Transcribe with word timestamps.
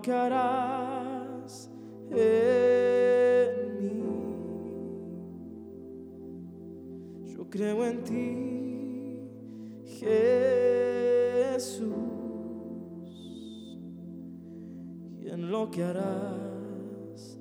lo 0.00 0.02
que 0.02 0.12
harás 0.12 1.70
en 2.10 3.76
mí. 3.78 4.02
Yo 7.34 7.50
creo 7.50 7.84
en 7.84 8.02
ti, 8.04 9.18
Jesús, 9.98 11.84
y 15.20 15.28
en 15.28 15.50
lo 15.50 15.70
que 15.70 15.84
harás 15.84 17.38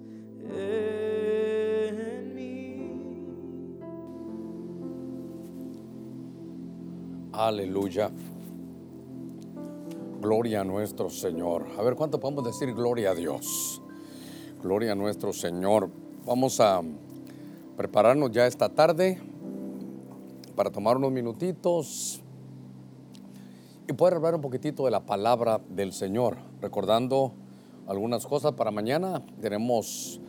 en 0.52 2.36
mí. 2.36 3.80
Aleluya. 7.32 8.12
Gloria 10.30 10.62
a 10.62 10.64
nuestro 10.64 11.10
Señor. 11.10 11.66
A 11.76 11.82
ver, 11.82 11.96
¿cuánto 11.96 12.20
podemos 12.20 12.44
decir 12.44 12.72
gloria 12.76 13.10
a 13.10 13.16
Dios? 13.16 13.82
Gloria 14.62 14.92
a 14.92 14.96
nuestro 14.96 15.34
Señor. 15.34 15.90
Vamos 16.24 16.60
a 16.60 16.84
prepararnos 17.76 18.30
ya 18.30 18.46
esta 18.46 18.70
tarde 18.70 19.20
para 20.56 20.70
tomar 20.70 20.98
unos 20.98 21.12
minutitos 21.12 22.22
y 23.88 23.94
poder 23.94 24.18
hablar 24.18 24.36
un 24.36 24.42
poquitito 24.42 24.86
de 24.86 24.92
la 24.92 25.04
palabra 25.04 25.62
del 25.68 25.94
Señor, 25.94 26.38
recordando 26.62 27.34
algunas 27.88 28.28
cosas 28.28 28.52
para 28.52 28.70
mañana. 28.70 29.26
Tenemos 29.42 30.22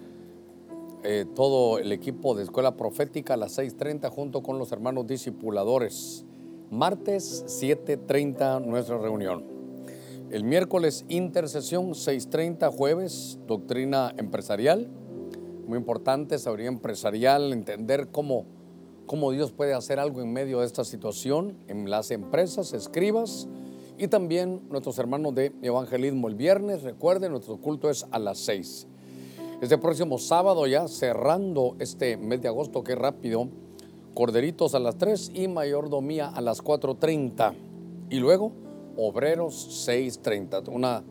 eh, 1.04 1.26
todo 1.34 1.78
el 1.78 1.92
equipo 1.92 2.34
de 2.34 2.44
Escuela 2.44 2.74
Profética 2.74 3.34
a 3.34 3.36
las 3.36 3.58
6.30 3.58 4.08
junto 4.08 4.42
con 4.42 4.58
los 4.58 4.72
hermanos 4.72 5.06
discipuladores. 5.06 6.24
Martes 6.70 7.44
7.30 7.46 8.64
nuestra 8.64 8.96
reunión. 8.96 9.59
El 10.30 10.44
miércoles 10.44 11.04
intercesión 11.08 11.90
6.30 11.90 12.70
jueves, 12.70 13.40
doctrina 13.48 14.14
empresarial. 14.16 14.88
Muy 15.66 15.76
importante, 15.76 16.38
sabiduría 16.38 16.68
empresarial, 16.68 17.52
entender 17.52 18.10
cómo, 18.12 18.46
cómo 19.06 19.32
Dios 19.32 19.50
puede 19.50 19.74
hacer 19.74 19.98
algo 19.98 20.20
en 20.20 20.32
medio 20.32 20.60
de 20.60 20.66
esta 20.66 20.84
situación 20.84 21.56
en 21.66 21.90
las 21.90 22.12
empresas, 22.12 22.74
escribas 22.74 23.48
y 23.98 24.06
también 24.06 24.62
nuestros 24.70 25.00
hermanos 25.00 25.34
de 25.34 25.52
evangelismo 25.62 26.28
el 26.28 26.36
viernes. 26.36 26.84
Recuerden, 26.84 27.32
nuestro 27.32 27.56
culto 27.56 27.90
es 27.90 28.06
a 28.12 28.20
las 28.20 28.38
6. 28.38 28.86
Este 29.60 29.78
próximo 29.78 30.16
sábado 30.18 30.64
ya 30.68 30.86
cerrando 30.86 31.74
este 31.80 32.16
mes 32.16 32.40
de 32.40 32.46
agosto, 32.46 32.84
que 32.84 32.94
rápido, 32.94 33.48
Corderitos 34.14 34.76
a 34.76 34.78
las 34.78 34.96
3 34.96 35.32
y 35.34 35.48
Mayordomía 35.48 36.28
a 36.28 36.40
las 36.40 36.62
4.30. 36.62 37.52
Y 38.10 38.20
luego 38.20 38.69
Obreros 38.96 39.84
630. 39.84 40.70
Una, 40.70 41.02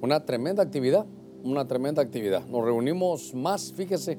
una 0.00 0.24
tremenda 0.24 0.62
actividad, 0.62 1.06
una 1.42 1.66
tremenda 1.66 2.02
actividad. 2.02 2.46
Nos 2.46 2.64
reunimos 2.64 3.34
más, 3.34 3.72
fíjese, 3.72 4.18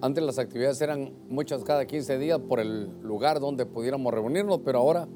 antes 0.00 0.22
las 0.22 0.38
actividades 0.38 0.80
eran 0.80 1.12
muchas 1.28 1.64
cada 1.64 1.86
15 1.86 2.18
días 2.18 2.38
por 2.38 2.60
el 2.60 2.90
lugar 3.02 3.40
donde 3.40 3.64
pudiéramos 3.66 4.12
reunirnos, 4.12 4.60
pero 4.64 4.78
ahora 4.78 5.08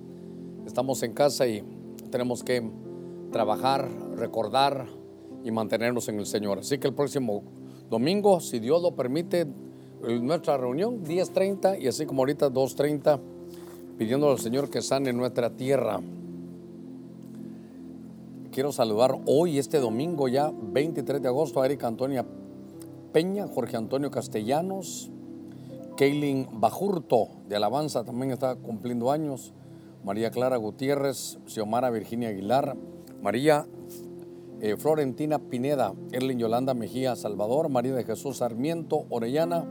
estamos 0.67 1.03
en 1.03 1.13
casa 1.13 1.47
y 1.47 1.63
tenemos 2.11 2.43
que 2.43 2.63
trabajar, 3.31 3.89
recordar 4.17 4.87
y 5.45 5.51
mantenernos 5.51 6.09
en 6.09 6.19
el 6.19 6.27
Señor. 6.27 6.61
Así 6.61 6.79
que 6.79 6.89
el 6.89 6.95
próximo 6.95 7.43
domingo, 7.91 8.41
si 8.41 8.59
Dios 8.59 8.83
lo 8.83 8.95
permite, 8.95 9.47
nuestra 10.23 10.57
reunión 10.57 11.05
10.30 11.05 11.81
y 11.81 11.89
así 11.89 12.07
como 12.07 12.23
ahorita 12.23 12.51
2.30, 12.51 13.21
pidiendo 13.99 14.31
al 14.31 14.39
Señor 14.39 14.71
que 14.71 14.81
sane 14.81 15.13
nuestra 15.13 15.51
tierra 15.51 16.01
quiero 18.59 18.73
saludar 18.73 19.17
hoy, 19.27 19.57
este 19.57 19.79
domingo 19.79 20.27
ya, 20.27 20.51
23 20.53 21.23
de 21.23 21.29
agosto, 21.29 21.63
a 21.63 21.67
Erika 21.67 21.87
Antonia 21.87 22.27
Peña, 23.13 23.47
Jorge 23.47 23.77
Antonio 23.77 24.11
Castellanos, 24.11 25.13
Kaylin 25.97 26.49
Bajurto 26.55 27.29
de 27.47 27.55
Alabanza 27.55 28.03
también 28.03 28.33
está 28.33 28.57
cumpliendo 28.57 29.13
años, 29.13 29.53
María 30.03 30.33
Clara 30.33 30.57
Gutiérrez, 30.57 31.39
Xiomara 31.47 31.91
Virginia 31.91 32.31
Aguilar, 32.31 32.77
María 33.23 33.65
eh, 34.61 34.75
Florentina 34.77 35.39
Pineda, 35.39 35.95
Erlin 36.11 36.41
Yolanda 36.41 36.75
Mejía 36.75 37.15
Salvador, 37.15 37.69
María 37.69 37.95
de 37.95 38.03
Jesús 38.03 38.39
Sarmiento 38.39 39.05
Orellana, 39.09 39.67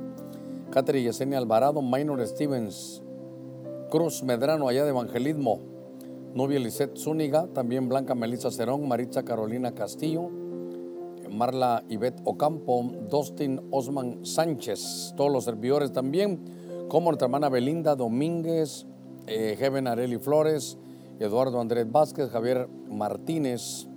Catherine 0.71 1.03
Yesenia 1.03 1.39
Alvarado, 1.39 1.81
Minor 1.81 2.25
Stevens, 2.25 3.03
Cruz 3.91 4.23
Medrano 4.23 4.69
allá 4.69 4.85
de 4.85 4.91
Evangelismo, 4.91 5.59
Novia 6.37 6.59
Lisette 6.59 6.99
Zúñiga, 6.99 7.47
también 7.47 7.89
Blanca 7.89 8.13
Melissa 8.13 8.51
Cerón, 8.51 8.87
Maritza 8.87 9.25
Carolina 9.25 9.71
Castillo, 9.71 10.29
Marla 11.31 11.83
Ivette 11.89 12.21
Ocampo, 12.25 12.91
Dustin 13.09 13.59
Osman 13.71 14.23
Sánchez, 14.23 15.15
todos 15.17 15.31
los 15.31 15.45
servidores 15.45 15.91
también, 15.91 16.39
como 16.89 17.09
nuestra 17.09 17.25
hermana 17.25 17.49
Belinda 17.49 17.95
Domínguez, 17.95 18.85
eh, 19.25 19.57
Areli 19.87 20.19
Flores, 20.19 20.77
Eduardo 21.19 21.59
Andrés 21.59 21.91
Vázquez, 21.91 22.29
Javier 22.29 22.69
Martínez, 22.87 23.87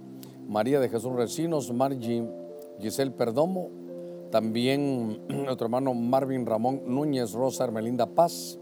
María 0.48 0.80
de 0.80 0.88
Jesús 0.88 1.12
Recinos, 1.12 1.70
Margie 1.74 2.26
Giselle 2.80 3.10
Perdomo, 3.10 3.68
también 4.30 5.20
nuestro 5.28 5.66
hermano 5.66 5.92
Marvin 5.92 6.46
Ramón 6.46 6.84
Núñez 6.86 7.32
Rosa 7.32 7.70
Melinda 7.70 8.06
Paz, 8.06 8.58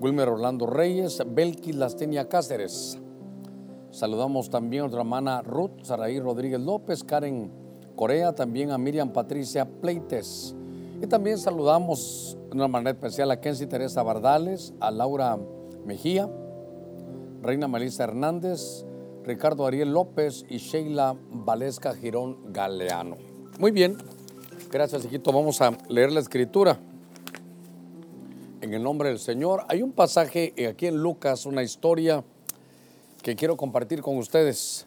Wilmer 0.00 0.30
Orlando 0.30 0.64
Reyes, 0.64 1.22
Belkis 1.26 1.76
Lastenia 1.76 2.26
Cáceres. 2.26 2.98
Saludamos 3.90 4.48
también 4.48 4.80
a 4.80 4.82
nuestra 4.84 5.02
hermana 5.02 5.42
Ruth 5.42 5.82
Saraí 5.82 6.18
Rodríguez 6.18 6.58
López, 6.58 7.04
Karen 7.04 7.52
Corea, 7.96 8.34
también 8.34 8.70
a 8.70 8.78
Miriam 8.78 9.12
Patricia 9.12 9.68
Pleites. 9.68 10.54
Y 11.02 11.06
también 11.06 11.36
saludamos 11.36 12.38
de 12.48 12.56
una 12.56 12.66
manera 12.66 12.92
especial 12.92 13.30
a 13.30 13.42
Kenzie 13.42 13.66
Teresa 13.66 14.02
Bardales, 14.02 14.72
a 14.80 14.90
Laura 14.90 15.38
Mejía, 15.84 16.30
Reina 17.42 17.68
Melissa 17.68 18.04
Hernández, 18.04 18.86
Ricardo 19.22 19.66
Ariel 19.66 19.92
López 19.92 20.46
y 20.48 20.56
Sheila 20.56 21.14
Valesca 21.30 21.94
Girón 21.94 22.38
Galeano. 22.54 23.16
Muy 23.58 23.70
bien, 23.70 23.98
gracias, 24.70 25.04
hijito. 25.04 25.30
Vamos 25.30 25.60
a 25.60 25.76
leer 25.90 26.10
la 26.10 26.20
escritura 26.20 26.80
en 28.60 28.74
el 28.74 28.82
nombre 28.82 29.08
del 29.08 29.18
Señor. 29.18 29.64
Hay 29.68 29.82
un 29.82 29.92
pasaje 29.92 30.52
aquí 30.68 30.86
en 30.86 30.96
Lucas, 30.96 31.46
una 31.46 31.62
historia 31.62 32.22
que 33.22 33.36
quiero 33.36 33.56
compartir 33.56 34.02
con 34.02 34.18
ustedes 34.18 34.86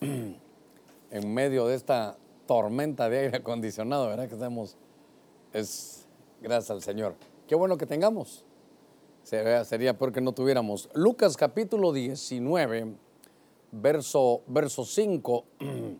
en 0.00 1.34
medio 1.34 1.66
de 1.66 1.76
esta 1.76 2.16
tormenta 2.46 3.08
de 3.08 3.18
aire 3.18 3.36
acondicionado, 3.38 4.08
¿verdad? 4.08 4.28
Que 4.28 4.34
estamos, 4.34 4.76
es 5.52 6.06
gracias 6.40 6.70
al 6.70 6.82
Señor. 6.82 7.14
Qué 7.46 7.54
bueno 7.54 7.76
que 7.76 7.86
tengamos. 7.86 8.44
Sería, 9.22 9.64
sería 9.64 9.98
peor 9.98 10.12
que 10.12 10.20
no 10.20 10.32
tuviéramos. 10.32 10.88
Lucas 10.94 11.36
capítulo 11.36 11.92
19, 11.92 12.94
verso, 13.72 14.42
verso 14.46 14.84
5. 14.84 15.44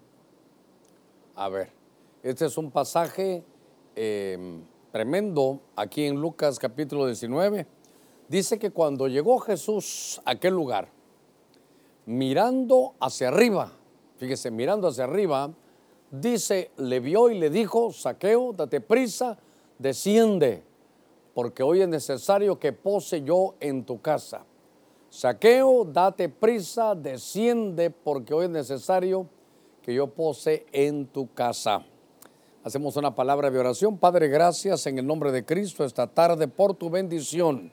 A 1.37 1.49
ver, 1.49 1.71
este 2.23 2.47
es 2.47 2.59
un 2.59 2.71
pasaje... 2.71 3.45
Eh, 3.99 4.61
tremendo 4.93 5.61
aquí 5.75 6.07
en 6.07 6.21
Lucas 6.21 6.59
capítulo 6.59 7.07
19. 7.07 7.67
Dice 8.29 8.59
que 8.59 8.71
cuando 8.71 9.09
llegó 9.09 9.39
Jesús 9.39 10.21
a 10.25 10.33
aquel 10.33 10.55
lugar, 10.55 10.89
mirando 12.07 12.95
hacia 13.01 13.29
arriba, 13.29 13.73
fíjese, 14.17 14.51
mirando 14.51 14.89
hacia 14.89 15.05
arriba, 15.05 15.53
dice, 16.11 16.71
le 16.77 17.01
vio 17.01 17.31
y 17.31 17.39
le 17.39 17.51
dijo, 17.51 17.93
saqueo, 17.93 18.53
date 18.53 18.81
prisa, 18.81 19.39
desciende, 19.79 20.63
porque 21.35 21.63
hoy 21.63 21.83
es 21.83 21.89
necesario 21.89 22.59
que 22.59 22.73
pose 22.73 23.23
yo 23.23 23.55
en 23.61 23.85
tu 23.85 24.01
casa. 24.01 24.45
Saqueo, 25.11 25.85
date 25.85 26.29
prisa, 26.29 26.95
desciende, 26.95 27.91
porque 27.91 28.35
hoy 28.35 28.47
es 28.47 28.51
necesario 28.51 29.29
que 29.83 29.95
yo 29.95 30.09
pose 30.09 30.67
en 30.73 31.07
tu 31.07 31.33
casa. 31.33 31.85
Hacemos 32.67 32.97
una 32.97 33.15
palabra 33.15 33.49
de 33.49 33.61
oración. 33.61 33.97
Padre, 33.97 34.27
gracias 34.27 34.89
en 34.89 34.99
el 34.99 35.07
nombre 35.07 35.31
de 35.31 35.45
Cristo 35.45 35.85
esta 35.85 36.09
tarde 36.09 36.49
por 36.49 36.75
tu 36.75 36.91
bendición. 36.91 37.71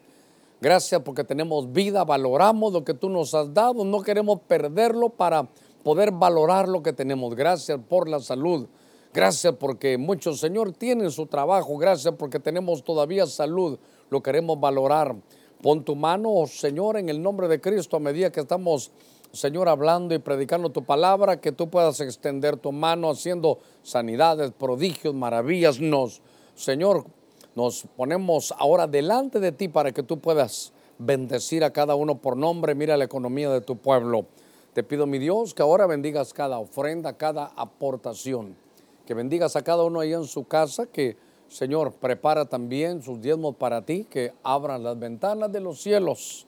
Gracias 0.61 1.01
porque 1.01 1.23
tenemos 1.23 1.73
vida, 1.73 2.03
valoramos 2.03 2.71
lo 2.71 2.83
que 2.83 2.93
tú 2.93 3.09
nos 3.09 3.33
has 3.33 3.51
dado, 3.51 3.83
no 3.83 4.03
queremos 4.03 4.41
perderlo 4.41 5.09
para 5.09 5.49
poder 5.81 6.11
valorar 6.11 6.69
lo 6.69 6.83
que 6.83 6.93
tenemos. 6.93 7.33
Gracias 7.33 7.79
por 7.89 8.07
la 8.07 8.19
salud. 8.19 8.67
Gracias 9.11 9.55
porque 9.55 9.97
muchos, 9.97 10.39
Señor, 10.39 10.73
tienen 10.73 11.09
su 11.09 11.25
trabajo. 11.25 11.75
Gracias 11.79 12.13
porque 12.13 12.39
tenemos 12.39 12.83
todavía 12.83 13.25
salud. 13.25 13.79
Lo 14.11 14.21
queremos 14.21 14.59
valorar. 14.59 15.15
Pon 15.63 15.83
tu 15.83 15.95
mano, 15.95 16.29
oh 16.31 16.45
Señor, 16.45 16.97
en 16.97 17.09
el 17.09 17.19
nombre 17.19 17.47
de 17.47 17.59
Cristo 17.59 17.97
a 17.97 17.99
medida 17.99 18.31
que 18.31 18.41
estamos 18.41 18.91
Señor, 19.33 19.67
hablando 19.67 20.13
y 20.13 20.19
predicando 20.19 20.69
tu 20.69 20.83
palabra, 20.83 21.41
que 21.41 21.51
tú 21.51 21.67
puedas 21.67 21.99
extender 22.01 22.55
tu 22.55 22.71
mano 22.71 23.09
haciendo 23.09 23.57
sanidades, 23.81 24.51
prodigios, 24.51 25.15
maravillas. 25.15 25.79
Nos, 25.79 26.21
Señor, 26.53 27.05
nos 27.55 27.87
ponemos 27.95 28.53
ahora 28.59 28.85
delante 28.85 29.39
de 29.39 29.51
ti 29.51 29.69
para 29.69 29.91
que 29.91 30.03
tú 30.03 30.19
puedas 30.19 30.71
bendecir 30.99 31.63
a 31.63 31.73
cada 31.73 31.95
uno 31.95 32.19
por 32.19 32.37
nombre. 32.37 32.75
Mira 32.75 32.95
la 32.95 33.05
economía 33.05 33.49
de 33.49 33.61
tu 33.61 33.75
pueblo. 33.75 34.27
Te 34.73 34.83
pido, 34.83 35.07
mi 35.07 35.17
Dios, 35.17 35.55
que 35.55 35.63
ahora 35.63 35.87
bendigas 35.87 36.31
cada 36.31 36.59
ofrenda, 36.59 37.17
cada 37.17 37.47
aportación. 37.55 38.55
Que 39.07 39.15
bendigas 39.15 39.55
a 39.55 39.63
cada 39.63 39.83
uno 39.83 39.99
ahí 39.99 40.13
en 40.13 40.25
su 40.25 40.43
casa, 40.43 40.85
que 40.85 41.17
Señor 41.47 41.93
prepara 41.93 42.45
también 42.45 43.01
sus 43.01 43.19
diezmos 43.19 43.55
para 43.55 43.83
ti, 43.83 44.05
que 44.07 44.31
abran 44.43 44.83
las 44.83 44.99
ventanas 44.99 45.51
de 45.51 45.59
los 45.59 45.81
cielos 45.81 46.45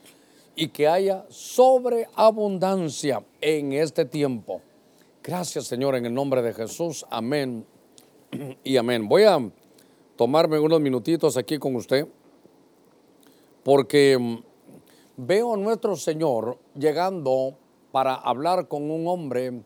y 0.56 0.68
que 0.68 0.88
haya 0.88 1.26
sobreabundancia 1.28 3.22
en 3.40 3.74
este 3.74 4.06
tiempo. 4.06 4.62
Gracias, 5.22 5.66
Señor, 5.66 5.94
en 5.96 6.06
el 6.06 6.14
nombre 6.14 6.40
de 6.40 6.54
Jesús. 6.54 7.04
Amén 7.10 7.66
y 8.64 8.76
amén. 8.78 9.06
Voy 9.06 9.24
a 9.24 9.38
tomarme 10.16 10.58
unos 10.58 10.80
minutitos 10.80 11.36
aquí 11.36 11.58
con 11.58 11.76
usted 11.76 12.08
porque 13.62 14.16
mm, 14.18 14.38
veo 15.16 15.54
a 15.54 15.56
nuestro 15.56 15.94
Señor 15.96 16.58
llegando 16.74 17.58
para 17.92 18.14
hablar 18.14 18.68
con 18.68 18.90
un 18.90 19.06
hombre 19.08 19.62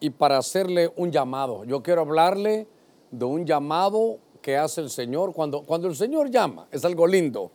y 0.00 0.10
para 0.10 0.38
hacerle 0.38 0.92
un 0.96 1.10
llamado. 1.10 1.64
Yo 1.64 1.82
quiero 1.82 2.02
hablarle 2.02 2.66
de 3.10 3.24
un 3.24 3.46
llamado 3.46 4.18
que 4.42 4.56
hace 4.56 4.80
el 4.80 4.90
Señor. 4.90 5.32
Cuando, 5.32 5.62
cuando 5.62 5.88
el 5.88 5.96
Señor 5.96 6.30
llama, 6.30 6.68
es 6.70 6.84
algo 6.84 7.06
lindo. 7.06 7.50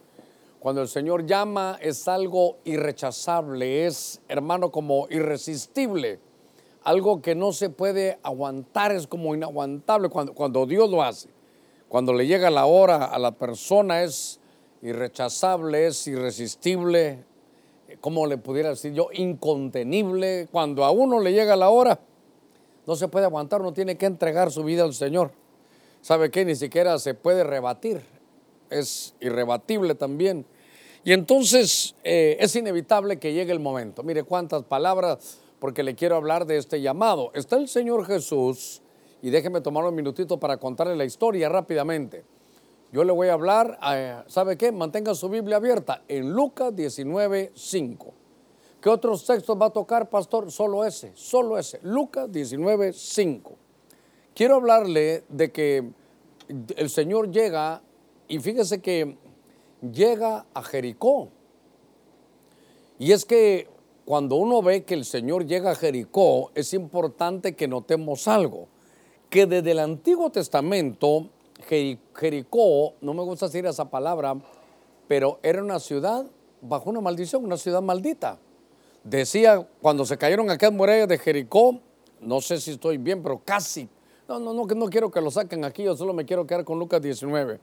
Cuando 0.63 0.81
el 0.81 0.87
Señor 0.87 1.25
llama 1.25 1.77
es 1.81 2.07
algo 2.07 2.55
irrechazable, 2.63 3.85
es, 3.85 4.21
hermano, 4.29 4.71
como 4.71 5.07
irresistible. 5.09 6.21
Algo 6.83 7.21
que 7.21 7.35
no 7.35 7.51
se 7.51 7.69
puede 7.69 8.17
aguantar, 8.23 8.93
es 8.93 9.05
como 9.05 9.35
inaguantable 9.35 10.07
cuando, 10.07 10.33
cuando 10.33 10.65
Dios 10.65 10.89
lo 10.89 11.03
hace. 11.03 11.27
Cuando 11.89 12.13
le 12.13 12.27
llega 12.27 12.49
la 12.49 12.65
hora 12.65 13.03
a 13.03 13.19
la 13.19 13.33
persona 13.33 14.03
es 14.03 14.39
irrechazable, 14.81 15.87
es 15.87 16.07
irresistible, 16.07 17.25
¿cómo 17.99 18.25
le 18.25 18.37
pudiera 18.37 18.69
decir 18.69 18.93
yo? 18.93 19.09
Incontenible. 19.11 20.47
Cuando 20.49 20.85
a 20.85 20.91
uno 20.91 21.19
le 21.19 21.33
llega 21.33 21.57
la 21.57 21.71
hora, 21.71 21.99
no 22.87 22.95
se 22.95 23.09
puede 23.09 23.25
aguantar, 23.25 23.59
uno 23.59 23.73
tiene 23.73 23.97
que 23.97 24.05
entregar 24.05 24.49
su 24.49 24.63
vida 24.63 24.85
al 24.85 24.93
Señor. 24.93 25.31
¿Sabe 25.99 26.31
qué? 26.31 26.45
Ni 26.45 26.55
siquiera 26.55 26.97
se 26.99 27.15
puede 27.15 27.43
rebatir, 27.43 28.01
es 28.69 29.13
irrebatible 29.19 29.95
también. 29.95 30.45
Y 31.03 31.11
entonces 31.11 31.95
eh, 32.03 32.37
es 32.39 32.55
inevitable 32.55 33.19
que 33.19 33.33
llegue 33.33 33.51
el 33.51 33.59
momento. 33.59 34.03
Mire 34.03 34.23
cuántas 34.23 34.63
palabras, 34.63 35.39
porque 35.59 35.83
le 35.83 35.95
quiero 35.95 36.15
hablar 36.15 36.45
de 36.45 36.57
este 36.57 36.81
llamado. 36.81 37.31
Está 37.33 37.57
el 37.57 37.67
Señor 37.67 38.05
Jesús, 38.05 38.81
y 39.21 39.29
déjeme 39.29 39.61
tomar 39.61 39.85
un 39.85 39.95
minutito 39.95 40.37
para 40.37 40.57
contarle 40.57 40.97
la 40.97 41.05
historia 41.05 41.47
rápidamente. 41.47 42.25
Yo 42.91 43.03
le 43.03 43.11
voy 43.13 43.29
a 43.29 43.33
hablar, 43.33 43.79
eh, 43.91 44.21
¿sabe 44.27 44.57
qué? 44.57 44.71
Mantenga 44.71 45.15
su 45.15 45.29
Biblia 45.29 45.57
abierta 45.57 46.03
en 46.07 46.31
Lucas 46.31 46.75
19, 46.75 47.53
5. 47.55 48.13
¿Qué 48.81 48.89
otros 48.89 49.25
textos 49.25 49.57
va 49.59 49.67
a 49.67 49.69
tocar, 49.69 50.09
pastor? 50.09 50.51
Solo 50.51 50.83
ese, 50.83 51.13
solo 51.15 51.57
ese. 51.57 51.79
Lucas 51.83 52.29
19, 52.29 52.91
5. 52.91 53.55
Quiero 54.35 54.55
hablarle 54.55 55.23
de 55.29 55.51
que 55.53 55.89
el 56.75 56.89
Señor 56.89 57.31
llega 57.31 57.81
y 58.27 58.39
fíjese 58.39 58.81
que 58.81 59.17
llega 59.91 60.45
a 60.53 60.63
Jericó. 60.63 61.29
Y 62.99 63.11
es 63.11 63.25
que 63.25 63.67
cuando 64.05 64.35
uno 64.35 64.61
ve 64.61 64.83
que 64.83 64.93
el 64.93 65.05
Señor 65.05 65.45
llega 65.45 65.71
a 65.71 65.75
Jericó, 65.75 66.51
es 66.55 66.73
importante 66.73 67.55
que 67.55 67.67
notemos 67.67 68.27
algo, 68.27 68.67
que 69.29 69.45
desde 69.45 69.71
el 69.71 69.79
Antiguo 69.79 70.29
Testamento 70.29 71.29
Jericó, 71.67 72.93
no 73.01 73.13
me 73.13 73.23
gusta 73.23 73.47
decir 73.47 73.65
esa 73.65 73.89
palabra, 73.89 74.35
pero 75.07 75.39
era 75.43 75.63
una 75.63 75.79
ciudad 75.79 76.25
bajo 76.61 76.89
una 76.89 77.01
maldición, 77.01 77.43
una 77.43 77.57
ciudad 77.57 77.81
maldita. 77.81 78.39
Decía, 79.03 79.67
cuando 79.81 80.05
se 80.05 80.17
cayeron 80.17 80.49
aquellas 80.49 80.73
murallas 80.73 81.07
de 81.07 81.17
Jericó, 81.17 81.79
no 82.21 82.41
sé 82.41 82.59
si 82.59 82.71
estoy 82.71 82.97
bien, 82.97 83.21
pero 83.21 83.41
casi. 83.43 83.89
No, 84.27 84.39
no, 84.39 84.53
no, 84.53 84.65
no 84.65 84.89
quiero 84.89 85.11
que 85.11 85.19
lo 85.19 85.29
saquen 85.29 85.65
aquí, 85.65 85.83
yo 85.83 85.95
solo 85.95 86.13
me 86.13 86.25
quiero 86.25 86.47
quedar 86.47 86.63
con 86.63 86.79
Lucas 86.79 87.01
19. 87.01 87.59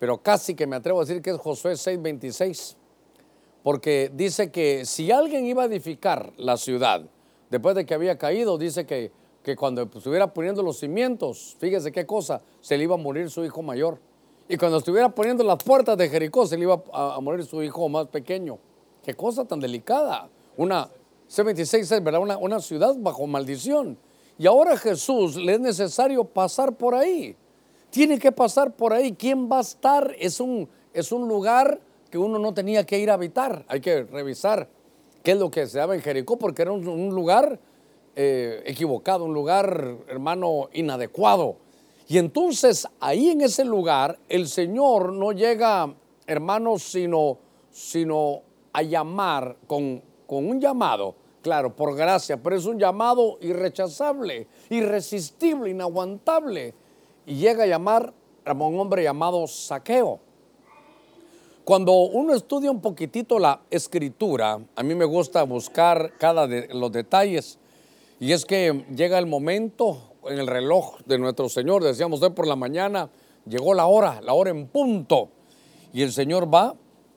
Pero 0.00 0.18
casi 0.18 0.56
que 0.56 0.66
me 0.66 0.74
atrevo 0.74 1.00
a 1.00 1.04
decir 1.04 1.22
que 1.22 1.30
es 1.30 1.38
Josué 1.38 1.74
6:26. 1.76 2.76
Porque 3.62 4.10
dice 4.12 4.50
que 4.50 4.84
si 4.84 5.12
alguien 5.12 5.46
iba 5.46 5.62
a 5.62 5.66
edificar 5.66 6.32
la 6.36 6.56
ciudad, 6.56 7.02
después 7.48 7.76
de 7.76 7.86
que 7.86 7.94
había 7.94 8.18
caído, 8.18 8.58
dice 8.58 8.86
que 8.86 9.12
que 9.42 9.56
cuando 9.56 9.82
estuviera 9.82 10.32
poniendo 10.32 10.62
los 10.62 10.78
cimientos, 10.78 11.56
fíjese 11.58 11.92
qué 11.92 12.06
cosa, 12.06 12.42
se 12.60 12.76
le 12.76 12.84
iba 12.84 12.94
a 12.94 12.98
morir 12.98 13.30
su 13.30 13.44
hijo 13.44 13.62
mayor. 13.62 13.98
Y 14.48 14.56
cuando 14.56 14.78
estuviera 14.78 15.08
poniendo 15.08 15.44
las 15.44 15.62
puertas 15.62 15.96
de 15.96 16.08
Jericó, 16.08 16.46
se 16.46 16.56
le 16.56 16.64
iba 16.64 16.82
a, 16.92 17.20
morir 17.20 17.44
su 17.44 17.62
hijo 17.62 17.88
más 17.88 18.08
pequeño. 18.08 18.58
Qué 19.02 19.14
cosa 19.14 19.44
tan 19.44 19.60
delicada. 19.60 20.28
Una, 20.56 20.90
C26 21.28 21.78
es 21.78 22.04
¿verdad? 22.04 22.20
Una, 22.20 22.36
una 22.36 22.60
ciudad 22.60 22.94
bajo 22.98 23.26
maldición. 23.26 23.96
Y 24.36 24.46
ahora 24.46 24.76
Jesús 24.76 25.36
le 25.36 25.54
es 25.54 25.60
necesario 25.60 26.24
pasar 26.24 26.76
por 26.76 26.94
ahí. 26.94 27.36
Tiene 27.90 28.18
que 28.18 28.32
pasar 28.32 28.74
por 28.74 28.92
ahí. 28.92 29.12
¿Quién 29.12 29.50
va 29.50 29.58
a 29.58 29.62
estar? 29.62 30.14
Es 30.18 30.40
un, 30.40 30.68
es 30.92 31.12
un 31.12 31.28
lugar 31.28 31.80
que 32.10 32.18
uno 32.18 32.38
no 32.38 32.54
tenía 32.54 32.84
que 32.84 32.98
ir 32.98 33.10
a 33.10 33.14
habitar. 33.14 33.64
Hay 33.68 33.80
que 33.80 34.04
revisar 34.04 34.68
qué 35.22 35.32
es 35.32 35.38
lo 35.38 35.50
que 35.50 35.66
se 35.66 35.78
daba 35.78 35.94
en 35.94 36.02
Jericó, 36.02 36.38
porque 36.38 36.62
era 36.62 36.72
un 36.72 37.14
lugar 37.14 37.60
eh, 38.16 38.62
equivocado, 38.66 39.24
un 39.24 39.32
lugar, 39.32 39.96
hermano, 40.08 40.68
inadecuado. 40.72 41.56
Y 42.08 42.18
entonces 42.18 42.88
ahí 42.98 43.30
en 43.30 43.40
ese 43.40 43.64
lugar 43.64 44.18
el 44.28 44.48
Señor 44.48 45.12
no 45.12 45.30
llega, 45.30 45.94
hermano, 46.26 46.78
sino, 46.80 47.38
sino 47.70 48.42
a 48.72 48.82
llamar 48.82 49.56
con, 49.68 50.02
con 50.26 50.48
un 50.48 50.60
llamado, 50.60 51.14
claro, 51.40 51.76
por 51.76 51.94
gracia, 51.94 52.42
pero 52.42 52.56
es 52.56 52.66
un 52.66 52.80
llamado 52.80 53.38
irrechazable, 53.42 54.48
irresistible, 54.70 55.70
inaguantable. 55.70 56.74
Y 57.30 57.36
llega 57.36 57.62
a 57.62 57.66
llamar 57.68 58.12
a 58.44 58.52
un 58.52 58.80
hombre 58.80 59.04
llamado 59.04 59.46
Saqueo. 59.46 60.18
Cuando 61.64 61.92
uno 61.92 62.34
estudia 62.34 62.72
un 62.72 62.80
poquitito 62.80 63.38
la 63.38 63.60
escritura, 63.70 64.58
a 64.74 64.82
mí 64.82 64.96
me 64.96 65.04
gusta 65.04 65.44
buscar 65.44 66.14
cada 66.18 66.48
de 66.48 66.66
los 66.74 66.90
detalles. 66.90 67.60
Y 68.18 68.32
es 68.32 68.44
que 68.44 68.84
llega 68.96 69.16
el 69.16 69.26
momento 69.26 70.14
en 70.24 70.40
el 70.40 70.48
reloj 70.48 70.98
de 71.06 71.18
nuestro 71.18 71.48
Señor, 71.48 71.84
decíamos 71.84 72.20
hoy 72.20 72.30
por 72.30 72.48
la 72.48 72.56
mañana, 72.56 73.08
llegó 73.46 73.74
la 73.74 73.86
hora, 73.86 74.20
la 74.22 74.32
hora 74.32 74.50
en 74.50 74.66
punto. 74.66 75.28
Y 75.92 76.02
el 76.02 76.10
Señor 76.10 76.52
va 76.52 76.74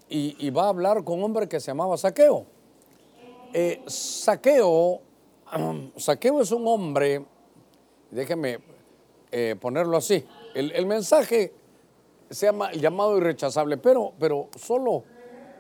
y, 0.10 0.48
va 0.52 0.66
a 0.66 0.70
hablar 0.70 1.04
con 1.04 1.18
un 1.18 1.24
hombre 1.24 1.50
que 1.50 1.60
se 1.60 1.72
llamaba 1.72 1.98
Saqueo. 1.98 2.46
Eh, 3.52 3.82
Saqueo, 3.88 5.02
Saqueo 5.98 6.40
es 6.40 6.52
un 6.52 6.68
hombre, 6.68 7.26
déjeme 8.12 8.73
eh, 9.36 9.56
ponerlo 9.60 9.98
así, 9.98 10.24
el, 10.54 10.86
mensaje 10.86 11.52
se 12.30 12.46
llama 12.46 12.70
el 12.70 12.80
llamado 12.80 13.18
irrechazable, 13.18 13.78
pero, 13.78 14.14
pero 14.20 14.50
solo 14.56 15.04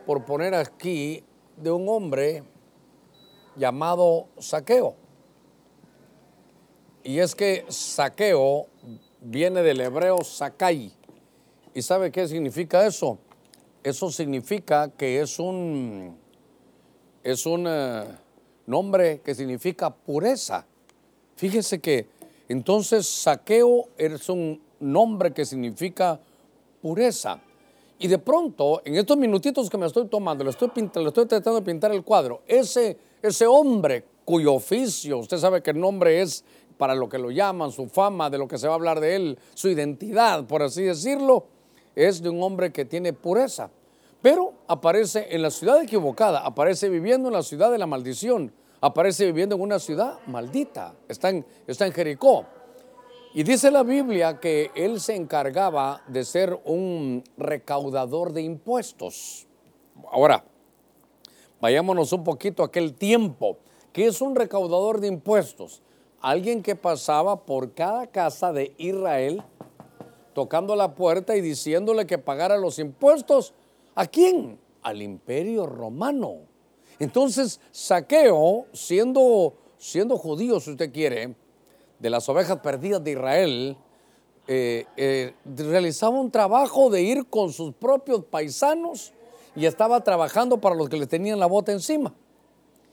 por 0.05 0.23
poner 0.25 0.53
aquí 0.53 1.23
de 1.57 1.71
un 1.71 1.89
hombre 1.89 2.43
llamado 3.55 4.27
Saqueo. 4.37 4.93
Y 7.03 7.17
es 7.17 7.33
que 7.33 7.65
saqueo 7.67 8.67
viene 9.21 9.63
del 9.63 9.81
hebreo 9.81 10.23
sakai. 10.23 10.93
¿Y 11.73 11.81
sabe 11.81 12.11
qué 12.11 12.27
significa 12.27 12.85
eso? 12.85 13.17
Eso 13.83 14.11
significa 14.11 14.89
que 14.89 15.19
es 15.19 15.39
un, 15.39 16.15
es 17.23 17.47
un 17.47 17.65
eh, 17.67 18.03
nombre 18.67 19.21
que 19.21 19.33
significa 19.33 19.89
pureza. 19.89 20.67
Fíjese 21.35 21.79
que 21.79 22.07
entonces 22.49 23.07
saqueo 23.07 23.89
es 23.97 24.29
un 24.29 24.61
nombre 24.79 25.33
que 25.33 25.45
significa 25.45 26.19
pureza. 26.81 27.39
Y 27.99 28.07
de 28.07 28.17
pronto, 28.17 28.81
en 28.83 28.95
estos 28.95 29.15
minutitos 29.15 29.69
que 29.69 29.77
me 29.77 29.85
estoy 29.85 30.07
tomando, 30.07 30.43
le 30.43 30.49
estoy, 30.49 30.69
le 30.75 31.07
estoy 31.07 31.25
tratando 31.25 31.59
de 31.59 31.65
pintar 31.65 31.91
el 31.91 32.03
cuadro, 32.03 32.41
ese, 32.47 32.97
ese 33.21 33.47
hombre 33.47 34.03
cuyo 34.25 34.53
oficio, 34.53 35.19
usted 35.19 35.37
sabe 35.37 35.61
que 35.61 35.71
el 35.71 35.79
nombre 35.79 36.21
es 36.21 36.43
para 36.77 36.95
lo 36.95 37.07
que 37.07 37.17
lo 37.17 37.31
llaman, 37.31 37.71
su 37.71 37.87
fama, 37.87 38.29
de 38.29 38.37
lo 38.37 38.47
que 38.47 38.57
se 38.57 38.67
va 38.67 38.73
a 38.73 38.75
hablar 38.75 38.99
de 38.99 39.15
él, 39.15 39.39
su 39.53 39.69
identidad, 39.69 40.45
por 40.45 40.63
así 40.63 40.83
decirlo, 40.83 41.45
es 41.95 42.21
de 42.21 42.29
un 42.29 42.41
hombre 42.41 42.71
que 42.71 42.85
tiene 42.85 43.13
pureza. 43.13 43.69
Pero 44.21 44.53
aparece 44.67 45.27
en 45.31 45.41
la 45.41 45.51
ciudad 45.51 45.81
equivocada, 45.81 46.39
aparece 46.39 46.89
viviendo 46.89 47.27
en 47.27 47.33
la 47.33 47.43
ciudad 47.43 47.71
de 47.71 47.77
la 47.77 47.87
maldición, 47.87 48.51
aparece 48.83 49.25
viviendo 49.25 49.55
en 49.55 49.61
una 49.61 49.79
ciudad 49.79 50.19
maldita, 50.27 50.93
está 51.07 51.29
en, 51.29 51.45
está 51.65 51.85
en 51.85 51.93
Jericó. 51.93 52.45
Y 53.33 53.43
dice 53.43 53.71
la 53.71 53.83
Biblia 53.83 54.39
que 54.39 54.71
él 54.75 54.99
se 54.99 55.15
encargaba 55.15 56.03
de 56.07 56.23
ser 56.23 56.59
un 56.65 57.23
recaudador 57.37 58.33
de 58.33 58.41
impuestos. 58.43 59.47
Ahora, 60.11 60.43
vayámonos 61.59 62.13
un 62.13 62.23
poquito 62.23 62.61
a 62.61 62.67
aquel 62.67 62.93
tiempo. 62.93 63.57
¿Qué 63.91 64.05
es 64.07 64.21
un 64.21 64.35
recaudador 64.35 64.99
de 64.99 65.07
impuestos? 65.07 65.81
alguien 66.23 66.63
que 66.63 66.77
pasaba 66.77 67.45
por 67.45 67.73
cada 67.73 68.07
casa 68.07 68.53
de 68.53 68.73
Israel 68.77 69.43
tocando 70.33 70.73
la 70.75 70.95
puerta 70.95 71.35
y 71.35 71.41
diciéndole 71.41 72.07
que 72.07 72.17
pagara 72.17 72.57
los 72.57 72.79
impuestos. 72.79 73.53
¿A 73.93 74.07
quién? 74.07 74.57
Al 74.81 75.01
imperio 75.01 75.67
romano. 75.67 76.52
Entonces, 76.99 77.59
Saqueo, 77.71 78.65
siendo, 78.73 79.53
siendo 79.77 80.17
judío, 80.17 80.59
si 80.59 80.71
usted 80.71 80.91
quiere, 80.91 81.35
de 81.99 82.09
las 82.09 82.27
ovejas 82.29 82.59
perdidas 82.59 83.03
de 83.03 83.11
Israel, 83.11 83.77
eh, 84.47 84.85
eh, 84.97 85.33
realizaba 85.55 86.19
un 86.19 86.29
trabajo 86.29 86.89
de 86.89 87.01
ir 87.01 87.25
con 87.27 87.53
sus 87.53 87.73
propios 87.73 88.25
paisanos 88.25 89.13
y 89.55 89.65
estaba 89.65 90.03
trabajando 90.03 90.59
para 90.59 90.75
los 90.75 90.89
que 90.89 90.97
le 90.97 91.07
tenían 91.07 91.39
la 91.39 91.45
bota 91.45 91.71
encima. 91.71 92.13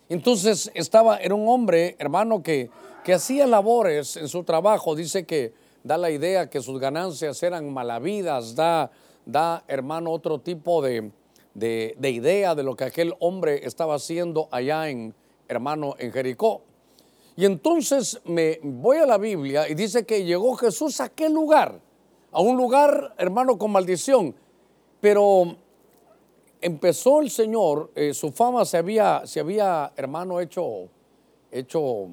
Entonces 0.09 0.71
estaba, 0.75 1.17
era 1.19 1.35
un 1.35 1.49
hombre, 1.49 1.97
hermano, 1.99 2.43
que, 2.43 2.71
que 3.05 3.15
hacía 3.15 3.47
labores 3.47 4.17
en 4.17 4.29
su 4.29 4.45
trabajo. 4.45 4.95
Dice 4.95 5.25
que 5.25 5.53
da 5.83 5.97
la 5.97 6.11
idea 6.11 6.51
que 6.51 6.61
sus 6.61 6.79
ganancias 6.79 7.43
eran 7.43 7.73
malavidas, 7.73 8.55
da, 8.55 8.91
da 9.25 9.65
hermano, 9.67 10.11
otro 10.11 10.41
tipo 10.41 10.83
de, 10.83 11.11
de, 11.55 11.95
de 11.99 12.11
idea 12.11 12.55
de 12.55 12.63
lo 12.63 12.77
que 12.77 12.85
aquel 12.85 13.15
hombre 13.21 13.67
estaba 13.67 13.95
haciendo 13.95 14.49
allá 14.51 14.89
en, 14.89 15.15
hermano, 15.49 15.95
en 15.99 16.13
Jericó. 16.13 16.63
Y 17.37 17.45
entonces 17.45 18.21
me 18.25 18.61
voy 18.63 18.99
a 18.99 19.07
la 19.07 19.19
Biblia 19.19 19.69
y 19.69 19.75
dice 19.75 20.05
que 20.05 20.25
llegó 20.25 20.55
Jesús 20.57 21.01
a 21.01 21.09
qué 21.09 21.29
lugar? 21.29 21.81
A 22.33 22.41
un 22.41 22.57
lugar, 22.57 23.15
hermano, 23.19 23.59
con 23.59 23.73
maldición. 23.73 24.35
Pero 25.01 25.57
empezó 26.61 27.21
el 27.21 27.31
Señor, 27.31 27.91
eh, 27.95 28.13
su 28.15 28.31
fama 28.31 28.65
se 28.65 28.77
había, 28.77 29.23
se 29.25 29.41
había, 29.41 29.93
hermano, 29.97 30.41
hecho, 30.41 30.89
hecho 31.51 32.07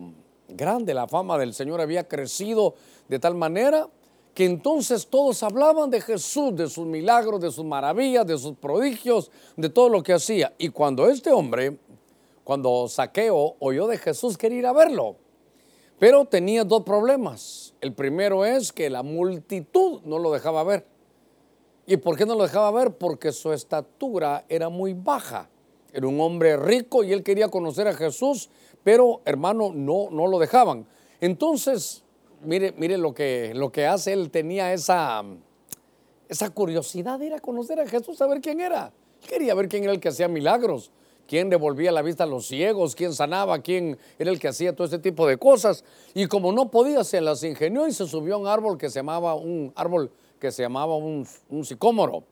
grande. 0.47 0.93
La 0.93 1.07
fama 1.07 1.37
del 1.37 1.53
Señor 1.53 1.81
había 1.81 2.07
crecido 2.07 2.75
de 3.07 3.19
tal 3.19 3.35
manera 3.35 3.87
que 4.37 4.45
entonces 4.45 5.07
todos 5.07 5.41
hablaban 5.41 5.89
de 5.89 5.99
Jesús, 5.99 6.55
de 6.55 6.69
sus 6.69 6.85
milagros, 6.85 7.41
de 7.41 7.51
sus 7.51 7.65
maravillas, 7.65 8.23
de 8.27 8.37
sus 8.37 8.55
prodigios, 8.55 9.31
de 9.55 9.67
todo 9.67 9.89
lo 9.89 10.03
que 10.03 10.13
hacía. 10.13 10.53
Y 10.59 10.69
cuando 10.69 11.09
este 11.09 11.31
hombre, 11.31 11.79
cuando 12.43 12.87
Saqueo 12.87 13.55
oyó 13.57 13.87
de 13.87 13.97
Jesús, 13.97 14.37
quería 14.37 14.59
ir 14.59 14.67
a 14.67 14.73
verlo. 14.73 15.15
Pero 15.97 16.25
tenía 16.25 16.63
dos 16.63 16.83
problemas. 16.83 17.73
El 17.81 17.93
primero 17.93 18.45
es 18.45 18.71
que 18.71 18.91
la 18.91 19.01
multitud 19.01 20.01
no 20.05 20.19
lo 20.19 20.31
dejaba 20.31 20.63
ver. 20.63 20.85
¿Y 21.87 21.97
por 21.97 22.15
qué 22.15 22.27
no 22.27 22.35
lo 22.35 22.43
dejaba 22.43 22.69
ver? 22.69 22.95
Porque 22.95 23.31
su 23.31 23.51
estatura 23.51 24.45
era 24.49 24.69
muy 24.69 24.93
baja. 24.93 25.49
Era 25.91 26.05
un 26.05 26.21
hombre 26.21 26.57
rico 26.57 27.03
y 27.03 27.11
él 27.11 27.23
quería 27.23 27.49
conocer 27.49 27.87
a 27.87 27.93
Jesús, 27.95 28.51
pero 28.83 29.19
hermano, 29.25 29.71
no, 29.73 30.09
no 30.11 30.27
lo 30.27 30.37
dejaban. 30.37 30.85
Entonces, 31.21 32.03
mire, 32.43 32.73
mire 32.77 32.97
lo 32.97 33.13
que, 33.13 33.53
lo 33.55 33.71
que 33.71 33.85
hace, 33.85 34.13
él 34.13 34.29
tenía 34.29 34.73
esa, 34.73 35.23
esa 36.29 36.49
curiosidad 36.49 37.19
de 37.19 37.27
ir 37.27 37.33
a 37.33 37.39
conocer 37.39 37.79
a 37.79 37.87
Jesús, 37.87 38.17
saber 38.17 38.41
quién 38.41 38.59
era. 38.59 38.91
Quería 39.27 39.53
ver 39.55 39.67
quién 39.67 39.83
era 39.83 39.93
el 39.93 39.99
que 39.99 40.09
hacía 40.09 40.27
milagros, 40.27 40.91
quién 41.27 41.49
devolvía 41.49 41.91
la 41.91 42.01
vista 42.01 42.23
a 42.23 42.27
los 42.27 42.47
ciegos, 42.47 42.95
quién 42.95 43.13
sanaba, 43.13 43.59
quién 43.59 43.97
era 44.17 44.31
el 44.31 44.39
que 44.39 44.47
hacía 44.47 44.75
todo 44.75 44.85
este 44.85 44.99
tipo 44.99 45.27
de 45.27 45.37
cosas. 45.37 45.83
Y 46.13 46.27
como 46.27 46.51
no 46.51 46.69
podía, 46.69 47.03
se 47.03 47.21
las 47.21 47.43
ingenió 47.43 47.87
y 47.87 47.91
se 47.91 48.07
subió 48.07 48.35
a 48.35 48.37
un 48.37 48.47
árbol 48.47 48.77
que 48.77 48.89
se 48.89 48.99
llamaba 48.99 49.35
un 49.35 49.71
árbol 49.75 50.11
que 50.39 50.51
se 50.51 50.63
llamaba 50.63 50.95
un, 50.95 51.27
sicómoro. 51.63 52.23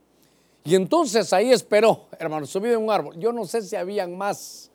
Y 0.64 0.76
entonces 0.76 1.32
ahí 1.34 1.52
esperó, 1.52 2.08
hermano, 2.20 2.46
subido 2.46 2.76
en 2.76 2.84
un 2.84 2.92
árbol. 2.92 3.16
Yo 3.18 3.32
no 3.32 3.46
sé 3.46 3.62
si 3.62 3.76
habían 3.76 4.18
más, 4.18 4.72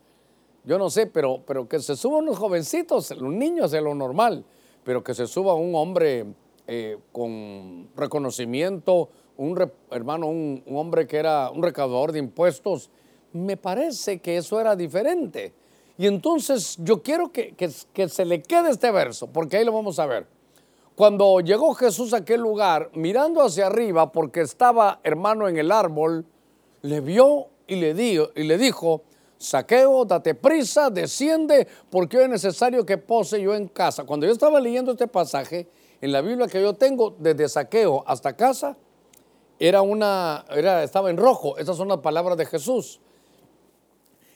yo 0.63 0.77
no 0.77 0.89
sé, 0.89 1.07
pero, 1.07 1.41
pero 1.45 1.67
que 1.67 1.79
se 1.79 1.95
suban 1.95 2.23
unos 2.23 2.37
jovencitos, 2.37 3.11
los 3.11 3.31
niños 3.33 3.73
es 3.73 3.81
lo 3.81 3.93
normal, 3.93 4.45
pero 4.83 5.03
que 5.03 5.13
se 5.13 5.27
suba 5.27 5.53
un 5.53 5.75
hombre 5.75 6.25
eh, 6.67 6.97
con 7.11 7.89
reconocimiento, 7.95 9.09
un 9.37 9.71
hermano, 9.89 10.27
un, 10.27 10.63
hombre 10.71 11.07
que 11.07 11.17
era 11.17 11.49
un 11.51 11.63
recaudador 11.63 12.11
de 12.11 12.19
impuestos, 12.19 12.89
me 13.33 13.57
parece 13.57 14.19
que 14.19 14.37
eso 14.37 14.59
era 14.59 14.75
diferente. 14.75 15.53
Y 15.97 16.07
entonces 16.07 16.77
yo 16.79 17.01
quiero 17.01 17.31
que, 17.31 17.53
que, 17.53 17.69
que 17.93 18.09
se 18.09 18.25
le 18.25 18.41
quede 18.41 18.71
este 18.71 18.91
verso, 18.91 19.27
porque 19.27 19.57
ahí 19.57 19.65
lo 19.65 19.73
vamos 19.73 19.99
a 19.99 20.05
ver. 20.05 20.27
Cuando 20.95 21.39
llegó 21.39 21.73
Jesús 21.73 22.13
a 22.13 22.17
aquel 22.17 22.41
lugar, 22.41 22.91
mirando 22.93 23.41
hacia 23.41 23.67
arriba, 23.67 24.11
porque 24.11 24.41
estaba 24.41 24.99
hermano 25.03 25.47
en 25.47 25.57
el 25.57 25.71
árbol, 25.71 26.25
le 26.81 27.01
vio 27.01 27.47
y 27.67 27.75
le, 27.77 27.93
dio, 27.93 28.31
y 28.35 28.43
le 28.43 28.57
dijo, 28.57 29.03
Saqueo, 29.41 30.05
date 30.05 30.35
prisa, 30.35 30.91
desciende, 30.91 31.67
porque 31.89 32.17
hoy 32.17 32.25
es 32.25 32.29
necesario 32.29 32.85
que 32.85 32.99
pose 32.99 33.41
yo 33.41 33.55
en 33.55 33.67
casa. 33.67 34.03
Cuando 34.03 34.27
yo 34.27 34.31
estaba 34.31 34.59
leyendo 34.59 34.91
este 34.91 35.07
pasaje, 35.07 35.67
en 35.99 36.11
la 36.11 36.21
Biblia 36.21 36.47
que 36.47 36.61
yo 36.61 36.73
tengo, 36.75 37.15
desde 37.17 37.49
Saqueo 37.49 38.03
hasta 38.05 38.35
casa, 38.35 38.77
era 39.59 39.81
una, 39.81 40.45
era, 40.51 40.83
estaba 40.83 41.09
en 41.09 41.17
rojo. 41.17 41.57
Esas 41.57 41.75
son 41.75 41.87
las 41.87 41.97
palabras 41.97 42.37
de 42.37 42.45
Jesús. 42.45 42.99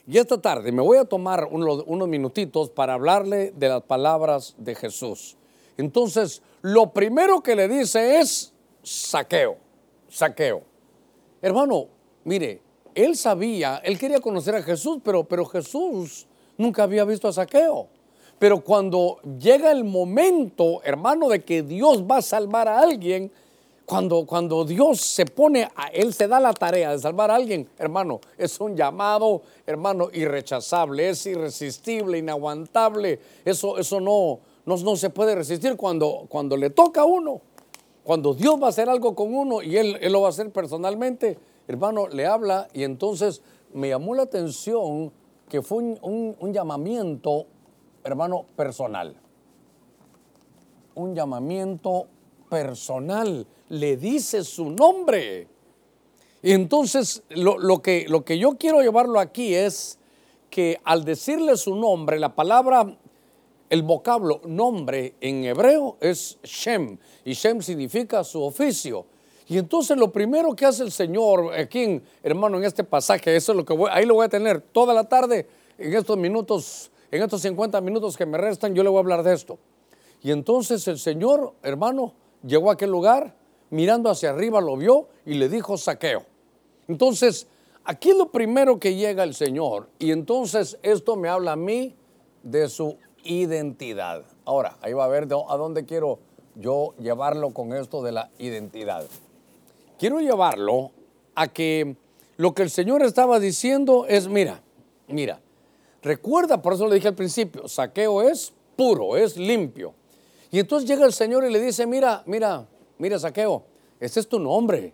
Y 0.08 0.18
esta 0.18 0.40
tarde 0.40 0.72
me 0.72 0.82
voy 0.82 0.98
a 0.98 1.04
tomar 1.04 1.44
unos, 1.52 1.84
unos 1.86 2.08
minutitos 2.08 2.70
para 2.70 2.94
hablarle 2.94 3.52
de 3.56 3.68
las 3.68 3.82
palabras 3.82 4.56
de 4.58 4.74
Jesús. 4.74 5.36
Entonces, 5.76 6.42
lo 6.62 6.92
primero 6.92 7.42
que 7.42 7.54
le 7.54 7.68
dice 7.68 8.18
es 8.18 8.52
saqueo, 8.82 9.56
saqueo. 10.08 10.62
Hermano, 11.40 11.86
mire, 12.24 12.65
él 12.96 13.16
sabía, 13.16 13.80
él 13.84 13.98
quería 13.98 14.20
conocer 14.20 14.56
a 14.56 14.62
Jesús, 14.62 14.98
pero, 15.04 15.22
pero 15.24 15.44
Jesús 15.44 16.26
nunca 16.56 16.82
había 16.82 17.04
visto 17.04 17.28
a 17.28 17.32
saqueo. 17.32 17.88
Pero 18.38 18.60
cuando 18.60 19.18
llega 19.38 19.70
el 19.70 19.84
momento, 19.84 20.80
hermano, 20.82 21.28
de 21.28 21.44
que 21.44 21.62
Dios 21.62 22.02
va 22.02 22.18
a 22.18 22.22
salvar 22.22 22.68
a 22.68 22.80
alguien, 22.80 23.30
cuando, 23.86 24.26
cuando 24.26 24.64
Dios 24.64 25.00
se 25.00 25.26
pone, 25.26 25.68
a 25.76 25.86
Él 25.88 26.12
se 26.12 26.26
da 26.26 26.40
la 26.40 26.52
tarea 26.52 26.90
de 26.90 26.98
salvar 26.98 27.30
a 27.30 27.36
alguien, 27.36 27.68
hermano, 27.78 28.20
es 28.36 28.60
un 28.60 28.76
llamado, 28.76 29.42
hermano, 29.64 30.08
irrechazable, 30.12 31.08
es 31.10 31.24
irresistible, 31.26 32.18
inaguantable. 32.18 33.20
Eso, 33.44 33.78
eso 33.78 34.00
no, 34.00 34.40
no, 34.64 34.96
se 34.96 35.10
puede 35.10 35.34
resistir 35.34 35.76
cuando, 35.76 36.26
cuando 36.28 36.56
le 36.56 36.70
toca 36.70 37.02
a 37.02 37.04
uno. 37.04 37.40
Cuando 38.02 38.34
Dios 38.34 38.60
va 38.60 38.66
a 38.66 38.70
hacer 38.70 38.88
algo 38.88 39.14
con 39.14 39.34
uno 39.34 39.62
y 39.62 39.76
él, 39.76 39.98
él 40.00 40.12
lo 40.12 40.22
va 40.22 40.28
a 40.28 40.30
hacer 40.30 40.50
personalmente, 40.50 41.38
hermano, 41.68 42.08
le 42.08 42.26
habla 42.26 42.68
y 42.72 42.84
entonces 42.84 43.42
me 43.72 43.88
llamó 43.88 44.14
la 44.14 44.22
atención 44.22 45.12
que 45.48 45.62
fue 45.62 45.78
un, 46.00 46.52
llamamiento, 46.52 47.46
hermano, 48.02 48.46
personal. 48.56 49.16
Un 50.94 51.14
llamamiento 51.14 52.08
personal. 52.48 53.46
Le 53.68 53.96
dice 53.96 54.44
su 54.44 54.70
nombre. 54.70 55.48
Y 56.42 56.52
entonces 56.52 57.22
lo, 57.30 57.82
que, 57.82 58.06
lo 58.08 58.24
que 58.24 58.38
yo 58.38 58.56
quiero 58.56 58.80
llevarlo 58.80 59.20
aquí 59.20 59.54
es 59.54 59.98
que 60.50 60.80
al 60.84 61.04
decirle 61.04 61.56
su 61.56 61.74
nombre, 61.74 62.18
la 62.18 62.34
palabra 62.34 62.96
el 63.68 63.82
vocablo 63.82 64.40
nombre 64.46 65.14
en 65.20 65.44
hebreo 65.44 65.96
es 66.00 66.38
Shem 66.42 66.98
y 67.24 67.32
Shem 67.32 67.60
significa 67.62 68.22
su 68.22 68.42
oficio. 68.42 69.06
Y 69.48 69.58
entonces 69.58 69.96
lo 69.96 70.10
primero 70.10 70.54
que 70.56 70.66
hace 70.66 70.82
el 70.82 70.90
Señor 70.90 71.54
aquí, 71.54 72.00
hermano, 72.22 72.58
en 72.58 72.64
este 72.64 72.82
pasaje, 72.82 73.36
eso 73.36 73.52
es 73.52 73.56
lo 73.56 73.64
que 73.64 73.72
voy, 73.74 73.90
ahí 73.92 74.04
lo 74.04 74.14
voy 74.14 74.26
a 74.26 74.28
tener 74.28 74.60
toda 74.60 74.92
la 74.92 75.04
tarde, 75.04 75.46
en 75.78 75.94
estos 75.94 76.16
minutos, 76.16 76.90
en 77.10 77.22
estos 77.22 77.42
50 77.42 77.80
minutos 77.80 78.16
que 78.16 78.26
me 78.26 78.38
restan, 78.38 78.74
yo 78.74 78.82
le 78.82 78.88
voy 78.88 78.96
a 78.96 79.00
hablar 79.00 79.22
de 79.22 79.34
esto. 79.34 79.58
Y 80.22 80.32
entonces 80.32 80.88
el 80.88 80.98
Señor, 80.98 81.52
hermano, 81.62 82.14
llegó 82.44 82.70
a 82.70 82.74
aquel 82.74 82.90
lugar, 82.90 83.34
mirando 83.70 84.10
hacia 84.10 84.30
arriba, 84.30 84.60
lo 84.60 84.76
vio 84.76 85.08
y 85.24 85.34
le 85.34 85.48
dijo 85.48 85.76
saqueo. 85.76 86.24
Entonces, 86.88 87.46
aquí 87.84 88.10
es 88.10 88.16
lo 88.16 88.30
primero 88.30 88.78
que 88.78 88.94
llega 88.94 89.22
el 89.22 89.34
Señor. 89.34 89.88
Y 89.98 90.10
entonces 90.10 90.78
esto 90.82 91.16
me 91.16 91.28
habla 91.28 91.52
a 91.52 91.56
mí 91.56 91.94
de 92.42 92.68
su 92.68 92.96
identidad. 93.24 94.24
Ahora, 94.44 94.76
ahí 94.80 94.92
va 94.92 95.04
a 95.04 95.08
ver 95.08 95.24
a 95.24 95.56
dónde 95.56 95.84
quiero 95.84 96.18
yo 96.54 96.94
llevarlo 96.98 97.50
con 97.50 97.72
esto 97.74 98.02
de 98.02 98.12
la 98.12 98.30
identidad. 98.38 99.04
Quiero 99.98 100.20
llevarlo 100.20 100.92
a 101.34 101.48
que 101.48 101.96
lo 102.36 102.54
que 102.54 102.62
el 102.62 102.70
Señor 102.70 103.02
estaba 103.02 103.40
diciendo 103.40 104.06
es, 104.06 104.28
mira, 104.28 104.62
mira, 105.08 105.40
recuerda, 106.02 106.60
por 106.60 106.74
eso 106.74 106.86
le 106.86 106.96
dije 106.96 107.08
al 107.08 107.14
principio, 107.14 107.66
saqueo 107.66 108.22
es 108.22 108.52
puro, 108.76 109.16
es 109.16 109.36
limpio. 109.36 109.94
Y 110.50 110.58
entonces 110.58 110.88
llega 110.88 111.06
el 111.06 111.12
Señor 111.12 111.44
y 111.44 111.50
le 111.50 111.60
dice, 111.60 111.86
mira, 111.86 112.22
mira, 112.26 112.66
mira, 112.98 113.18
saqueo, 113.18 113.62
ese 113.98 114.20
es 114.20 114.28
tu 114.28 114.38
nombre. 114.38 114.92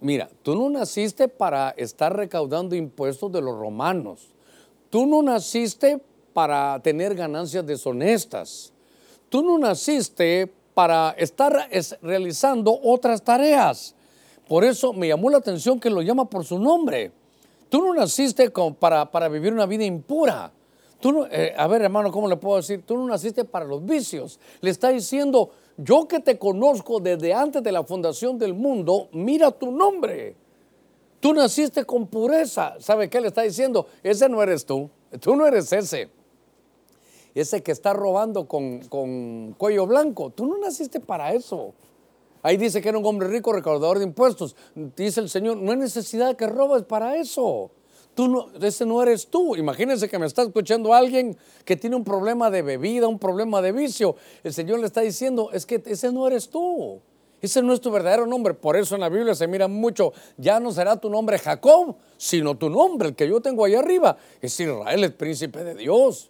Mira, 0.00 0.28
tú 0.42 0.56
no 0.56 0.70
naciste 0.70 1.28
para 1.28 1.70
estar 1.70 2.16
recaudando 2.16 2.74
impuestos 2.74 3.30
de 3.30 3.42
los 3.42 3.56
romanos. 3.56 4.28
Tú 4.88 5.06
no 5.06 5.22
naciste 5.22 6.02
para 6.32 6.80
tener 6.82 7.14
ganancias 7.14 7.66
deshonestas. 7.66 8.72
Tú 9.28 9.42
no 9.42 9.58
naciste 9.58 10.52
para 10.74 11.10
estar 11.18 11.68
realizando 12.02 12.78
otras 12.82 13.22
tareas. 13.22 13.94
Por 14.50 14.64
eso 14.64 14.92
me 14.92 15.06
llamó 15.06 15.30
la 15.30 15.38
atención 15.38 15.78
que 15.78 15.88
lo 15.88 16.02
llama 16.02 16.24
por 16.24 16.44
su 16.44 16.58
nombre. 16.58 17.12
Tú 17.68 17.80
no 17.82 17.94
naciste 17.94 18.50
para, 18.80 19.08
para 19.08 19.28
vivir 19.28 19.52
una 19.52 19.64
vida 19.64 19.84
impura. 19.84 20.50
Tú 20.98 21.24
eh, 21.30 21.54
a 21.56 21.68
ver, 21.68 21.82
hermano, 21.82 22.10
¿cómo 22.10 22.26
le 22.26 22.36
puedo 22.36 22.56
decir? 22.56 22.82
Tú 22.84 22.96
no 22.96 23.06
naciste 23.06 23.44
para 23.44 23.64
los 23.64 23.86
vicios. 23.86 24.40
Le 24.60 24.70
está 24.70 24.88
diciendo, 24.88 25.50
yo 25.76 26.08
que 26.08 26.18
te 26.18 26.36
conozco 26.36 26.98
desde 26.98 27.32
antes 27.32 27.62
de 27.62 27.70
la 27.70 27.84
fundación 27.84 28.40
del 28.40 28.54
mundo, 28.54 29.08
mira 29.12 29.52
tu 29.52 29.70
nombre. 29.70 30.34
Tú 31.20 31.32
naciste 31.32 31.84
con 31.84 32.08
pureza. 32.08 32.74
¿Sabe 32.80 33.08
qué 33.08 33.20
le 33.20 33.28
está 33.28 33.42
diciendo? 33.42 33.86
Ese 34.02 34.28
no 34.28 34.42
eres 34.42 34.66
tú. 34.66 34.90
Tú 35.20 35.36
no 35.36 35.46
eres 35.46 35.72
ese. 35.72 36.08
Ese 37.36 37.62
que 37.62 37.70
está 37.70 37.92
robando 37.92 38.48
con, 38.48 38.80
con 38.88 39.54
cuello 39.56 39.86
blanco. 39.86 40.30
Tú 40.30 40.44
no 40.44 40.58
naciste 40.58 40.98
para 40.98 41.34
eso. 41.34 41.72
Ahí 42.42 42.56
dice 42.56 42.80
que 42.80 42.88
era 42.88 42.98
un 42.98 43.06
hombre 43.06 43.28
rico, 43.28 43.52
recaudador 43.52 43.98
de 43.98 44.04
impuestos. 44.04 44.56
Dice 44.74 45.20
el 45.20 45.28
Señor, 45.28 45.58
no 45.58 45.72
hay 45.72 45.78
necesidad 45.78 46.36
que 46.36 46.46
robes 46.46 46.84
para 46.84 47.16
eso. 47.16 47.70
Tú 48.14 48.50
ese 48.60 48.86
no 48.86 49.02
eres 49.02 49.28
tú. 49.28 49.56
Imagínense 49.56 50.08
que 50.08 50.18
me 50.18 50.26
está 50.26 50.42
escuchando 50.42 50.92
alguien 50.94 51.36
que 51.64 51.76
tiene 51.76 51.96
un 51.96 52.04
problema 52.04 52.50
de 52.50 52.62
bebida, 52.62 53.06
un 53.08 53.18
problema 53.18 53.62
de 53.62 53.72
vicio. 53.72 54.16
El 54.42 54.52
Señor 54.52 54.80
le 54.80 54.86
está 54.86 55.00
diciendo, 55.00 55.50
es 55.52 55.66
que 55.66 55.82
ese 55.86 56.12
no 56.12 56.26
eres 56.26 56.48
tú. 56.48 57.00
Ese 57.40 57.62
no 57.62 57.72
es 57.72 57.80
tu 57.80 57.90
verdadero 57.90 58.26
nombre. 58.26 58.54
Por 58.54 58.76
eso 58.76 58.94
en 58.94 59.00
la 59.00 59.08
Biblia 59.08 59.34
se 59.34 59.46
mira 59.46 59.68
mucho, 59.68 60.12
ya 60.36 60.60
no 60.60 60.72
será 60.72 60.96
tu 60.96 61.08
nombre 61.08 61.38
Jacob, 61.38 61.96
sino 62.16 62.56
tu 62.56 62.68
nombre, 62.68 63.08
el 63.08 63.14
que 63.14 63.28
yo 63.28 63.40
tengo 63.40 63.64
ahí 63.64 63.74
arriba. 63.74 64.16
Es 64.40 64.58
Israel, 64.60 65.04
el 65.04 65.14
príncipe 65.14 65.64
de 65.64 65.74
Dios. 65.74 66.29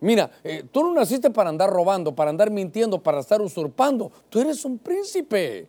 Mira, 0.00 0.30
eh, 0.44 0.64
tú 0.70 0.82
no 0.82 0.94
naciste 0.94 1.30
para 1.30 1.50
andar 1.50 1.70
robando, 1.70 2.14
para 2.14 2.30
andar 2.30 2.50
mintiendo, 2.50 3.02
para 3.02 3.20
estar 3.20 3.40
usurpando. 3.42 4.10
Tú 4.28 4.40
eres 4.40 4.64
un 4.64 4.78
príncipe. 4.78 5.68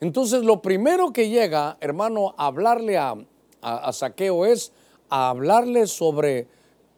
Entonces 0.00 0.44
lo 0.44 0.62
primero 0.62 1.12
que 1.12 1.28
llega, 1.28 1.76
hermano, 1.80 2.34
a 2.38 2.46
hablarle 2.46 2.98
a, 2.98 3.16
a, 3.60 3.92
Saqueo 3.92 4.46
es 4.46 4.72
a 5.10 5.30
hablarle 5.30 5.86
sobre, 5.86 6.46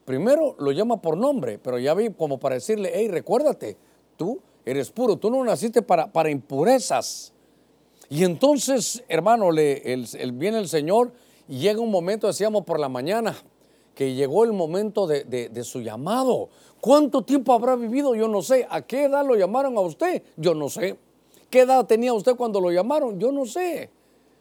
primero 0.05 0.55
lo 0.59 0.73
llama 0.73 1.01
por 1.01 1.17
nombre, 1.17 1.59
pero 1.59 1.79
ya 1.79 1.95
vi 1.95 2.11
como 2.11 2.39
para 2.39 2.57
decirle, 2.57 2.91
hey, 2.95 3.09
recuérdate, 3.09 3.79
tú 4.17 4.41
eres 4.67 4.91
puro, 4.91 5.17
tú 5.17 5.31
no 5.31 5.43
naciste 5.43 5.81
para, 5.81 6.13
para 6.13 6.31
impurezas. 6.31 7.33
Y 8.11 8.25
entonces, 8.25 9.03
hermano, 9.09 9.51
le, 9.51 9.93
el, 9.93 10.33
viene 10.33 10.59
el 10.59 10.69
Señor 10.69 11.13
y 11.49 11.59
llega 11.59 11.81
un 11.81 11.91
momento, 11.91 12.27
decíamos 12.27 12.65
por 12.65 12.79
la 12.79 12.89
mañana, 12.89 13.37
que 14.01 14.15
llegó 14.15 14.45
el 14.45 14.55
momento 14.55 15.07
de, 15.07 15.63
su 15.63 15.83
llamado. 15.83 16.49
¿Cuánto 16.81 17.21
tiempo 17.21 17.53
habrá 17.53 17.77
vivido? 17.77 18.15
Yo 18.15 18.29
no 18.29 18.41
sé. 18.41 18.67
¿A 18.71 18.81
qué 18.81 19.05
edad 19.05 19.27
lo 19.27 19.37
llamaron 19.37 19.77
a 19.77 19.81
usted? 19.83 20.23
Yo 20.39 20.55
no 20.55 20.71
sé. 20.71 20.97
¿Qué 21.51 21.61
edad 21.61 21.85
tenía 21.85 22.15
usted 22.15 22.35
cuando 22.35 22.63
lo 22.63 22.71
llamaron? 22.71 23.21
Yo 23.21 23.31
no 23.31 23.45
sé. 23.45 23.91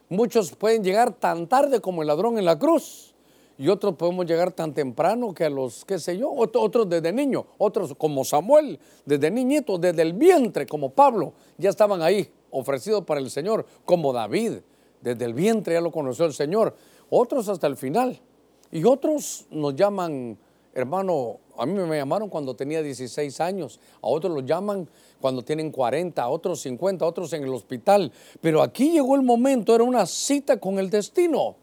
Muchos 0.08 0.56
pueden 0.56 0.82
llegar 0.82 1.12
tan 1.12 1.46
tarde 1.46 1.82
como 1.82 2.02
el 2.02 2.08
ladrón 2.08 2.38
en 2.38 2.46
la 2.46 2.58
cruz. 2.58 3.14
Y 3.58 3.68
otros 3.68 3.96
podemos 3.96 4.26
llegar 4.26 4.54
tan 4.54 4.74
temprano 4.74 5.34
que 5.34 5.44
a 5.44 5.50
los, 5.50 5.84
qué 5.84 6.00
sé 6.00 6.18
yo, 6.18 6.32
otros 6.32 6.88
desde 6.88 7.12
niño, 7.12 7.46
otros 7.58 7.94
como 7.96 8.24
Samuel, 8.24 8.80
desde 9.06 9.30
niñito, 9.30 9.78
desde 9.78 10.04
el 10.04 10.14
vientre, 10.14 10.68
como 10.68 10.92
Pablo, 10.92 11.34
ya 11.58 11.70
estaban 11.70 12.02
ahí 12.02 12.32
ofrecidos 12.50 13.04
para 13.04 13.20
el 13.20 13.30
Señor, 13.30 13.66
como 13.84 14.14
David, 14.14 14.60
desde 15.02 15.26
el 15.26 15.34
vientre 15.34 15.74
ya 15.74 15.82
lo 15.82 15.92
conoció 15.92 16.24
el 16.24 16.34
Señor, 16.34 16.78
otros 17.10 17.50
hasta 17.50 17.68
el 17.68 17.76
final. 17.76 18.22
Y 18.72 18.84
otros 18.84 19.48
nos 19.50 19.76
llaman, 19.76 20.38
hermano, 20.74 21.40
a 21.58 21.66
mí 21.66 21.74
me 21.74 21.98
llamaron 21.98 22.30
cuando 22.30 22.56
tenía 22.56 22.82
16 22.82 23.42
años, 23.42 23.80
a 24.02 24.08
otros 24.08 24.34
los 24.34 24.46
llaman 24.46 24.88
cuando 25.20 25.42
tienen 25.42 25.72
40, 25.72 26.22
a 26.22 26.30
otros 26.30 26.62
50, 26.62 27.04
a 27.04 27.08
otros 27.08 27.34
en 27.34 27.44
el 27.44 27.50
hospital. 27.50 28.12
Pero 28.42 28.62
aquí 28.62 28.92
llegó 28.92 29.16
el 29.16 29.24
momento, 29.24 29.74
era 29.74 29.84
una 29.84 30.06
cita 30.06 30.58
con 30.60 30.80
el 30.80 30.90
destino. 30.90 31.56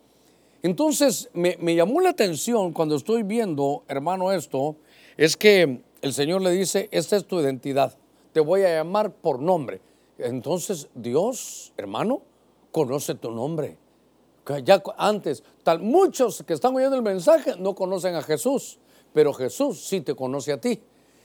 Entonces 0.62 1.30
me, 1.32 1.56
me 1.60 1.75
llamó 1.75 2.00
la 2.00 2.10
atención 2.10 2.72
cuando 2.72 2.96
estoy 2.96 3.22
viendo, 3.22 3.84
hermano, 3.88 4.32
esto, 4.32 4.76
es 5.16 5.36
que 5.36 5.80
el 6.02 6.12
Señor 6.12 6.42
le 6.42 6.50
dice, 6.50 6.88
esta 6.90 7.16
es 7.16 7.25
tu 7.25 7.40
identidad, 7.40 7.97
te 8.32 8.40
voy 8.40 8.62
a 8.62 8.75
llamar 8.75 9.12
por 9.12 9.40
nombre. 9.40 9.80
Entonces 10.19 10.88
Dios, 10.95 11.73
hermano, 11.76 12.23
conoce 12.73 13.14
tu 13.14 13.30
nombre 13.30 13.78
ya 14.63 14.82
antes, 14.97 15.43
tal, 15.63 15.80
muchos 15.80 16.43
que 16.47 16.54
están 16.54 16.75
oyendo 16.75 16.97
el 16.97 17.02
mensaje 17.02 17.54
no 17.59 17.75
conocen 17.75 18.15
a 18.15 18.23
Jesús, 18.23 18.78
pero 19.13 19.32
Jesús 19.32 19.85
sí 19.87 20.00
te 20.00 20.15
conoce 20.15 20.52
a 20.52 20.61
ti. 20.61 20.80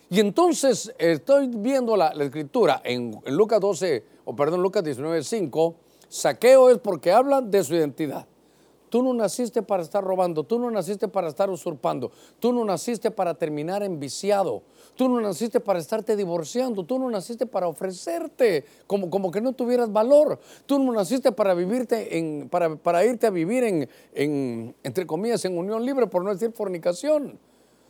Y 0.09 0.19
entonces 0.19 0.93
estoy 0.97 1.47
viendo 1.47 1.95
la, 1.95 2.09
escritura 2.09 2.81
en, 2.83 3.21
Lucas 3.27 3.59
12, 3.61 4.03
o 4.25 4.35
perdón, 4.35 4.61
Lucas 4.61 4.83
19, 4.83 5.23
5, 5.23 5.75
saqueo 6.09 6.69
es 6.69 6.79
porque 6.79 7.11
habla 7.11 7.41
de 7.41 7.63
su 7.63 7.75
identidad. 7.75 8.27
Tú 8.91 9.01
no 9.01 9.13
naciste 9.13 9.61
para 9.61 9.81
estar 9.83 10.03
robando, 10.03 10.43
tú 10.43 10.59
no 10.59 10.69
naciste 10.69 11.07
para 11.07 11.29
estar 11.29 11.49
usurpando, 11.49 12.11
tú 12.41 12.51
no 12.51 12.65
naciste 12.65 13.09
para 13.09 13.35
terminar 13.35 13.83
enviciado, 13.83 14.63
tú 14.97 15.07
no 15.07 15.21
naciste 15.21 15.61
para 15.61 15.79
estarte 15.79 16.17
divorciando, 16.17 16.83
tú 16.83 16.99
no 16.99 17.09
naciste 17.09 17.45
para 17.45 17.69
ofrecerte 17.69 18.65
como, 18.87 19.09
como 19.09 19.31
que 19.31 19.39
no 19.39 19.53
tuvieras 19.53 19.93
valor, 19.93 20.41
tú 20.65 20.77
no 20.77 20.91
naciste 20.91 21.31
para 21.31 21.53
vivirte 21.53 22.17
en, 22.17 22.49
para, 22.49 22.75
para 22.75 23.05
irte 23.05 23.27
a 23.27 23.29
vivir 23.29 23.63
en, 23.63 23.89
en, 24.13 24.75
entre 24.83 25.07
comillas, 25.07 25.45
en 25.45 25.57
unión 25.57 25.85
libre, 25.85 26.07
por 26.07 26.25
no 26.25 26.33
decir 26.33 26.51
fornicación. 26.51 27.39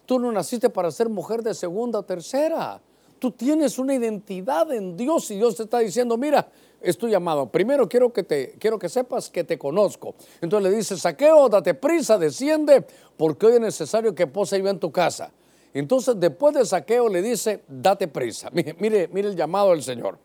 Tú 0.05 0.19
no 0.19 0.31
naciste 0.31 0.69
para 0.69 0.91
ser 0.91 1.09
mujer 1.09 1.41
de 1.41 1.55
segunda 1.55 1.97
o 1.97 2.03
tercera. 2.03 2.79
Tú 3.17 3.31
tienes 3.31 3.79
una 3.79 3.95
identidad 3.95 4.71
en 4.71 4.95
Dios 4.95 5.31
y 5.31 5.37
Dios 5.37 5.55
te 5.55 5.63
está 5.63 5.79
diciendo, 5.79 6.15
mira, 6.15 6.47
es 6.81 6.97
tu 6.97 7.07
llamado. 7.07 7.49
Primero 7.49 7.87
quiero 7.87 8.11
que, 8.11 8.23
te, 8.23 8.53
quiero 8.59 8.79
que 8.79 8.89
sepas 8.89 9.29
que 9.29 9.43
te 9.43 9.57
conozco. 9.57 10.15
Entonces 10.41 10.71
le 10.71 10.75
dice, 10.75 10.97
saqueo, 10.97 11.47
date 11.49 11.73
prisa, 11.73 12.17
desciende, 12.17 12.85
porque 13.17 13.45
hoy 13.45 13.53
es 13.53 13.61
necesario 13.61 14.13
que 14.15 14.27
posa 14.27 14.57
y 14.57 14.67
en 14.67 14.79
tu 14.79 14.91
casa. 14.91 15.31
Entonces 15.73 16.15
después 16.19 16.55
de 16.55 16.65
saqueo 16.65 17.07
le 17.07 17.21
dice, 17.21 17.63
date 17.67 18.07
prisa. 18.07 18.49
Mire, 18.53 19.07
mire, 19.09 19.29
el 19.29 19.35
llamado 19.35 19.71
del 19.71 19.83
Señor. 19.83 20.17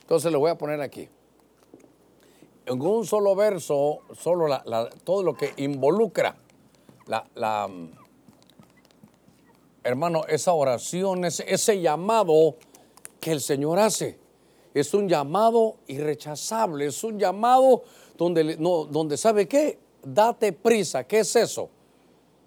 Entonces 0.00 0.30
le 0.30 0.38
voy 0.38 0.50
a 0.50 0.58
poner 0.58 0.80
aquí. 0.80 1.08
En 2.66 2.80
un 2.80 3.04
solo 3.04 3.34
verso, 3.34 4.00
solo 4.12 4.46
todo 5.02 5.22
lo 5.24 5.34
que 5.34 5.52
involucra 5.56 6.36
la, 7.06 7.26
la 7.34 7.68
hermano, 9.82 10.24
esa 10.28 10.52
oración, 10.52 11.24
ese 11.24 11.80
llamado 11.80 12.56
que 13.20 13.32
el 13.32 13.40
Señor 13.40 13.80
hace 13.80 14.21
es 14.74 14.94
un 14.94 15.08
llamado 15.08 15.76
irrechazable, 15.86 16.86
es 16.86 17.04
un 17.04 17.18
llamado 17.18 17.82
donde, 18.16 18.56
no, 18.56 18.84
donde 18.84 19.16
¿sabe 19.16 19.46
qué? 19.46 19.78
Date 20.04 20.52
prisa, 20.52 21.04
¿qué 21.04 21.20
es 21.20 21.36
eso? 21.36 21.68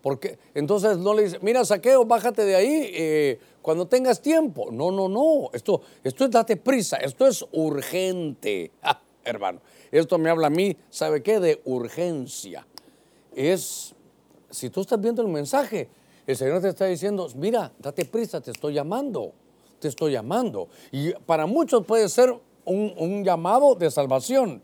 Porque 0.01 0.38
entonces 0.53 0.97
no 0.97 1.13
le 1.13 1.23
dice, 1.23 1.39
mira, 1.41 1.65
saqueo, 1.65 2.05
bájate 2.05 2.45
de 2.45 2.55
ahí 2.55 2.91
eh, 2.93 3.39
cuando 3.61 3.88
tengas 3.88 4.21
tiempo. 4.21 4.69
No, 4.71 4.91
no, 4.91 5.09
no, 5.09 5.49
esto, 5.53 5.81
esto 6.03 6.25
es 6.25 6.31
date 6.31 6.57
prisa, 6.57 6.97
esto 6.97 7.25
es 7.25 7.43
urgente, 7.51 8.71
ah, 8.83 9.01
hermano. 9.23 9.61
Esto 9.91 10.17
me 10.17 10.29
habla 10.29 10.47
a 10.47 10.51
mí, 10.51 10.75
¿sabe 10.89 11.23
qué? 11.23 11.39
De 11.39 11.61
urgencia. 11.65 12.67
Es, 13.35 13.95
si 14.49 14.69
tú 14.69 14.81
estás 14.81 14.99
viendo 14.99 15.21
el 15.21 15.27
mensaje, 15.27 15.89
el 16.27 16.35
Señor 16.35 16.61
te 16.61 16.69
está 16.69 16.85
diciendo, 16.85 17.27
mira, 17.35 17.71
date 17.79 18.05
prisa, 18.05 18.41
te 18.41 18.51
estoy 18.51 18.73
llamando 18.73 19.33
te 19.86 19.89
estoy 19.89 20.13
llamando. 20.13 20.67
Y 20.91 21.13
para 21.13 21.45
muchos 21.45 21.86
puede 21.86 22.10
ser 22.10 22.36
un, 22.65 23.24
llamado 23.24 23.76
de 23.76 23.91
salvación, 23.91 24.60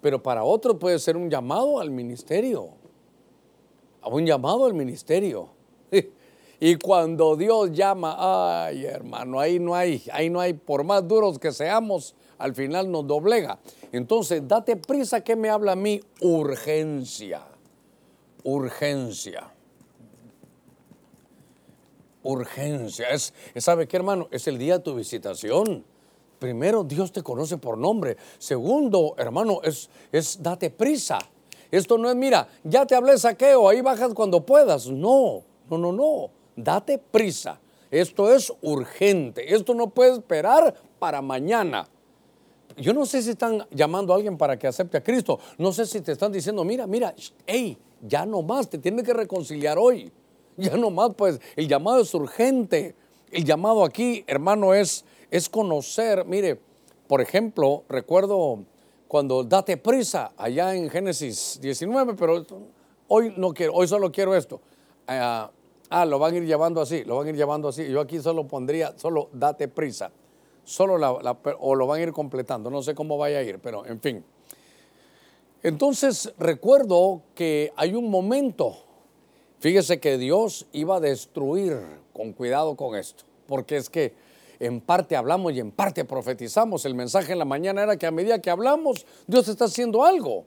pero 0.00 0.20
para 0.20 0.42
otros 0.42 0.78
puede 0.78 0.98
ser 0.98 1.16
un 1.16 1.30
llamado 1.30 1.78
al 1.78 1.92
ministerio. 1.92 2.70
Un 4.04 4.26
llamado 4.26 4.66
al 4.66 4.74
ministerio. 4.74 5.50
Y 6.60 6.76
cuando 6.76 7.36
Dios 7.36 7.72
llama, 7.72 8.16
ay 8.66 8.86
hermano, 8.86 9.38
ahí 9.38 9.58
no 9.58 9.74
hay, 9.74 10.02
ahí 10.12 10.30
no 10.30 10.40
hay, 10.40 10.54
por 10.54 10.82
más 10.82 11.06
duros 11.06 11.38
que 11.38 11.52
seamos, 11.52 12.14
al 12.38 12.54
final 12.54 12.90
nos 12.90 13.06
doblega. 13.06 13.58
Entonces, 13.92 14.46
date 14.46 14.76
prisa 14.76 15.20
que 15.20 15.36
me 15.36 15.50
habla 15.50 15.72
a 15.72 15.76
mí 15.76 16.00
urgencia. 16.20 17.42
Urgencia 18.44 19.53
urgencia. 22.24 23.06
¿Sabe 23.56 23.86
qué, 23.86 23.96
hermano? 23.96 24.26
Es 24.32 24.48
el 24.48 24.58
día 24.58 24.78
de 24.78 24.84
tu 24.84 24.94
visitación. 24.94 25.84
Primero, 26.40 26.82
Dios 26.82 27.12
te 27.12 27.22
conoce 27.22 27.56
por 27.56 27.78
nombre. 27.78 28.16
Segundo, 28.38 29.14
hermano, 29.16 29.60
es, 29.62 29.88
es 30.10 30.42
date 30.42 30.70
prisa. 30.70 31.18
Esto 31.70 31.96
no 31.96 32.10
es, 32.10 32.16
mira, 32.16 32.48
ya 32.64 32.86
te 32.86 32.94
hablé 32.94 33.16
saqueo, 33.18 33.68
ahí 33.68 33.80
bajas 33.80 34.12
cuando 34.14 34.44
puedas. 34.44 34.88
No, 34.88 35.42
no, 35.70 35.78
no, 35.78 35.92
no. 35.92 36.30
Date 36.56 36.98
prisa. 36.98 37.60
Esto 37.90 38.32
es 38.32 38.52
urgente. 38.62 39.54
Esto 39.54 39.74
no 39.74 39.90
puede 39.90 40.12
esperar 40.14 40.74
para 40.98 41.22
mañana. 41.22 41.86
Yo 42.76 42.92
no 42.92 43.06
sé 43.06 43.22
si 43.22 43.30
están 43.30 43.66
llamando 43.70 44.12
a 44.12 44.16
alguien 44.16 44.36
para 44.36 44.58
que 44.58 44.66
acepte 44.66 44.96
a 44.96 45.02
Cristo. 45.02 45.38
No 45.58 45.72
sé 45.72 45.86
si 45.86 46.00
te 46.00 46.12
están 46.12 46.32
diciendo, 46.32 46.64
mira, 46.64 46.86
mira, 46.86 47.14
hey, 47.46 47.78
ya 48.02 48.26
no 48.26 48.42
más, 48.42 48.68
te 48.68 48.78
tienes 48.78 49.04
que 49.04 49.14
reconciliar 49.14 49.78
hoy. 49.78 50.10
Ya 50.56 50.76
no 50.76 50.90
más, 50.90 51.14
pues 51.16 51.40
el 51.56 51.68
llamado 51.68 52.00
es 52.00 52.14
urgente. 52.14 52.94
El 53.30 53.44
llamado 53.44 53.84
aquí, 53.84 54.24
hermano, 54.26 54.74
es, 54.74 55.04
es 55.30 55.48
conocer. 55.48 56.24
Mire, 56.24 56.60
por 57.08 57.20
ejemplo, 57.20 57.82
recuerdo 57.88 58.60
cuando 59.08 59.42
date 59.42 59.76
prisa 59.76 60.32
allá 60.36 60.74
en 60.74 60.88
Génesis 60.88 61.58
19, 61.60 62.14
pero 62.14 62.44
hoy 63.08 63.34
no 63.36 63.52
quiero, 63.52 63.74
hoy 63.74 63.88
solo 63.88 64.12
quiero 64.12 64.34
esto. 64.34 64.60
ah, 65.08 65.50
ah 65.90 66.04
lo 66.04 66.18
van 66.18 66.34
a 66.34 66.36
ir 66.36 66.44
llevando 66.44 66.80
así, 66.80 67.04
lo 67.04 67.16
van 67.16 67.26
a 67.26 67.30
ir 67.30 67.36
llevando 67.36 67.68
así. 67.68 67.88
Yo 67.88 68.00
aquí 68.00 68.20
solo 68.20 68.46
pondría, 68.46 68.94
solo 68.96 69.28
date 69.32 69.68
prisa. 69.68 70.10
Solo 70.64 70.96
la, 70.96 71.12
o 71.12 71.74
lo 71.74 71.86
van 71.86 72.00
a 72.00 72.02
ir 72.02 72.12
completando, 72.12 72.70
no 72.70 72.82
sé 72.82 72.94
cómo 72.94 73.18
vaya 73.18 73.38
a 73.38 73.42
ir, 73.42 73.58
pero 73.58 73.84
en 73.84 74.00
fin. 74.00 74.24
Entonces 75.62 76.32
recuerdo 76.38 77.22
que 77.34 77.72
hay 77.76 77.94
un 77.94 78.10
momento, 78.10 78.83
fíjese 79.64 79.98
que 79.98 80.18
Dios 80.18 80.66
iba 80.72 80.96
a 80.96 81.00
destruir, 81.00 81.78
con 82.12 82.34
cuidado 82.34 82.76
con 82.76 82.94
esto, 82.98 83.24
porque 83.46 83.78
es 83.78 83.88
que 83.88 84.12
en 84.60 84.82
parte 84.82 85.16
hablamos 85.16 85.54
y 85.54 85.60
en 85.60 85.70
parte 85.70 86.04
profetizamos. 86.04 86.84
El 86.84 86.94
mensaje 86.94 87.32
en 87.32 87.38
la 87.38 87.46
mañana 87.46 87.82
era 87.82 87.96
que 87.96 88.04
a 88.04 88.10
medida 88.10 88.42
que 88.42 88.50
hablamos, 88.50 89.06
Dios 89.26 89.48
está 89.48 89.64
haciendo 89.64 90.04
algo. 90.04 90.44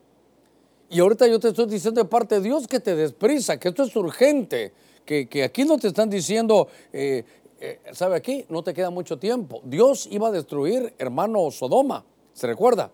Y 0.92 1.00
ahorita 1.00 1.26
yo 1.26 1.40
te 1.40 1.48
estoy 1.48 1.66
diciendo 1.66 2.00
de 2.00 2.08
parte 2.08 2.36
de 2.36 2.42
Dios 2.42 2.68
que 2.68 2.80
te 2.80 2.96
desprisa, 2.96 3.60
que 3.60 3.70
esto 3.70 3.86
es 3.86 3.96
urgente, 3.96 4.72
que, 5.04 5.28
que 5.28 5.44
aquí 5.44 5.66
no 5.66 5.80
te 5.80 5.88
están 5.88 6.12
diciendo, 6.12 6.68
eh, 6.94 7.24
eh, 7.60 7.80
¿sabe 7.94 8.18
aquí? 8.18 8.46
No 8.50 8.62
te 8.62 8.72
queda 8.72 8.92
mucho 8.92 9.18
tiempo. 9.18 9.62
Dios 9.64 10.08
iba 10.12 10.28
a 10.28 10.32
destruir, 10.32 10.94
hermano 11.00 11.50
Sodoma, 11.50 12.06
¿se 12.34 12.46
recuerda? 12.46 12.92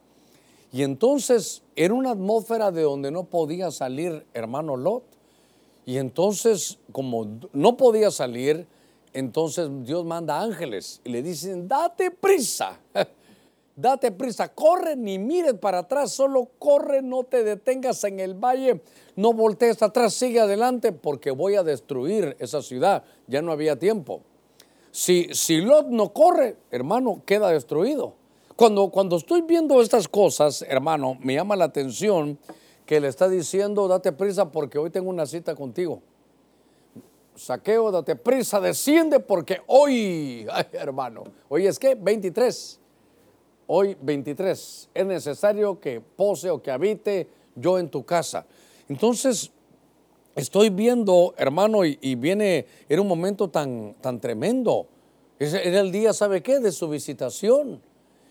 Y 0.71 0.83
entonces 0.83 1.63
era 1.75 1.93
una 1.93 2.11
atmósfera 2.11 2.71
de 2.71 2.83
donde 2.83 3.11
no 3.11 3.25
podía 3.25 3.71
salir 3.71 4.25
hermano 4.33 4.77
Lot. 4.77 5.12
Y 5.85 5.97
entonces, 5.97 6.79
como 6.91 7.39
no 7.51 7.75
podía 7.75 8.09
salir, 8.11 8.65
entonces 9.13 9.69
Dios 9.83 10.05
manda 10.05 10.41
ángeles 10.41 11.01
y 11.03 11.09
le 11.09 11.21
dicen, 11.21 11.67
date 11.67 12.09
prisa, 12.11 12.79
date 13.75 14.11
prisa, 14.11 14.47
corre, 14.49 14.95
ni 14.95 15.19
mires 15.19 15.53
para 15.55 15.79
atrás, 15.79 16.11
solo 16.11 16.49
corre, 16.57 17.01
no 17.01 17.23
te 17.23 17.43
detengas 17.43 18.03
en 18.05 18.19
el 18.19 18.33
valle, 18.33 18.81
no 19.15 19.33
voltees 19.33 19.81
atrás, 19.83 20.13
sigue 20.13 20.39
adelante 20.39 20.91
porque 20.93 21.31
voy 21.31 21.55
a 21.55 21.63
destruir 21.63 22.35
esa 22.39 22.61
ciudad. 22.61 23.03
Ya 23.27 23.41
no 23.41 23.51
había 23.51 23.77
tiempo. 23.77 24.21
Si, 24.91 25.27
si 25.33 25.61
Lot 25.61 25.87
no 25.87 26.13
corre, 26.13 26.57
hermano, 26.71 27.21
queda 27.25 27.49
destruido. 27.49 28.15
Cuando, 28.55 28.89
cuando 28.89 29.17
estoy 29.17 29.41
viendo 29.41 29.81
estas 29.81 30.07
cosas, 30.07 30.63
hermano, 30.67 31.17
me 31.19 31.33
llama 31.33 31.55
la 31.55 31.65
atención 31.65 32.37
que 32.85 32.99
le 32.99 33.07
está 33.07 33.29
diciendo, 33.29 33.87
date 33.87 34.11
prisa 34.11 34.51
porque 34.51 34.77
hoy 34.77 34.89
tengo 34.89 35.09
una 35.09 35.25
cita 35.25 35.55
contigo. 35.55 36.01
Saqueo, 37.35 37.91
date 37.91 38.15
prisa, 38.15 38.59
desciende 38.59 39.19
porque 39.19 39.61
hoy, 39.67 40.45
hermano, 40.73 41.23
hoy 41.49 41.65
es 41.65 41.79
que 41.79 41.95
23, 41.95 42.79
hoy 43.67 43.97
23, 44.01 44.89
es 44.93 45.05
necesario 45.05 45.79
que 45.79 46.01
pose 46.01 46.49
o 46.49 46.61
que 46.61 46.71
habite 46.71 47.27
yo 47.55 47.79
en 47.79 47.89
tu 47.89 48.03
casa. 48.05 48.45
Entonces, 48.89 49.51
estoy 50.35 50.69
viendo, 50.69 51.33
hermano, 51.37 51.85
y, 51.85 51.97
y 52.01 52.15
viene, 52.15 52.67
era 52.89 53.01
un 53.01 53.07
momento 53.07 53.49
tan, 53.49 53.95
tan 54.01 54.19
tremendo. 54.19 54.87
Era 55.39 55.79
el 55.79 55.91
día, 55.91 56.13
¿sabe 56.13 56.43
qué? 56.43 56.59
De 56.59 56.71
su 56.71 56.87
visitación. 56.89 57.81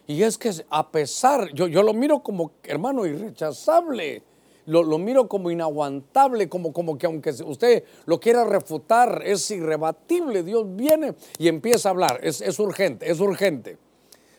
Y 0.06 0.22
es 0.22 0.36
que 0.38 0.52
a 0.68 0.90
pesar, 0.90 1.52
yo, 1.52 1.66
yo 1.66 1.82
lo 1.82 1.94
miro 1.94 2.22
como, 2.22 2.52
hermano, 2.64 3.06
irrechazable 3.06 4.22
lo, 4.66 4.98
miro 4.98 5.28
como 5.28 5.50
inaguantable, 5.50 6.48
como, 6.48 6.72
como 6.72 6.96
que 6.96 7.06
aunque 7.06 7.30
usted 7.30 7.84
lo 8.06 8.20
quiera 8.20 8.44
refutar, 8.44 9.22
es 9.24 9.50
irrebatible. 9.50 10.42
Dios 10.42 10.64
viene 10.76 11.14
y 11.38 11.48
empieza 11.48 11.88
a 11.88 11.92
hablar. 11.92 12.20
Es, 12.22 12.58
urgente, 12.58 13.10
es 13.10 13.20
urgente. 13.20 13.78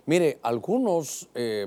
Mire, 0.06 0.40
algunos 0.42 1.30
eh, 1.36 1.66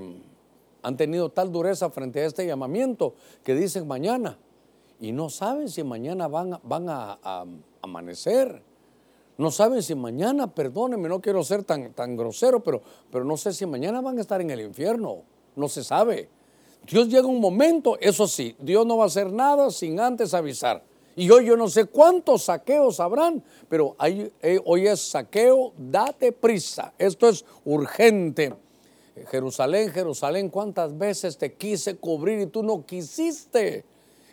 han 0.82 0.96
tenido 0.96 1.30
tal 1.30 1.52
dureza 1.52 1.90
frente 1.90 2.20
a 2.20 2.26
este 2.26 2.46
llamamiento 2.46 3.14
que 3.42 3.54
dicen 3.54 3.86
mañana 3.86 4.38
y 5.00 5.12
no 5.12 5.28
saben 5.28 5.68
si 5.68 5.82
mañana 5.82 6.28
van, 6.28 6.58
van 6.62 6.88
a, 6.88 7.44
amanecer. 7.82 8.62
No 9.38 9.50
saben 9.50 9.82
si 9.82 9.94
mañana, 9.94 10.46
perdónenme, 10.54 11.08
no 11.08 11.20
quiero 11.20 11.44
ser 11.44 11.62
tan, 11.62 11.92
tan 11.92 12.16
grosero, 12.16 12.62
pero, 12.62 12.80
pero 13.10 13.24
no 13.24 13.36
sé 13.36 13.52
si 13.52 13.66
mañana 13.66 14.00
van 14.00 14.16
a 14.16 14.22
estar 14.22 14.40
en 14.40 14.50
el 14.50 14.62
infierno. 14.62 15.24
No 15.56 15.68
se 15.68 15.84
sabe. 15.84 16.30
Dios 16.86 17.08
llega 17.08 17.26
un 17.26 17.40
momento, 17.40 17.98
eso 18.00 18.28
sí, 18.28 18.54
Dios 18.58 18.86
no 18.86 18.96
va 18.96 19.04
a 19.04 19.06
hacer 19.08 19.32
nada 19.32 19.70
sin 19.70 19.98
antes 19.98 20.34
avisar. 20.34 20.82
Y 21.16 21.30
hoy 21.30 21.46
yo 21.46 21.56
no 21.56 21.68
sé 21.68 21.86
cuántos 21.86 22.44
saqueos 22.44 23.00
habrán, 23.00 23.42
pero 23.68 23.96
eh, 24.02 24.60
hoy 24.64 24.86
es 24.86 25.00
saqueo, 25.00 25.72
date 25.78 26.30
prisa. 26.30 26.92
Esto 26.98 27.28
es 27.28 27.44
urgente. 27.64 28.54
Jerusalén, 29.30 29.90
Jerusalén, 29.90 30.50
¿cuántas 30.50 30.96
veces 30.96 31.38
te 31.38 31.54
quise 31.54 31.96
cubrir 31.96 32.40
y 32.40 32.46
tú 32.46 32.62
no 32.62 32.84
quisiste? 32.84 33.84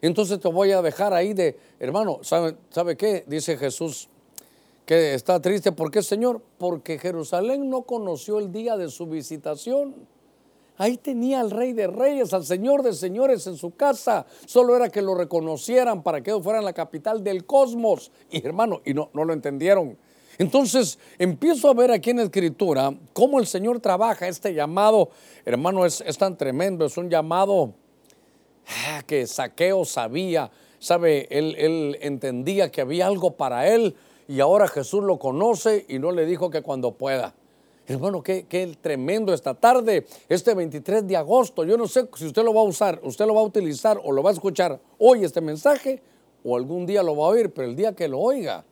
Entonces 0.01 0.41
te 0.41 0.49
voy 0.49 0.73
a 0.73 0.81
dejar 0.81 1.13
ahí 1.13 1.33
de, 1.33 1.57
hermano, 1.79 2.19
¿sabe, 2.21 2.57
¿sabe 2.69 2.97
qué? 2.97 3.23
Dice 3.25 3.55
Jesús 3.55 4.09
que 4.85 5.13
está 5.13 5.41
triste. 5.41 5.71
¿Por 5.71 5.89
qué, 5.89 6.03
Señor? 6.03 6.41
Porque 6.57 6.99
Jerusalén 6.99 7.69
no 7.69 7.83
conoció 7.83 8.39
el 8.39 8.51
día 8.51 8.75
de 8.75 8.89
su 8.89 9.07
visitación. 9.07 9.95
Ahí 10.77 10.97
tenía 10.97 11.39
al 11.39 11.51
rey 11.51 11.73
de 11.73 11.87
reyes, 11.87 12.33
al 12.33 12.45
señor 12.45 12.81
de 12.81 12.93
señores 12.93 13.45
en 13.47 13.57
su 13.57 13.75
casa. 13.75 14.25
Solo 14.45 14.75
era 14.75 14.89
que 14.89 15.01
lo 15.01 15.13
reconocieran 15.15 16.01
para 16.01 16.21
que 16.21 16.33
fueran 16.41 16.65
la 16.65 16.73
capital 16.73 17.23
del 17.23 17.45
cosmos. 17.45 18.11
Y 18.31 18.45
hermano, 18.45 18.81
y 18.83 18.93
no, 18.93 19.09
lo 19.13 19.33
entendieron. 19.33 19.97
Entonces 20.39 20.97
empiezo 21.19 21.69
a 21.69 21.75
ver 21.75 21.91
aquí 21.91 22.09
en 22.09 22.19
escritura 22.19 22.91
cómo 23.13 23.39
el 23.39 23.45
Señor 23.45 23.79
trabaja 23.79 24.27
este 24.27 24.53
llamado. 24.53 25.11
Hermano, 25.45 25.85
es, 25.85 26.03
tan 26.17 26.37
tremendo, 26.37 26.85
es 26.85 26.97
un 26.97 27.07
llamado 27.07 27.75
ah, 28.87 29.03
que 29.05 29.27
Saqueo 29.27 29.85
sabía, 29.85 30.49
sabe, 30.79 31.27
él 31.29 31.97
entendía 32.01 32.71
que 32.71 32.81
había 32.81 33.05
algo 33.05 33.37
para 33.37 33.67
él 33.67 33.95
y 34.27 34.39
ahora 34.39 34.67
Jesús 34.67 35.03
lo 35.03 35.19
conoce 35.19 35.85
y 35.87 35.99
no 35.99 36.11
le 36.11 36.25
dijo 36.25 36.49
que 36.49 36.61
cuando 36.61 36.93
pueda. 36.93 37.35
Hermano, 37.85 38.23
qué, 38.23 38.45
qué 38.47 38.77
tremendo 38.79 39.33
esta 39.33 39.53
tarde, 39.53 40.05
este 40.29 40.53
23 40.53 41.05
de 41.05 41.17
agosto. 41.17 41.65
Yo 41.65 41.77
no 41.77 41.87
sé 41.87 42.07
si 42.15 42.27
usted 42.27 42.43
lo 42.43 42.53
va 42.53 42.61
a 42.61 42.65
usar, 42.65 42.99
usted 43.03 43.25
lo 43.25 43.35
va 43.35 43.41
a 43.41 43.43
utilizar 43.43 43.99
o 44.03 44.11
lo 44.11 44.23
va 44.23 44.29
a 44.29 44.33
escuchar 44.33 44.79
hoy 44.99 45.25
este 45.25 45.41
mensaje 45.41 46.01
o 46.43 46.55
algún 46.55 46.85
día 46.85 47.03
lo 47.03 47.15
va 47.15 47.25
a 47.25 47.29
oír, 47.29 47.53
pero 47.53 47.67
el 47.67 47.75
día 47.75 47.93
que 47.93 48.07
lo 48.07 48.19
oiga, 48.19 48.63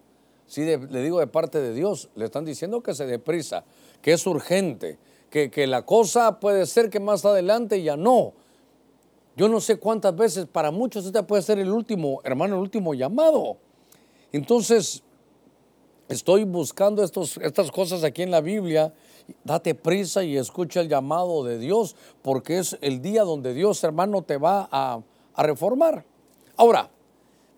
si 0.48 0.64
le 0.64 1.02
digo 1.02 1.20
de 1.20 1.28
parte 1.28 1.60
de 1.60 1.74
Dios, 1.74 2.10
le 2.16 2.26
están 2.26 2.46
diciendo 2.46 2.82
que 2.82 2.94
se 2.94 3.06
deprisa, 3.06 3.66
que 4.02 4.14
es 4.14 4.26
urgente, 4.26 4.98
que, 5.30 5.50
que 5.50 5.68
la 5.68 5.86
cosa 5.86 6.40
puede 6.40 6.66
ser 6.66 6.90
que 6.90 7.00
más 7.00 7.26
adelante 7.26 7.82
ya 7.84 7.98
no. 7.98 8.34
Yo 9.36 9.48
no 9.48 9.62
sé 9.62 9.78
cuántas 9.78 10.16
veces, 10.16 10.46
para 10.46 10.72
muchos 10.72 11.06
este 11.06 11.24
puede 11.24 11.42
ser 11.42 11.60
el 11.60 11.72
último, 11.72 12.22
hermano, 12.24 12.56
el 12.56 12.62
último 12.62 12.94
llamado. 12.94 13.58
Entonces, 14.34 15.04
estoy 16.12 16.44
buscando 16.44 17.04
estos, 17.04 17.38
estas 17.38 17.72
cosas 17.72 18.04
aquí 18.04 18.22
en 18.22 18.32
la 18.32 18.42
Biblia, 18.42 18.94
date 19.44 19.76
prisa 19.76 20.24
y 20.24 20.38
escucha 20.38 20.82
el 20.82 20.90
llamado 20.90 21.44
de 21.44 21.58
Dios, 21.58 21.96
porque 22.22 22.58
es 22.58 22.78
el 22.82 23.02
día 23.02 23.24
donde 23.24 23.54
Dios, 23.54 23.84
hermano, 23.84 24.22
te 24.22 24.38
va 24.38 24.68
a, 24.72 25.02
reformar. 25.38 26.06
Ahora, 26.58 26.92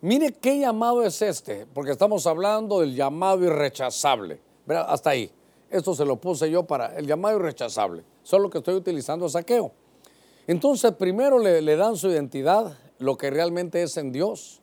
mire 0.00 0.32
qué 0.32 0.58
llamado 0.58 1.02
es 1.02 1.20
este, 1.20 1.66
porque 1.66 1.90
estamos 1.90 2.26
hablando 2.26 2.80
del 2.80 2.94
llamado 2.94 3.44
irrechazable. 3.44 4.40
Hasta 4.68 5.10
ahí. 5.10 5.30
Esto 5.68 5.92
se 5.94 6.04
lo 6.04 6.16
puse 6.16 6.50
yo 6.50 6.62
para 6.62 6.96
el 6.96 7.06
llamado 7.06 7.36
irrechazable. 7.36 8.04
Solo 8.22 8.48
que 8.48 8.58
estoy 8.58 8.74
utilizando 8.74 9.28
saqueo. 9.28 9.72
Entonces, 10.46 10.92
primero 10.92 11.38
le, 11.38 11.76
dan 11.76 11.96
su 11.96 12.08
identidad, 12.08 12.78
lo 12.98 13.18
que 13.18 13.30
realmente 13.30 13.82
es 13.82 13.96
en 13.96 14.12
Dios. 14.12 14.62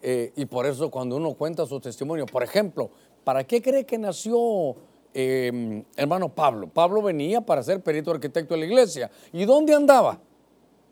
Eh, 0.00 0.32
y 0.36 0.46
por 0.46 0.64
eso 0.64 0.90
cuando 0.90 1.16
uno 1.16 1.34
cuenta 1.34 1.66
su 1.66 1.80
testimonio, 1.80 2.24
por 2.26 2.42
ejemplo, 2.42 2.90
¿Para 3.28 3.44
qué 3.44 3.60
cree 3.60 3.84
que 3.84 3.98
nació 3.98 4.74
em, 5.12 5.84
hermano 5.96 6.34
Pablo? 6.34 6.66
Pablo 6.66 7.02
venía 7.02 7.42
para 7.42 7.62
ser 7.62 7.82
perito 7.82 8.10
arquitecto 8.10 8.54
de 8.54 8.60
la 8.60 8.64
iglesia. 8.64 9.10
¿Y 9.34 9.44
dónde 9.44 9.74
andaba? 9.74 10.18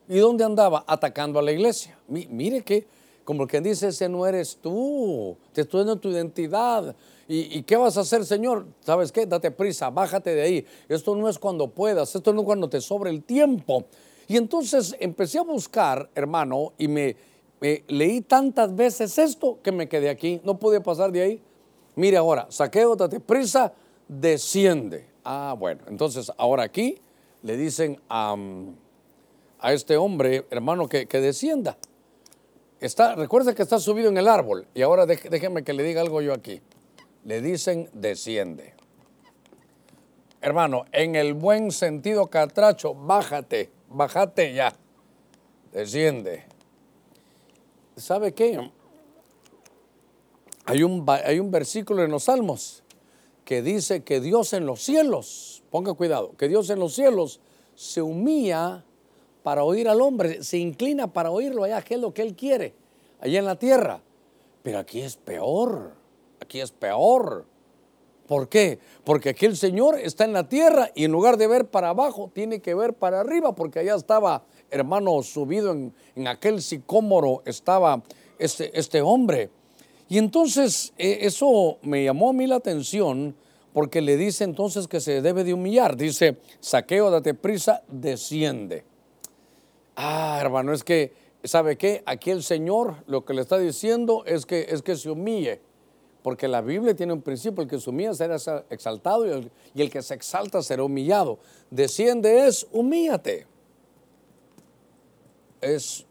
¿Y 0.07 0.19
dónde 0.19 0.45
andaba? 0.45 0.85
Atacando 0.87 1.39
a 1.39 1.43
la 1.43 1.51
iglesia. 1.51 1.99
mire 2.07 2.61
que, 2.61 2.87
como 3.25 3.47
quien 3.47 3.65
dice, 3.65 3.89
ese 3.89 4.07
no 4.11 4.27
eres 4.27 4.59
tú, 4.61 5.35
te 5.55 5.63
estoy 5.63 5.79
dando 5.79 5.97
tu 5.97 6.11
identidad. 6.11 6.95
¿Y, 7.27 7.63
qué 7.63 7.75
vas 7.79 7.97
a 7.97 8.03
hacer, 8.03 8.23
Señor? 8.27 8.67
¿Sabes 8.81 9.13
qué? 9.13 9.25
Date 9.25 9.51
prisa, 9.51 9.89
bájate 9.89 10.35
de 10.35 10.43
ahí. 10.43 10.67
Esto 10.91 11.17
no 11.17 11.31
es 11.31 11.39
cuando 11.39 11.71
puedas, 11.71 12.15
esto 12.15 12.35
no 12.35 12.43
es 12.43 12.45
cuando 12.45 12.69
te 12.69 12.83
sobre 12.83 13.09
el 13.09 13.23
tiempo. 13.23 13.87
Y 14.29 14.37
entonces 14.37 14.95
empecé 15.01 15.39
a 15.39 15.43
buscar, 15.43 16.11
hermano, 16.15 16.75
y 16.77 16.87
me 16.87 17.17
leí 17.89 18.21
tantas 18.21 18.77
veces 18.77 19.17
esto 19.17 19.59
que 19.63 19.73
me 19.73 19.89
quedé 19.89 20.11
aquí, 20.11 20.39
no 20.45 20.59
pude 20.59 20.83
pasar 20.83 21.11
de 21.11 21.23
ahí. 21.23 21.43
Mire 21.97 22.19
ahora, 22.19 22.47
saqueo, 22.51 22.95
date 22.95 23.21
prisa, 23.21 23.73
desciende. 24.07 25.07
Ah, 25.25 25.55
bueno, 25.59 25.83
entonces 25.89 26.31
ahora 26.37 26.63
aquí 26.63 27.01
le 27.43 27.57
dicen 27.57 28.01
a, 28.11 28.37
este 29.65 29.97
hombre, 29.97 30.47
hermano, 30.51 30.89
que, 30.89 31.07
descienda. 31.07 31.79
Está, 32.81 33.15
recuerda 33.15 33.55
que 33.55 33.63
está 33.63 33.79
subido 33.79 34.11
en 34.11 34.19
el 34.19 34.29
árbol. 34.29 34.67
Y 34.75 34.83
ahora 34.83 35.07
déjeme 35.07 35.65
que 35.65 35.73
le 35.73 35.83
diga 35.83 36.03
algo 36.03 36.21
yo 36.21 36.35
aquí. 36.35 36.61
Le 37.25 37.41
dicen 37.41 37.89
desciende. 37.95 38.75
Hermano, 40.43 40.85
en 40.93 41.17
el 41.17 41.33
buen 41.33 41.73
sentido 41.73 42.27
catracho, 42.27 42.95
bájate, 42.95 43.71
bájate 43.89 44.53
ya. 44.53 44.75
Desciende. 45.73 46.45
¿Sabe 47.97 48.35
qué? 48.35 48.71
Hay 50.67 50.83
un, 50.83 51.07
hay 51.09 51.39
un 51.39 51.51
versículo 51.51 52.03
en 52.03 52.11
los 52.11 52.25
Salmos 52.25 52.83
que 53.45 53.63
dice 53.63 54.03
que 54.03 54.21
Dios 54.21 54.53
en 54.53 54.67
los 54.67 54.83
cielos, 54.83 55.63
ponga 55.71 55.95
cuidado, 55.95 56.33
que 56.37 56.49
Dios 56.49 56.69
en 56.71 56.81
los 56.81 56.95
cielos 56.95 57.41
se 57.77 58.03
humilla 58.03 58.85
para 59.45 59.63
oír 59.63 59.89
al 59.89 60.01
hombre, 60.01 60.43
se 60.43 60.59
inclina 60.59 61.13
para 61.13 61.31
oírlo 61.31 61.63
allá, 61.63 61.81
que 61.83 61.95
es 61.95 62.01
lo 62.01 62.13
que 62.13 62.23
él 62.23 62.35
quiere, 62.35 62.75
allá 63.21 63.39
en 63.39 63.45
la 63.45 63.57
tierra. 63.57 64.03
Pero 64.65 64.81
aquí 64.81 65.01
es 65.01 65.15
peor, 65.15 65.93
aquí 66.41 66.61
es 66.61 66.73
peor. 66.73 67.47
¿Por 68.27 68.49
qué? 68.49 68.81
Porque 69.05 69.29
aquí 69.29 69.47
el 69.47 69.57
Señor 69.57 70.01
está 70.01 70.25
en 70.25 70.33
la 70.33 70.49
tierra 70.49 70.91
y 70.97 71.05
en 71.05 71.13
lugar 71.13 71.37
de 71.37 71.47
ver 71.47 71.67
para 71.69 71.91
abajo, 71.91 72.33
tiene 72.35 72.61
que 72.61 72.75
ver 72.75 72.95
para 72.95 73.21
arriba, 73.21 73.55
porque 73.55 73.79
allá 73.79 73.95
estaba, 73.95 74.43
hermano, 74.69 75.23
subido 75.23 75.71
en, 75.71 75.95
en 76.17 76.27
aquel 76.27 76.61
sicómoro, 76.61 77.43
estaba 77.45 78.03
este, 78.41 78.77
este 78.77 79.01
hombre. 79.01 79.51
Y 80.09 80.19
entonces 80.19 80.93
eh, 80.99 81.19
eso 81.23 81.79
me 81.83 82.05
llamó 82.05 82.31
a 82.31 82.33
mí 82.33 82.47
la 82.47 82.57
atención 82.57 83.35
porque 83.73 84.01
le 84.01 84.17
dice 84.17 84.45
entonces 84.45 84.89
que 84.89 85.01
se 85.01 85.21
debe 85.21 85.45
de 85.45 85.53
humillar. 85.53 85.97
Dice, 85.97 86.39
saqueo, 86.61 87.11
date 87.11 87.35
prisa, 87.35 87.83
desciende. 87.89 88.85
Ah, 89.97 90.39
hermano, 90.41 90.73
es 90.73 90.85
que, 90.85 91.13
¿sabe 91.45 91.77
qué? 91.77 92.03
Aquí 92.07 92.31
el 92.31 92.43
Señor 92.43 92.97
lo 93.07 93.25
que 93.25 93.35
le 93.35 93.43
está 93.43 93.59
diciendo 93.59 94.25
es 94.27 94.47
que, 94.47 94.67
es 94.71 94.83
que 94.83 94.97
se 94.97 95.11
humille. 95.11 95.61
Porque 96.23 96.49
la 96.49 96.61
Biblia 96.61 96.97
tiene 96.97 97.13
un 97.13 97.23
principio, 97.23 97.63
el 97.63 97.69
que 97.69 97.79
se 97.79 97.91
humilla 97.91 98.15
será 98.15 98.37
exaltado 98.71 99.27
y 99.27 99.31
el, 99.31 99.51
y 99.75 99.83
el 99.83 99.91
que 99.91 100.03
se 100.03 100.15
exalta 100.15 100.63
será 100.63 100.83
humillado. 100.83 101.39
Desciende 101.71 102.47
es 102.47 102.67
humíllate. 102.73 103.47
Es 105.61 106.07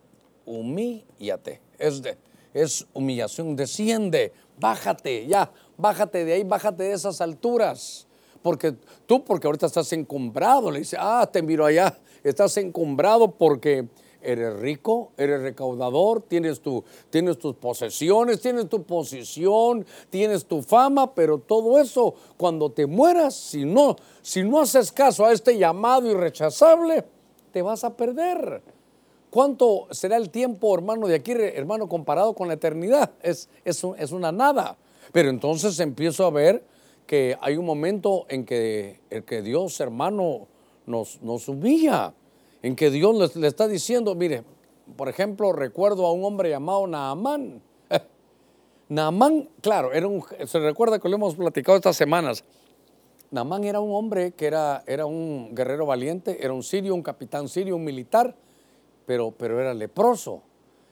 humíllate. 0.45 1.61
Es, 1.77 2.01
de, 2.01 2.17
es 2.55 2.87
humillación. 2.93 3.55
Desciende, 3.55 4.33
bájate, 4.59 5.27
ya, 5.27 5.51
bájate 5.77 6.25
de 6.25 6.33
ahí, 6.33 6.43
bájate 6.43 6.83
de 6.83 6.93
esas 6.93 7.21
alturas. 7.21 8.07
Porque 8.41 8.73
tú, 9.05 9.23
porque 9.23 9.45
ahorita 9.45 9.65
estás 9.65 9.91
encumbrado, 9.93 10.71
le 10.71 10.79
dice, 10.79 10.97
ah, 10.99 11.29
te 11.31 11.41
miro 11.41 11.65
allá, 11.65 11.97
estás 12.23 12.55
encumbrado 12.57 13.31
porque 13.31 13.87
eres 14.21 14.57
rico, 14.59 15.11
eres 15.17 15.41
recaudador, 15.41 16.21
tienes, 16.21 16.61
tu, 16.61 16.83
tienes 17.09 17.37
tus 17.37 17.55
posesiones, 17.55 18.39
tienes 18.39 18.69
tu 18.69 18.83
posición, 18.83 19.85
tienes 20.09 20.45
tu 20.45 20.61
fama, 20.61 21.13
pero 21.13 21.37
todo 21.39 21.79
eso, 21.79 22.15
cuando 22.37 22.71
te 22.71 22.85
mueras, 22.85 23.35
si 23.35 23.65
no, 23.65 23.97
si 24.21 24.43
no 24.43 24.61
haces 24.61 24.91
caso 24.91 25.25
a 25.25 25.33
este 25.33 25.57
llamado 25.57 26.09
irrechazable, 26.09 27.03
te 27.51 27.61
vas 27.61 27.83
a 27.83 27.95
perder. 27.95 28.74
¿Cuánto 29.35 29.89
será 29.91 30.15
el 30.15 30.29
tiempo, 30.29 30.73
hermano, 30.73 31.07
de 31.07 31.15
aquí, 31.15 31.33
hermano, 31.33 31.89
comparado 31.89 32.33
con 32.35 32.47
la 32.47 32.53
eternidad? 32.53 33.11
Es, 33.21 33.49
es, 33.65 33.85
es 33.97 34.13
una 34.13 34.31
nada. 34.31 34.77
Pero 35.11 35.29
entonces 35.29 35.77
empiezo 35.81 36.25
a 36.25 36.29
ver 36.29 36.63
que 37.05 37.35
hay 37.41 37.57
un 37.57 37.65
momento 37.65 38.27
en 38.29 38.45
que, 38.45 39.01
el 39.09 39.25
que 39.25 39.41
Dios, 39.41 39.77
hermano, 39.81 40.47
nos, 40.85 41.21
nos 41.21 41.49
humilla 41.49 42.13
en 42.61 42.77
que 42.77 42.89
Dios 42.89 43.35
le, 43.35 43.45
está 43.45 43.67
diciendo, 43.67 44.15
mire, 44.15 44.45
por 44.95 45.09
ejemplo, 45.09 45.51
recuerdo 45.51 46.05
a 46.05 46.13
un 46.13 46.23
hombre 46.23 46.51
llamado 46.51 46.87
Naamán. 46.87 47.61
Naamán, 48.87 49.49
claro, 49.59 49.91
era 49.91 50.07
un, 50.07 50.23
se 50.45 50.59
recuerda 50.59 50.97
que 50.97 51.09
lo 51.09 51.15
hemos 51.17 51.35
platicado 51.35 51.75
estas 51.75 51.97
semanas. 51.97 52.45
Naamán 53.31 53.65
era 53.65 53.81
un 53.81 53.93
hombre 53.93 54.31
que 54.31 54.45
era, 54.45 54.81
era 54.87 55.05
un 55.05 55.53
guerrero 55.53 55.85
valiente, 55.85 56.37
era 56.39 56.53
un 56.53 56.63
sirio, 56.63 56.95
un 56.95 57.03
capitán 57.03 57.49
sirio, 57.49 57.75
un 57.75 57.83
militar, 57.83 58.33
pero, 59.05 59.31
pero 59.31 59.59
era 59.59 59.73
leproso. 59.73 60.41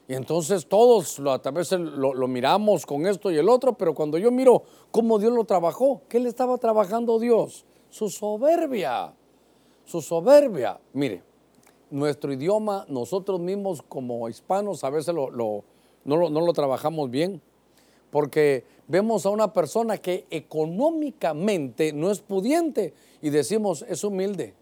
Y 0.06 0.14
entonces 0.14 0.66
todos 0.66 1.18
lo, 1.18 1.32
a 1.32 1.38
veces 1.50 1.80
lo, 1.80 2.28
miramos 2.28 2.84
con 2.84 3.06
esto 3.06 3.30
y 3.30 3.38
el 3.38 3.48
otro, 3.48 3.72
pero 3.72 3.94
cuando 3.94 4.18
yo 4.18 4.30
miro 4.30 4.62
cómo 4.90 5.18
Dios 5.18 5.32
lo 5.32 5.44
trabajó, 5.44 6.02
¿qué 6.08 6.20
le 6.20 6.28
estaba 6.28 6.58
trabajando 6.58 7.18
Dios? 7.18 7.64
Su 7.88 8.10
soberbia, 8.10 9.14
su 9.84 10.02
soberbia. 10.02 10.78
Mire, 10.92 11.22
nuestro 11.90 12.32
idioma, 12.32 12.84
nosotros 12.88 13.40
mismos 13.40 13.80
como 13.80 14.28
hispanos 14.28 14.84
a 14.84 14.90
veces 14.90 15.14
lo, 15.14 15.30
no, 15.30 15.64
lo, 16.04 16.28
no, 16.28 16.40
lo, 16.42 16.52
trabajamos 16.52 17.10
bien, 17.10 17.40
porque 18.10 18.64
vemos 18.86 19.24
a 19.24 19.30
una 19.30 19.54
persona 19.54 19.96
que 19.96 20.26
económicamente 20.30 21.94
no 21.94 22.10
es 22.10 22.20
pudiente 22.20 22.92
y 23.22 23.30
decimos 23.30 23.86
es 23.88 24.04
humilde. 24.04 24.52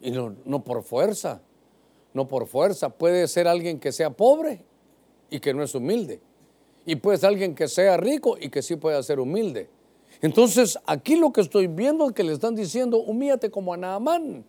Y 0.00 0.10
no, 0.10 0.34
no 0.44 0.64
por 0.64 0.82
fuerza, 0.82 1.40
no 2.14 2.28
por 2.28 2.46
fuerza. 2.46 2.90
Puede 2.90 3.28
ser 3.28 3.48
alguien 3.48 3.78
que 3.78 3.92
sea 3.92 4.10
pobre 4.10 4.64
y 5.30 5.40
que 5.40 5.54
no 5.54 5.62
es 5.62 5.74
humilde. 5.74 6.20
Y 6.86 6.96
puede 6.96 7.18
ser 7.18 7.28
alguien 7.28 7.54
que 7.54 7.68
sea 7.68 7.96
rico 7.96 8.36
y 8.40 8.48
que 8.48 8.62
sí 8.62 8.76
pueda 8.76 9.02
ser 9.02 9.20
humilde. 9.20 9.68
Entonces, 10.20 10.78
aquí 10.86 11.16
lo 11.16 11.32
que 11.32 11.40
estoy 11.40 11.66
viendo 11.66 12.06
es 12.06 12.12
que 12.12 12.24
le 12.24 12.32
están 12.32 12.54
diciendo, 12.54 12.98
humíllate 12.98 13.50
como 13.50 13.74
a 13.74 13.76
Naamán. 13.76 14.44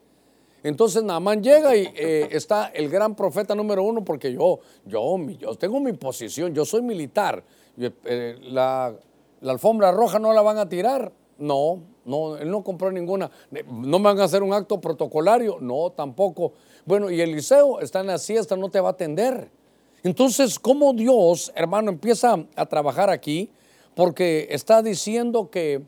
Entonces 0.63 1.03
Naamán 1.03 1.41
llega 1.41 1.75
y 1.75 1.87
eh, 1.95 2.27
está 2.31 2.67
el 2.67 2.89
gran 2.89 3.15
profeta 3.15 3.55
número 3.55 3.83
uno, 3.83 4.03
porque 4.03 4.33
yo, 4.33 4.59
yo, 4.85 5.17
yo 5.39 5.55
tengo 5.55 5.79
mi 5.79 5.93
posición, 5.93 6.53
yo 6.53 6.65
soy 6.65 6.81
militar. 6.81 7.43
Eh, 7.77 8.37
la, 8.43 8.93
la, 9.39 9.51
alfombra 9.51 9.91
roja 9.91 10.19
no 10.19 10.33
la 10.33 10.41
van 10.41 10.57
a 10.57 10.67
tirar. 10.67 11.13
No, 11.37 11.81
no, 12.03 12.35
él 12.35 12.51
no 12.51 12.63
compró 12.63 12.91
ninguna. 12.91 13.31
¿No 13.71 13.99
me 13.99 14.05
van 14.05 14.19
a 14.19 14.25
hacer 14.25 14.43
un 14.43 14.51
acto 14.51 14.81
protocolario? 14.81 15.57
No, 15.61 15.91
tampoco. 15.91 16.53
Bueno, 16.89 17.11
y 17.11 17.21
Eliseo 17.21 17.81
está 17.81 17.99
en 17.99 18.07
la 18.07 18.17
siesta, 18.17 18.55
no 18.55 18.69
te 18.69 18.79
va 18.79 18.87
a 18.87 18.91
atender. 18.93 19.51
Entonces, 20.01 20.57
¿cómo 20.57 20.91
Dios, 20.91 21.51
hermano, 21.53 21.91
empieza 21.91 22.47
a 22.55 22.65
trabajar 22.65 23.11
aquí? 23.11 23.51
Porque 23.93 24.47
está 24.49 24.81
diciendo 24.81 25.51
que, 25.51 25.83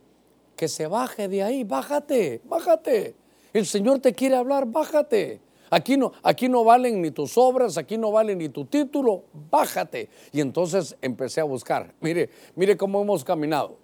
que 0.55 0.67
se 0.67 0.85
baje 0.85 1.27
de 1.27 1.41
ahí, 1.41 1.63
bájate, 1.63 2.41
bájate. 2.45 3.15
El 3.51 3.65
Señor 3.65 3.97
te 3.97 4.13
quiere 4.13 4.35
hablar, 4.35 4.67
bájate. 4.67 5.41
Aquí 5.71 5.97
no, 5.97 6.11
aquí 6.21 6.47
no 6.47 6.63
valen 6.63 7.01
ni 7.01 7.09
tus 7.09 7.35
obras, 7.35 7.79
aquí 7.79 7.97
no 7.97 8.11
vale 8.11 8.35
ni 8.35 8.49
tu 8.49 8.65
título, 8.65 9.23
bájate. 9.49 10.07
Y 10.31 10.39
entonces 10.39 10.95
empecé 11.01 11.41
a 11.41 11.45
buscar. 11.45 11.95
Mire, 11.99 12.29
mire 12.55 12.77
cómo 12.77 13.01
hemos 13.01 13.23
caminado. 13.23 13.79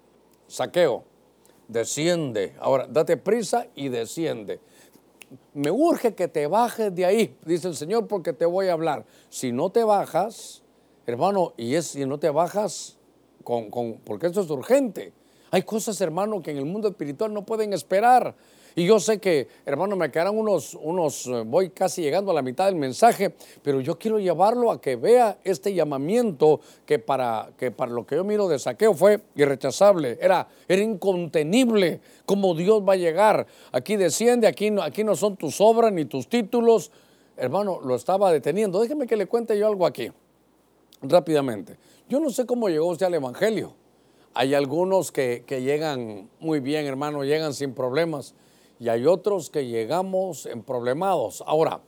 Saqueo, 0.46 1.02
desciende. 1.66 2.54
Ahora, 2.60 2.86
date 2.86 3.16
prisa 3.16 3.66
y 3.74 3.88
desciende. 3.88 4.60
Me 5.52 5.70
urge 5.70 6.14
que 6.14 6.28
te 6.28 6.46
bajes 6.46 6.94
de 6.94 7.04
ahí, 7.04 7.36
dice 7.44 7.68
el 7.68 7.76
Señor, 7.76 8.06
porque 8.06 8.32
te 8.32 8.46
voy 8.46 8.68
a 8.68 8.72
hablar. 8.72 9.04
Si 9.28 9.52
no 9.52 9.70
te 9.70 9.84
bajas, 9.84 10.62
hermano, 11.06 11.54
y 11.56 11.74
es 11.74 11.88
si 11.88 12.06
no 12.06 12.18
te 12.18 12.30
bajas, 12.30 12.98
con, 13.44 13.70
con, 13.70 13.98
porque 14.04 14.26
esto 14.26 14.40
es 14.40 14.50
urgente. 14.50 15.12
Hay 15.50 15.62
cosas, 15.62 16.00
hermano, 16.00 16.42
que 16.42 16.50
en 16.50 16.58
el 16.58 16.66
mundo 16.66 16.88
espiritual 16.88 17.32
no 17.32 17.44
pueden 17.44 17.72
esperar. 17.72 18.34
Y 18.78 18.86
yo 18.86 19.00
sé 19.00 19.18
que, 19.18 19.48
hermano, 19.66 19.96
me 19.96 20.08
quedarán 20.08 20.38
unos, 20.38 20.78
unos, 20.80 21.26
eh, 21.26 21.42
voy 21.44 21.70
casi 21.70 22.00
llegando 22.00 22.30
a 22.30 22.34
la 22.34 22.42
mitad 22.42 22.66
del 22.66 22.76
mensaje, 22.76 23.34
pero 23.60 23.80
yo 23.80 23.98
quiero 23.98 24.20
llevarlo 24.20 24.70
a 24.70 24.80
que 24.80 24.94
vea 24.94 25.36
este 25.42 25.74
llamamiento 25.74 26.60
que 26.86 27.00
para, 27.00 27.50
que 27.58 27.72
para 27.72 27.90
lo 27.90 28.06
que 28.06 28.14
yo 28.14 28.22
miro 28.22 28.46
de 28.46 28.56
saqueo 28.56 28.94
fue 28.94 29.18
irrechazable, 29.34 30.16
era, 30.20 30.46
era 30.68 30.80
incontenible 30.80 32.00
cómo 32.24 32.54
Dios 32.54 32.80
va 32.88 32.92
a 32.92 32.96
llegar. 32.96 33.48
Aquí 33.72 33.96
desciende, 33.96 34.46
aquí 34.46 34.70
no, 34.70 34.80
aquí 34.80 35.02
no 35.02 35.16
son 35.16 35.36
tus 35.36 35.60
obras 35.60 35.92
ni 35.92 36.04
tus 36.04 36.28
títulos. 36.28 36.92
Hermano, 37.36 37.80
lo 37.82 37.96
estaba 37.96 38.30
deteniendo. 38.30 38.80
Déjeme 38.80 39.08
que 39.08 39.16
le 39.16 39.26
cuente 39.26 39.58
yo 39.58 39.66
algo 39.66 39.86
aquí, 39.86 40.12
rápidamente. 41.02 41.76
Yo 42.08 42.20
no 42.20 42.30
sé 42.30 42.46
cómo 42.46 42.68
llegó 42.68 42.86
usted 42.86 43.06
al 43.06 43.14
Evangelio. 43.14 43.74
Hay 44.34 44.54
algunos 44.54 45.10
que, 45.10 45.42
que 45.44 45.62
llegan 45.62 46.30
muy 46.38 46.60
bien, 46.60 46.86
hermano, 46.86 47.24
llegan 47.24 47.54
sin 47.54 47.74
problemas 47.74 48.36
y 48.80 48.88
hay 48.88 49.06
otros 49.06 49.50
que 49.50 49.66
llegamos 49.66 50.46
en 50.46 50.62
problemados. 50.62 51.42
Ahora, 51.46 51.80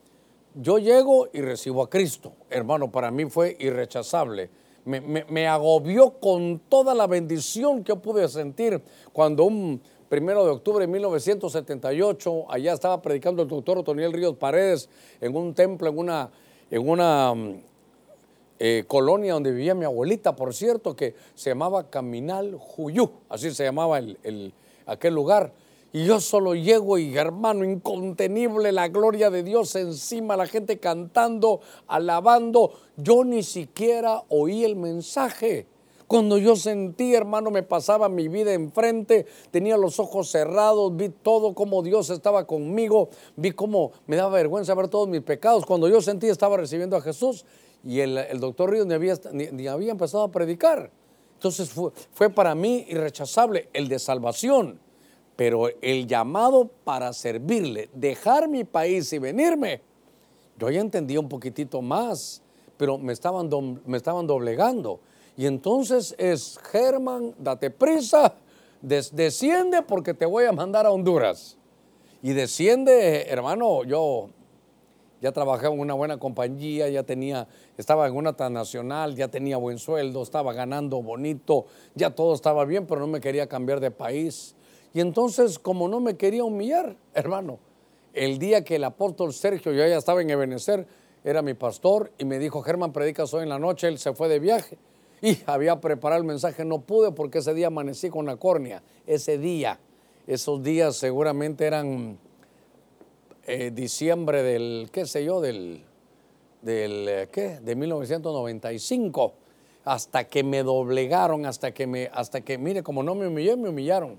yo 0.54 0.78
llego 0.78 1.28
y 1.32 1.40
recibo 1.40 1.82
a 1.82 1.90
Cristo. 1.90 2.32
Hermano, 2.48 2.90
para 2.90 3.10
mí 3.10 3.26
fue 3.26 3.56
irrechazable. 3.60 4.50
Me, 4.84 5.00
me, 5.00 5.46
agobió 5.46 6.18
con 6.18 6.58
toda 6.68 6.94
la 6.94 7.06
bendición 7.06 7.84
que 7.84 7.94
pude 7.94 8.26
sentir 8.28 8.82
cuando 9.12 9.44
un 9.44 9.80
primero 10.08 10.44
de 10.44 10.50
octubre 10.50 10.84
de 10.84 10.92
1978, 10.92 12.46
allá 12.48 12.72
estaba 12.72 13.00
predicando 13.00 13.42
el 13.42 13.48
doctor 13.48 13.78
Otoniel 13.78 14.12
Ríos 14.12 14.36
Paredes 14.36 14.88
en 15.20 15.36
un 15.36 15.54
templo, 15.54 15.88
en 15.88 15.98
una, 15.98 16.30
en 16.70 16.88
una 16.88 17.34
eh, 18.58 18.84
colonia 18.88 19.34
donde 19.34 19.52
vivía 19.52 19.74
mi 19.74 19.84
abuelita, 19.84 20.34
por 20.34 20.52
cierto, 20.52 20.96
que 20.96 21.14
se 21.34 21.50
llamaba 21.50 21.88
Caminal 21.90 22.56
Juyú, 22.58 23.10
así 23.28 23.50
se 23.52 23.62
llamaba 23.62 23.98
el, 23.98 24.18
el, 24.24 24.52
aquel 24.86 25.14
lugar. 25.14 25.52
Y 25.92 26.04
yo 26.04 26.20
solo 26.20 26.54
llego 26.54 26.98
y 26.98 27.16
hermano, 27.16 27.64
incontenible 27.64 28.70
la 28.70 28.88
gloria 28.88 29.28
de 29.28 29.42
Dios 29.42 29.74
encima, 29.74 30.36
la 30.36 30.46
gente 30.46 30.78
cantando, 30.78 31.60
alabando. 31.88 32.72
Yo 32.96 33.24
ni 33.24 33.42
siquiera 33.42 34.22
oí 34.28 34.64
el 34.64 34.76
mensaje. 34.76 35.66
Cuando 36.06 36.38
yo 36.38 36.54
sentí, 36.54 37.14
hermano, 37.14 37.50
me 37.50 37.62
pasaba 37.62 38.08
mi 38.08 38.28
vida 38.28 38.52
enfrente, 38.52 39.26
tenía 39.50 39.76
los 39.76 39.98
ojos 40.00 40.30
cerrados, 40.30 40.96
vi 40.96 41.08
todo 41.08 41.54
como 41.54 41.82
Dios 41.82 42.10
estaba 42.10 42.46
conmigo, 42.46 43.10
vi 43.36 43.52
cómo 43.52 43.92
me 44.06 44.16
daba 44.16 44.30
vergüenza 44.30 44.74
ver 44.74 44.88
todos 44.88 45.08
mis 45.08 45.22
pecados. 45.22 45.66
Cuando 45.66 45.88
yo 45.88 46.00
sentí, 46.00 46.28
estaba 46.28 46.56
recibiendo 46.56 46.96
a 46.96 47.00
Jesús 47.00 47.44
y 47.84 48.00
el, 48.00 48.18
el 48.18 48.40
doctor 48.40 48.70
Ríos 48.70 48.86
ni 48.86 48.94
había, 48.94 49.14
ni, 49.32 49.66
había, 49.66 49.92
empezado 49.92 50.24
a 50.24 50.30
predicar. 50.30 50.90
Entonces 51.34 51.70
fue, 51.70 51.92
fue 52.12 52.30
para 52.30 52.54
mí 52.54 52.86
irrechazable 52.88 53.68
el 53.72 53.88
de 53.88 53.98
salvación 53.98 54.80
pero 55.40 55.70
el 55.80 56.06
llamado 56.06 56.68
para 56.84 57.14
servirle, 57.14 57.88
dejar 57.94 58.46
mi 58.46 58.64
país 58.64 59.10
y 59.14 59.18
venirme, 59.18 59.80
Yo 60.58 60.68
ya 60.68 60.82
entendía 60.82 61.18
un 61.18 61.30
poquitito 61.30 61.80
más, 61.80 62.42
pero 62.76 62.98
me 62.98 63.14
estaban, 63.14 63.48
me 63.86 63.96
estaban 63.96 64.26
doblegando. 64.26 65.00
Y 65.38 65.46
entonces 65.46 66.14
es, 66.18 66.58
Germán, 66.70 67.34
date 67.38 67.70
prisa, 67.70 68.34
des- 68.82 69.16
desciende 69.16 69.80
porque 69.80 70.12
te 70.12 70.26
voy 70.26 70.44
a 70.44 70.52
mandar 70.52 70.84
a 70.84 70.90
Honduras. 70.90 71.56
Y 72.20 72.34
desciende, 72.34 73.22
hermano, 73.30 73.82
yo 73.84 74.28
ya 75.22 75.32
trabajaba 75.32 75.74
en 75.74 75.80
una 75.80 75.94
buena 75.94 76.18
compañía, 76.18 76.86
ya 76.90 77.02
tenía, 77.02 77.48
estaba 77.78 78.06
en 78.06 78.14
una 78.14 78.34
transnacional, 78.34 79.16
ya 79.16 79.28
tenía 79.28 79.56
buen 79.56 79.78
sueldo, 79.78 80.22
estaba 80.22 80.52
ganando 80.52 81.02
bonito, 81.02 81.64
ya 81.94 82.10
todo 82.10 82.34
estaba 82.34 82.66
bien, 82.66 82.86
pero 82.86 83.00
no 83.00 83.06
me 83.06 83.20
quería 83.20 83.46
cambiar 83.46 83.80
de 83.80 83.90
país. 83.90 84.54
Y 84.92 85.00
entonces, 85.00 85.58
como 85.58 85.88
no 85.88 86.00
me 86.00 86.16
quería 86.16 86.44
humillar, 86.44 86.96
hermano, 87.14 87.58
el 88.12 88.38
día 88.38 88.64
que 88.64 88.76
el 88.76 88.84
apóstol 88.84 89.32
Sergio, 89.32 89.72
yo 89.72 89.86
ya 89.86 89.96
estaba 89.96 90.20
en 90.20 90.30
Ebenezer, 90.30 90.86
era 91.22 91.42
mi 91.42 91.54
pastor 91.54 92.12
y 92.18 92.24
me 92.24 92.38
dijo, 92.38 92.62
Germán, 92.62 92.92
predicas 92.92 93.32
hoy 93.34 93.44
en 93.44 93.50
la 93.50 93.58
noche, 93.58 93.88
él 93.88 93.98
se 93.98 94.14
fue 94.14 94.28
de 94.28 94.38
viaje. 94.38 94.78
Y 95.22 95.38
había 95.46 95.80
preparado 95.80 96.20
el 96.20 96.26
mensaje, 96.26 96.64
no 96.64 96.80
pude 96.80 97.12
porque 97.12 97.38
ese 97.38 97.52
día 97.52 97.66
amanecí 97.66 98.08
con 98.08 98.24
la 98.24 98.36
córnea. 98.36 98.82
Ese 99.06 99.36
día, 99.36 99.78
esos 100.26 100.62
días 100.62 100.96
seguramente 100.96 101.66
eran 101.66 102.18
eh, 103.46 103.70
diciembre 103.70 104.42
del, 104.42 104.88
qué 104.90 105.04
sé 105.04 105.24
yo, 105.24 105.42
del, 105.42 105.84
del 106.62 107.08
eh, 107.08 107.28
¿qué? 107.30 107.60
De 107.60 107.76
1995, 107.76 109.34
hasta 109.84 110.24
que 110.24 110.42
me 110.42 110.62
doblegaron, 110.62 111.44
hasta 111.44 111.72
que 111.72 111.86
me, 111.86 112.08
hasta 112.14 112.40
que, 112.40 112.56
mire, 112.56 112.82
como 112.82 113.02
no 113.02 113.14
me 113.14 113.26
humillé, 113.26 113.56
me 113.56 113.68
humillaron. 113.68 114.18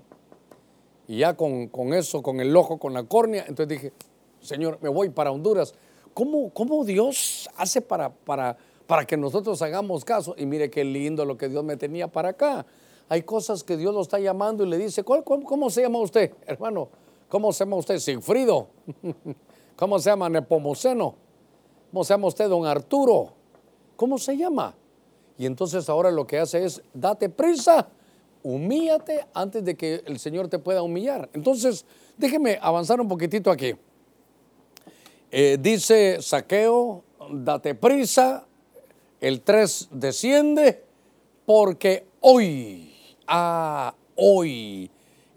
Y 1.08 1.18
ya 1.18 1.34
con, 1.36 1.68
con 1.68 1.92
eso, 1.94 2.22
con 2.22 2.40
el 2.40 2.54
ojo, 2.56 2.78
con 2.78 2.92
la 2.94 3.02
córnea, 3.04 3.44
entonces 3.48 3.68
dije, 3.68 3.92
Señor, 4.40 4.78
me 4.80 4.88
voy 4.88 5.10
para 5.10 5.30
Honduras. 5.32 5.74
¿Cómo, 6.14 6.50
cómo 6.50 6.84
Dios 6.84 7.48
hace 7.56 7.80
para, 7.80 8.10
para, 8.10 8.56
para 8.86 9.04
que 9.06 9.16
nosotros 9.16 9.60
hagamos 9.62 10.04
caso? 10.04 10.34
Y 10.38 10.46
mire 10.46 10.70
qué 10.70 10.84
lindo 10.84 11.24
lo 11.24 11.36
que 11.36 11.48
Dios 11.48 11.64
me 11.64 11.76
tenía 11.76 12.08
para 12.08 12.30
acá. 12.30 12.66
Hay 13.08 13.22
cosas 13.22 13.64
que 13.64 13.76
Dios 13.76 13.92
lo 13.94 14.00
está 14.00 14.18
llamando 14.18 14.64
y 14.64 14.68
le 14.68 14.78
dice, 14.78 15.02
¿cuál- 15.02 15.24
cómo, 15.24 15.44
cómo 15.46 15.70
se 15.70 15.82
llama 15.82 15.98
usted, 16.00 16.32
hermano? 16.46 16.88
¿Cómo 17.28 17.52
se 17.52 17.64
llama 17.64 17.76
usted? 17.76 17.98
Sigfrido. 17.98 18.68
¿Cómo 19.76 19.98
se 19.98 20.10
llama 20.10 20.28
Nepomuceno? 20.28 21.14
¿Cómo 21.90 22.04
se 22.04 22.14
llama 22.14 22.28
usted, 22.28 22.48
don 22.48 22.66
Arturo? 22.66 23.32
¿Cómo 23.96 24.18
se 24.18 24.36
llama? 24.36 24.74
Y 25.38 25.46
entonces 25.46 25.88
ahora 25.88 26.10
lo 26.10 26.26
que 26.26 26.38
hace 26.38 26.64
es, 26.64 26.82
date 26.94 27.28
prisa, 27.28 27.88
humíllate 28.42 29.26
antes 29.34 29.64
de 29.64 29.76
que 29.76 30.02
el 30.06 30.18
Señor 30.18 30.48
te 30.48 30.58
pueda 30.58 30.82
humillar. 30.82 31.28
Entonces, 31.32 31.84
déjeme 32.16 32.58
avanzar 32.60 33.00
un 33.00 33.08
poquitito 33.08 33.50
aquí. 33.50 33.74
Eh, 35.30 35.56
dice 35.60 36.20
Saqueo, 36.20 37.04
date 37.30 37.74
prisa, 37.74 38.46
el 39.20 39.40
3 39.40 39.88
desciende, 39.92 40.84
porque 41.46 42.06
hoy, 42.20 42.92
ah, 43.26 43.94
hoy 44.16 44.90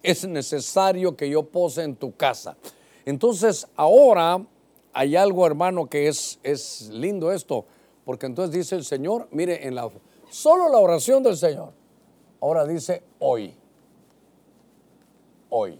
es 0.03 0.27
necesario 0.27 1.15
que 1.15 1.29
yo 1.29 1.43
pose 1.43 1.83
en 1.83 1.95
tu 1.95 2.15
casa. 2.15 2.57
Entonces, 3.05 3.67
ahora 3.75 4.45
hay 4.93 5.15
algo, 5.15 5.45
hermano, 5.45 5.87
que 5.87 6.07
es, 6.07 6.39
es 6.43 6.89
lindo 6.89 7.31
esto, 7.31 7.65
porque 8.03 8.25
entonces 8.25 8.55
dice 8.55 8.75
el 8.75 8.85
Señor, 8.85 9.27
mire, 9.31 9.67
en 9.67 9.75
la, 9.75 9.89
solo 10.29 10.69
la 10.69 10.77
oración 10.77 11.23
del 11.23 11.37
Señor, 11.37 11.73
ahora 12.41 12.65
dice 12.65 13.03
hoy, 13.19 13.53
hoy. 15.49 15.79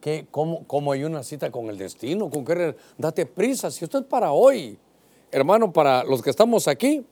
¿Qué, 0.00 0.26
cómo, 0.30 0.66
cómo 0.66 0.92
hay 0.92 1.04
una 1.04 1.22
cita 1.22 1.50
con 1.50 1.66
el 1.68 1.76
destino? 1.76 2.30
¿Con 2.30 2.44
qué? 2.44 2.74
Date 2.96 3.26
prisa, 3.26 3.70
si 3.70 3.84
esto 3.84 3.98
es 3.98 4.04
para 4.04 4.32
hoy. 4.32 4.78
Hermano, 5.30 5.72
para 5.72 6.02
los 6.04 6.22
que 6.22 6.30
estamos 6.30 6.66
aquí, 6.68 7.04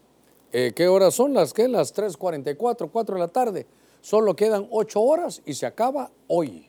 eh, 0.53 0.73
¿qué 0.75 0.89
horas 0.89 1.15
son 1.15 1.35
las 1.35 1.53
que? 1.53 1.69
Las 1.69 1.95
3.44, 1.95 2.91
4 2.91 3.15
de 3.15 3.21
la 3.21 3.29
tarde. 3.29 3.67
Solo 4.01 4.35
quedan 4.35 4.67
8 4.71 5.01
horas 5.01 5.43
y 5.45 5.55
se 5.55 5.67
acaba 5.67 6.11
hoy. 6.27 6.69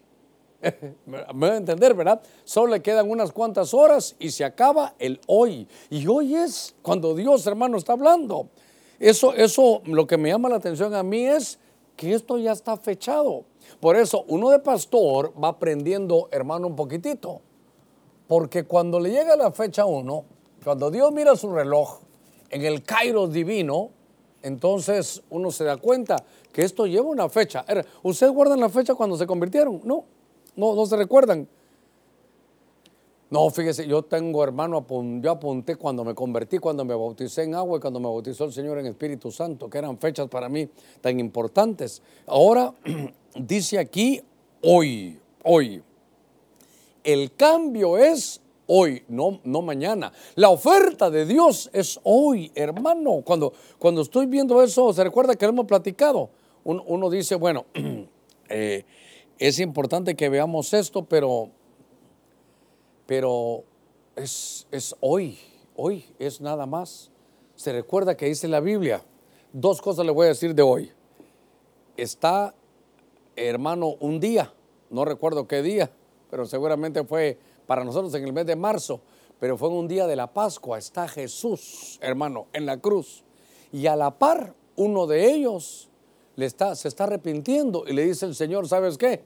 Me 1.05 1.23
voy 1.33 1.49
a 1.49 1.57
entender, 1.57 1.93
¿verdad? 1.93 2.21
Solo 2.43 2.73
le 2.73 2.81
quedan 2.81 3.09
unas 3.09 3.31
cuantas 3.31 3.73
horas 3.73 4.15
y 4.19 4.31
se 4.31 4.43
acaba 4.43 4.95
el 4.99 5.19
hoy. 5.27 5.67
Y 5.89 6.05
hoy 6.07 6.35
es 6.35 6.75
cuando 6.81 7.15
Dios, 7.15 7.47
hermano, 7.47 7.77
está 7.77 7.93
hablando. 7.93 8.49
Eso, 8.99 9.33
eso, 9.33 9.81
lo 9.85 10.05
que 10.05 10.17
me 10.17 10.29
llama 10.29 10.49
la 10.49 10.57
atención 10.57 10.93
a 10.93 11.03
mí 11.03 11.25
es 11.25 11.57
que 11.95 12.13
esto 12.13 12.37
ya 12.37 12.51
está 12.51 12.77
fechado. 12.77 13.45
Por 13.79 13.95
eso, 13.95 14.25
uno 14.27 14.49
de 14.49 14.59
pastor 14.59 15.33
va 15.41 15.49
aprendiendo, 15.49 16.27
hermano, 16.31 16.67
un 16.67 16.75
poquitito. 16.75 17.41
Porque 18.27 18.65
cuando 18.65 18.99
le 18.99 19.11
llega 19.11 19.35
la 19.35 19.51
fecha 19.51 19.83
a 19.83 19.85
uno, 19.85 20.25
cuando 20.63 20.91
Dios 20.91 21.11
mira 21.11 21.35
su 21.35 21.51
reloj 21.51 21.99
en 22.49 22.63
el 22.63 22.83
Kairos 22.83 23.31
divino, 23.31 23.89
entonces 24.43 25.21
uno 25.29 25.51
se 25.51 25.63
da 25.63 25.77
cuenta 25.77 26.23
que 26.51 26.63
esto 26.63 26.85
lleva 26.85 27.07
una 27.07 27.29
fecha. 27.29 27.65
¿Ustedes 28.03 28.31
guardan 28.31 28.59
la 28.59 28.69
fecha 28.69 28.95
cuando 28.95 29.17
se 29.17 29.25
convirtieron? 29.25 29.81
No, 29.83 30.05
no, 30.55 30.75
no 30.75 30.85
se 30.85 30.95
recuerdan. 30.95 31.47
No, 33.31 33.47
fíjese, 33.51 33.85
yo 33.87 34.01
tengo 34.01 34.43
hermano, 34.43 34.83
yo 35.21 35.31
apunté 35.31 35.75
cuando 35.75 36.03
me 36.03 36.15
convertí, 36.15 36.57
cuando 36.57 36.83
me 36.83 36.95
bauticé 36.95 37.43
en 37.43 37.53
agua 37.53 37.77
y 37.77 37.81
cuando 37.81 37.99
me 37.99 38.07
bautizó 38.07 38.45
el 38.45 38.53
Señor 38.53 38.79
en 38.79 38.87
Espíritu 38.87 39.31
Santo, 39.31 39.69
que 39.69 39.77
eran 39.77 39.99
fechas 39.99 40.27
para 40.27 40.49
mí 40.49 40.67
tan 40.99 41.19
importantes. 41.19 42.01
Ahora 42.25 42.73
dice 43.35 43.77
aquí 43.77 44.19
hoy, 44.63 45.19
hoy. 45.43 45.83
El 47.03 47.35
cambio 47.35 47.97
es 47.99 48.41
hoy, 48.65 49.03
no, 49.07 49.39
no 49.43 49.61
mañana. 49.61 50.11
La 50.33 50.49
oferta 50.49 51.11
de 51.11 51.25
Dios 51.27 51.69
es 51.71 51.99
hoy, 52.03 52.51
hermano. 52.55 53.21
Cuando, 53.23 53.53
cuando 53.77 54.01
estoy 54.01 54.25
viendo 54.25 54.61
eso, 54.63 54.91
se 54.91 55.03
recuerda 55.03 55.35
que 55.35 55.45
lo 55.45 55.51
hemos 55.51 55.65
platicado. 55.67 56.31
Un- 56.63 56.81
uno 56.85 57.11
dice, 57.11 57.35
bueno, 57.35 57.65
eh, 58.49 58.85
es 59.37 59.59
importante 59.59 60.15
que 60.15 60.29
veamos 60.29 60.73
esto, 60.73 61.05
pero 61.05 61.51
pero 63.09 63.63
es, 64.15 64.67
es 64.69 64.95
hoy, 64.99 65.39
hoy 65.75 66.05
es 66.19 66.41
nada 66.41 66.67
más. 66.67 67.09
Se 67.55 67.73
recuerda 67.73 68.15
que 68.15 68.27
dice 68.27 68.47
la 68.47 68.59
Biblia, 68.59 69.03
dos 69.51 69.81
cosas 69.81 70.05
le 70.05 70.11
voy 70.11 70.25
a 70.25 70.29
decir 70.29 70.53
de 70.53 70.61
hoy. 70.61 70.91
Está, 71.97 72.53
hermano, 73.35 73.95
un 73.99 74.19
día, 74.19 74.53
no 74.91 75.05
recuerdo 75.05 75.47
qué 75.47 75.63
día, 75.63 75.89
pero 76.29 76.45
seguramente 76.45 77.03
fue 77.03 77.39
para 77.65 77.83
nosotros 77.83 78.13
en 78.13 78.25
el 78.25 78.31
mes 78.31 78.45
de 78.45 78.55
marzo, 78.55 79.01
pero 79.39 79.57
fue 79.57 79.69
un 79.69 79.87
día 79.87 80.05
de 80.05 80.15
la 80.15 80.31
Pascua, 80.31 80.77
está 80.77 81.07
Jesús, 81.07 81.97
hermano, 82.03 82.45
en 82.53 82.67
la 82.67 82.77
cruz. 82.77 83.23
Y 83.71 83.87
a 83.87 83.95
la 83.95 84.19
par, 84.19 84.53
uno 84.75 85.07
de 85.07 85.33
ellos 85.33 85.89
le 86.35 86.45
está, 86.45 86.75
se 86.75 86.87
está 86.87 87.05
arrepintiendo 87.05 87.85
y 87.87 87.93
le 87.93 88.05
dice 88.05 88.27
el 88.27 88.35
Señor, 88.35 88.67
¿sabes 88.67 88.99
qué? 88.99 89.23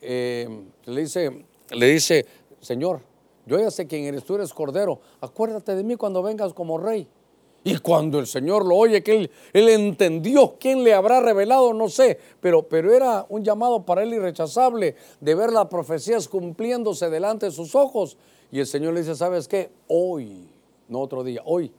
eh, 0.00 0.48
le 0.84 1.00
dice, 1.00 1.44
le 1.70 1.86
dice, 1.86 2.26
Señor, 2.60 3.00
yo 3.46 3.58
ya 3.58 3.70
sé 3.70 3.86
quién 3.86 4.04
eres, 4.04 4.24
tú 4.24 4.34
eres 4.34 4.52
cordero, 4.52 5.00
acuérdate 5.20 5.74
de 5.74 5.84
mí 5.84 5.96
cuando 5.96 6.22
vengas 6.22 6.52
como 6.52 6.78
rey. 6.78 7.08
Y 7.66 7.78
cuando 7.78 8.20
el 8.20 8.28
Señor 8.28 8.64
lo 8.64 8.76
oye, 8.76 9.02
que 9.02 9.16
él, 9.16 9.30
él 9.52 9.68
entendió 9.68 10.54
quién 10.60 10.84
le 10.84 10.94
habrá 10.94 11.20
revelado, 11.20 11.74
no 11.74 11.88
sé, 11.88 12.16
pero, 12.40 12.62
pero 12.62 12.94
era 12.94 13.26
un 13.28 13.42
llamado 13.42 13.84
para 13.84 14.04
él 14.04 14.14
irrechazable 14.14 14.94
de 15.20 15.34
ver 15.34 15.52
las 15.52 15.66
profecías 15.66 16.28
cumpliéndose 16.28 17.10
delante 17.10 17.46
de 17.46 17.52
sus 17.52 17.74
ojos. 17.74 18.18
Y 18.52 18.60
el 18.60 18.66
Señor 18.66 18.94
le 18.94 19.00
dice, 19.00 19.16
¿sabes 19.16 19.48
qué? 19.48 19.70
Hoy, 19.88 20.48
no 20.88 21.00
otro 21.00 21.24
día, 21.24 21.42
hoy, 21.44 21.72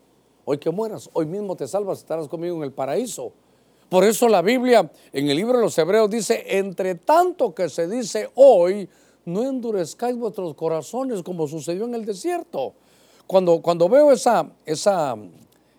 hoy 0.43 0.57
que 0.57 0.69
mueras, 0.71 1.09
hoy 1.13 1.25
mismo 1.25 1.55
te 1.55 1.67
salvas, 1.67 1.99
estarás 1.99 2.27
conmigo 2.27 2.57
en 2.57 2.63
el 2.63 2.73
paraíso. 2.73 3.31
Por 3.87 4.03
eso 4.03 4.27
la 4.27 4.41
Biblia 4.41 4.91
en 5.13 5.29
el 5.29 5.37
libro 5.37 5.57
de 5.57 5.63
los 5.63 5.77
Hebreos 5.77 6.09
dice, 6.09 6.43
entre 6.57 6.95
tanto 6.95 7.55
que 7.55 7.69
se 7.69 7.87
dice 7.87 8.29
hoy, 8.35 8.89
no 9.27 9.43
endurezcáis 9.43 10.15
vuestros 10.15 10.55
corazones 10.55 11.21
como 11.21 11.47
sucedió 11.47 11.83
en 11.83 11.95
el 11.95 12.05
desierto. 12.05 12.73
Cuando, 13.27 13.61
cuando 13.61 13.89
veo 13.89 14.13
esa, 14.13 14.49
esa, 14.65 15.17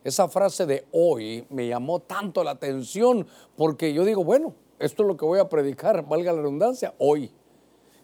esa 0.04 0.28
frase 0.28 0.66
de 0.66 0.84
hoy, 0.92 1.46
me 1.48 1.66
llamó 1.66 2.00
tanto 2.00 2.44
la 2.44 2.50
atención 2.50 3.26
porque 3.56 3.94
yo 3.94 4.04
digo, 4.04 4.22
bueno, 4.22 4.52
esto 4.78 5.02
es 5.02 5.08
lo 5.08 5.16
que 5.16 5.24
voy 5.24 5.38
a 5.38 5.48
predicar, 5.48 6.06
valga 6.06 6.32
la 6.32 6.42
redundancia, 6.42 6.94
hoy. 6.98 7.32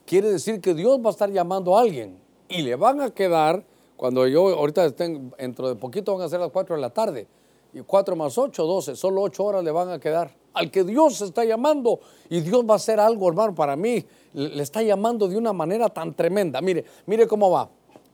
Quiere 0.07 0.31
decir 0.31 0.63
que 0.63 0.73
Dios 0.73 0.99
va 1.01 1.09
a 1.09 1.11
estar 1.11 1.31
llamando 1.31 1.77
a 1.77 1.83
alguien 1.83 2.19
y 2.49 2.63
le 2.63 2.75
van 2.77 3.03
a 3.03 3.11
quedar, 3.11 3.67
cuando 3.97 4.27
yo 4.27 4.49
ahorita 4.49 4.87
estén, 4.87 5.31
dentro 5.37 5.69
de 5.69 5.77
poquito 5.77 6.15
van 6.17 6.23
a 6.25 6.29
ser 6.31 6.41
las 6.41 6.51
4 6.51 6.77
de 6.77 6.81
la 6.81 6.91
tarde, 6.91 7.27
y 7.75 7.81
4 7.81 8.16
más 8.16 8.39
8, 8.39 8.64
12, 8.64 8.97
solo 8.97 9.22
8 9.22 9.45
horas 9.45 9.64
le 9.64 9.72
van 9.72 9.91
a 9.91 9.99
quedar. 9.99 10.35
Al 10.55 10.70
que 10.70 10.85
Dios 10.85 11.20
está 11.20 11.45
llamando 11.45 11.99
y 12.31 12.41
Dios 12.41 12.64
va 12.64 12.75
a 12.75 12.77
hacer 12.77 13.01
algo, 13.01 13.29
hermano, 13.29 13.55
para 13.55 13.75
mí, 13.75 14.05
le 14.33 14.62
está 14.62 14.81
llamando 14.83 15.27
de 15.27 15.37
una 15.37 15.53
manera 15.53 15.89
tan 15.89 16.14
tremenda. 16.14 16.61
Mire, 16.61 16.85
mire 17.07 17.27
cómo 17.27 17.51
va. 17.51 17.68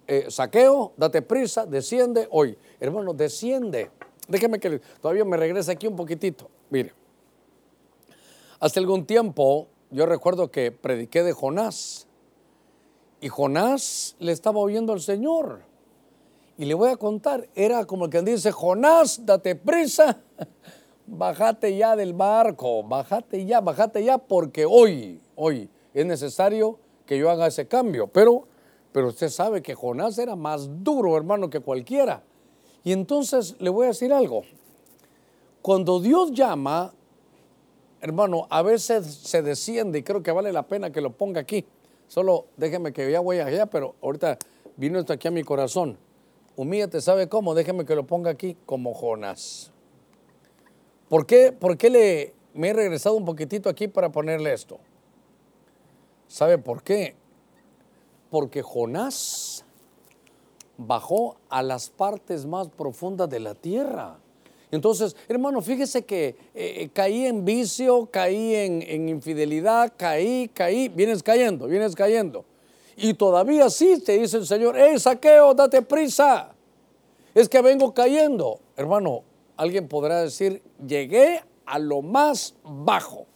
Eh, 0.07 0.27
saqueo, 0.31 0.93
date 0.97 1.21
prisa, 1.23 1.67
desciende 1.67 2.27
hoy. 2.31 2.57
Hermano, 2.81 3.13
desciende. 3.13 3.91
Déjeme 4.27 4.59
que 4.59 4.81
todavía 5.01 5.25
me 5.25 5.37
regrese 5.37 5.71
aquí 5.73 5.87
un 5.87 5.97
poquitito. 5.97 6.49
Mire, 6.71 6.95
hace 8.59 8.81
algún 8.81 9.05
tiempo 9.05 9.69
yo 9.91 10.07
recuerdo 10.07 10.51
que 10.51 10.71
prediqué 10.71 11.25
de 11.25 11.33
Jonás 11.33 12.07
Y 13.21 13.29
Jonás 13.29 14.17
le 14.21 14.33
estaba 14.33 14.61
oyendo 14.61 14.93
al 14.93 15.01
Señor. 15.01 15.63
Y 16.61 16.67
le 16.67 16.75
voy 16.75 16.91
a 16.91 16.97
contar, 16.99 17.49
era 17.55 17.87
como 17.87 18.05
el 18.05 18.11
que 18.11 18.21
dice, 18.21 18.53
Jonás, 18.53 19.25
date 19.25 19.57
prisa, 19.57 20.21
bájate 21.07 21.75
ya 21.75 21.97
del 21.97 22.13
barco, 22.13 22.83
bájate 22.83 23.47
ya, 23.47 23.63
bájate 23.63 24.05
ya, 24.05 24.19
porque 24.19 24.67
hoy, 24.67 25.23
hoy 25.37 25.71
es 25.95 26.05
necesario 26.05 26.79
que 27.07 27.17
yo 27.17 27.31
haga 27.31 27.47
ese 27.47 27.67
cambio. 27.67 28.09
Pero, 28.09 28.47
pero 28.93 29.09
usted 29.09 29.31
sabe 29.31 29.63
que 29.63 29.75
Jonás 29.75 30.19
era 30.19 30.37
más 30.37 30.69
duro, 30.85 31.17
hermano, 31.17 31.49
que 31.49 31.61
cualquiera. 31.61 32.23
Y 32.85 32.93
entonces 32.93 33.57
le 33.59 33.71
voy 33.71 33.87
a 33.87 33.89
decir 33.89 34.13
algo. 34.13 34.43
Cuando 35.63 35.99
Dios 35.99 36.31
llama, 36.33 36.93
hermano, 38.03 38.47
a 38.51 38.61
veces 38.61 39.07
se 39.07 39.41
desciende 39.41 40.01
y 40.01 40.03
creo 40.03 40.23
que 40.23 40.31
vale 40.31 40.53
la 40.53 40.65
pena 40.65 40.93
que 40.93 41.01
lo 41.01 41.11
ponga 41.11 41.41
aquí. 41.41 41.65
Solo 42.07 42.49
déjeme 42.59 42.93
que 42.93 43.11
ya 43.11 43.21
voy 43.21 43.39
allá, 43.39 43.65
pero 43.65 43.95
ahorita 44.03 44.37
vino 44.77 44.99
esto 44.99 45.15
aquí 45.15 45.27
a 45.27 45.31
mi 45.31 45.43
corazón. 45.43 45.97
Humíllate, 46.61 47.01
¿sabe 47.01 47.27
cómo? 47.27 47.55
Déjeme 47.55 47.87
que 47.87 47.95
lo 47.95 48.07
ponga 48.07 48.31
aquí 48.31 48.55
como 48.67 48.93
Jonás. 48.93 49.73
¿Por 51.09 51.25
qué, 51.25 51.53
¿Por 51.53 51.79
qué 51.79 51.89
le, 51.89 52.35
me 52.53 52.69
he 52.69 52.73
regresado 52.75 53.15
un 53.15 53.25
poquitito 53.25 53.71
aquí 53.71 53.89
para 53.89 54.13
ponerle 54.13 54.53
esto? 54.53 54.79
¿Sabe 56.29 56.59
por 56.59 56.83
qué? 56.83 57.15
Porque 58.29 58.61
Jonás 58.61 59.65
bajó 60.77 61.39
a 61.49 61.63
las 61.63 61.89
partes 61.89 62.45
más 62.45 62.69
profundas 62.69 63.31
de 63.31 63.41
la 63.41 63.55
tierra. 63.55 64.19
Entonces, 64.71 65.17
hermano, 65.29 65.63
fíjese 65.63 66.05
que 66.05 66.37
eh, 66.53 66.91
caí 66.93 67.25
en 67.25 67.47
vicio, 67.47 68.11
caí 68.13 68.55
en, 68.55 69.09
infidelidad, 69.09 69.95
caí, 69.97 70.51
caí, 70.53 70.91
vienes 70.91 71.23
cayendo, 71.23 71.69
vienes 71.69 71.95
cayendo. 71.95 72.45
Y 72.97 73.15
todavía 73.15 73.71
sí 73.71 74.01
te 74.01 74.19
dice 74.19 74.39
el 74.39 74.47
Señor, 74.47 74.75
hey, 74.77 74.99
saqueo, 74.99 75.55
date 75.55 75.83
prisa. 75.83 76.53
Es 77.35 77.49
que 77.49 77.61
vengo 77.61 77.95
cayendo. 77.95 78.61
Hermano, 78.77 79.23
alguien 79.57 79.89
podrá 79.89 80.23
decir, 80.23 80.63
llegué 80.87 81.43
a 81.67 81.79
lo 81.79 82.03
más 82.03 82.55
bajo. 82.65 83.27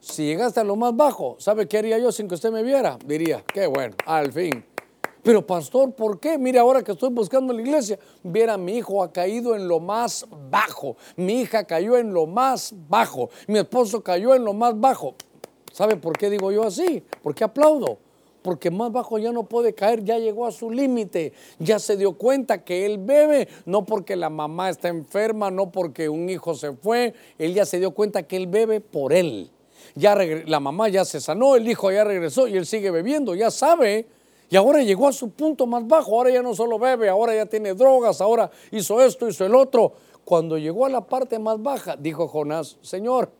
Si 0.00 0.24
llegaste 0.24 0.60
a 0.60 0.64
lo 0.64 0.76
más 0.76 0.96
bajo, 0.96 1.36
¿sabe 1.38 1.68
qué 1.68 1.78
haría 1.78 1.98
yo 1.98 2.10
sin 2.10 2.26
que 2.26 2.34
usted 2.34 2.50
me 2.50 2.62
viera? 2.62 2.98
Diría, 3.04 3.44
qué 3.52 3.66
bueno, 3.66 3.94
al 4.06 4.32
fin. 4.32 4.64
Pero 5.22 5.46
pastor, 5.46 5.92
¿por 5.92 6.18
qué? 6.18 6.38
Mire, 6.38 6.58
ahora 6.58 6.82
que 6.82 6.92
estoy 6.92 7.10
buscando 7.10 7.52
la 7.52 7.60
iglesia, 7.60 7.98
viera, 8.22 8.56
mi 8.56 8.78
hijo 8.78 9.02
ha 9.02 9.12
caído 9.12 9.54
en 9.54 9.68
lo 9.68 9.78
más 9.78 10.26
bajo, 10.50 10.96
mi 11.16 11.42
hija 11.42 11.64
cayó 11.64 11.98
en 11.98 12.14
lo 12.14 12.26
más 12.26 12.72
bajo, 12.88 13.28
mi 13.46 13.58
esposo 13.58 14.02
cayó 14.02 14.34
en 14.34 14.44
lo 14.44 14.54
más 14.54 14.80
bajo. 14.80 15.14
¿Sabe 15.72 15.96
por 15.96 16.16
qué 16.16 16.30
digo 16.30 16.50
yo 16.50 16.64
así? 16.64 17.04
Porque 17.22 17.44
aplaudo. 17.44 17.98
Porque 18.42 18.70
más 18.70 18.90
bajo 18.90 19.18
ya 19.18 19.32
no 19.32 19.44
puede 19.44 19.74
caer, 19.74 20.04
ya 20.04 20.18
llegó 20.18 20.46
a 20.46 20.52
su 20.52 20.70
límite, 20.70 21.32
ya 21.58 21.78
se 21.78 21.96
dio 21.96 22.12
cuenta 22.12 22.64
que 22.64 22.86
él 22.86 22.98
bebe, 22.98 23.48
no 23.66 23.84
porque 23.84 24.16
la 24.16 24.30
mamá 24.30 24.70
está 24.70 24.88
enferma, 24.88 25.50
no 25.50 25.70
porque 25.70 26.08
un 26.08 26.28
hijo 26.30 26.54
se 26.54 26.72
fue, 26.72 27.14
él 27.38 27.54
ya 27.54 27.66
se 27.66 27.78
dio 27.78 27.90
cuenta 27.90 28.22
que 28.22 28.36
él 28.36 28.46
bebe 28.46 28.80
por 28.80 29.12
él. 29.12 29.50
Ya 29.94 30.14
la 30.14 30.60
mamá 30.60 30.88
ya 30.88 31.04
se 31.04 31.20
sanó, 31.20 31.56
el 31.56 31.68
hijo 31.68 31.90
ya 31.90 32.04
regresó 32.04 32.46
y 32.48 32.56
él 32.56 32.64
sigue 32.64 32.90
bebiendo, 32.90 33.34
ya 33.34 33.50
sabe 33.50 34.06
y 34.50 34.56
ahora 34.56 34.82
llegó 34.82 35.06
a 35.06 35.12
su 35.12 35.30
punto 35.30 35.64
más 35.64 35.86
bajo, 35.86 36.16
ahora 36.16 36.30
ya 36.30 36.42
no 36.42 36.54
solo 36.56 36.76
bebe, 36.76 37.08
ahora 37.08 37.34
ya 37.36 37.46
tiene 37.46 37.72
drogas, 37.72 38.20
ahora 38.20 38.50
hizo 38.72 39.00
esto, 39.00 39.28
hizo 39.28 39.46
el 39.46 39.54
otro. 39.54 39.92
Cuando 40.24 40.58
llegó 40.58 40.86
a 40.86 40.88
la 40.88 41.02
parte 41.02 41.38
más 41.38 41.62
baja, 41.62 41.96
dijo 41.96 42.26
Jonás, 42.26 42.76
Señor, 42.82 43.30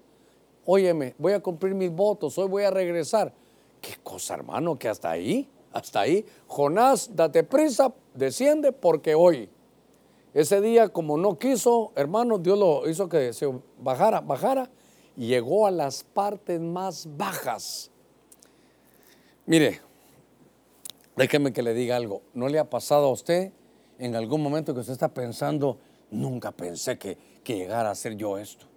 óyeme, 0.65 1.17
voy 1.19 1.33
a 1.33 1.41
cumplir 1.41 1.75
mis 1.75 1.91
votos, 1.91 2.39
hoy 2.39 2.49
voy 2.49 2.63
a 2.63 2.71
regresar. 2.71 3.33
¿Qué 3.81 3.97
cosa, 4.03 4.35
hermano? 4.35 4.79
Que 4.79 4.89
hasta 4.89 5.11
ahí, 5.11 5.49
hasta 5.73 6.01
ahí. 6.01 6.25
Jonás, 6.47 7.15
date 7.15 7.45
prisa, 7.45 7.93
desciende 8.15 8.73
porque 8.73 9.15
hoy. 9.15 9.49
Ese 10.33 10.61
día, 10.61 10.89
como 10.89 11.17
no 11.17 11.39
quiso, 11.39 11.93
hermano, 11.97 12.39
Dios 12.39 12.59
lo 12.59 12.89
hizo 12.89 13.09
que 13.09 13.33
se 13.33 13.53
bajara, 13.79 14.21
bajara, 14.21 14.71
y 15.17 15.27
llegó 15.27 15.67
a 15.67 15.71
las 15.71 16.05
partes 16.05 16.61
más 16.61 17.09
bajas. 17.17 17.91
Mire, 19.47 19.81
Déjeme 21.21 21.53
que 21.53 21.63
le 21.63 21.75
diga 21.75 21.97
algo. 21.97 22.23
¿No 22.33 22.49
le 22.49 22.59
ha 22.59 22.71
pasado 22.71 23.05
a 23.05 23.11
usted 23.11 23.53
en 23.99 24.17
algún 24.17 24.43
momento 24.43 24.73
que 24.73 24.81
usted 24.81 24.95
está 24.95 25.13
pensando, 25.13 25.79
nunca 26.11 26.51
pensé 26.51 26.97
que, 26.99 27.19
que 27.45 27.57
llegara 27.57 27.91
a 27.91 27.93
hacer 27.93 28.17
yo 28.17 28.39
esto? 28.39 28.70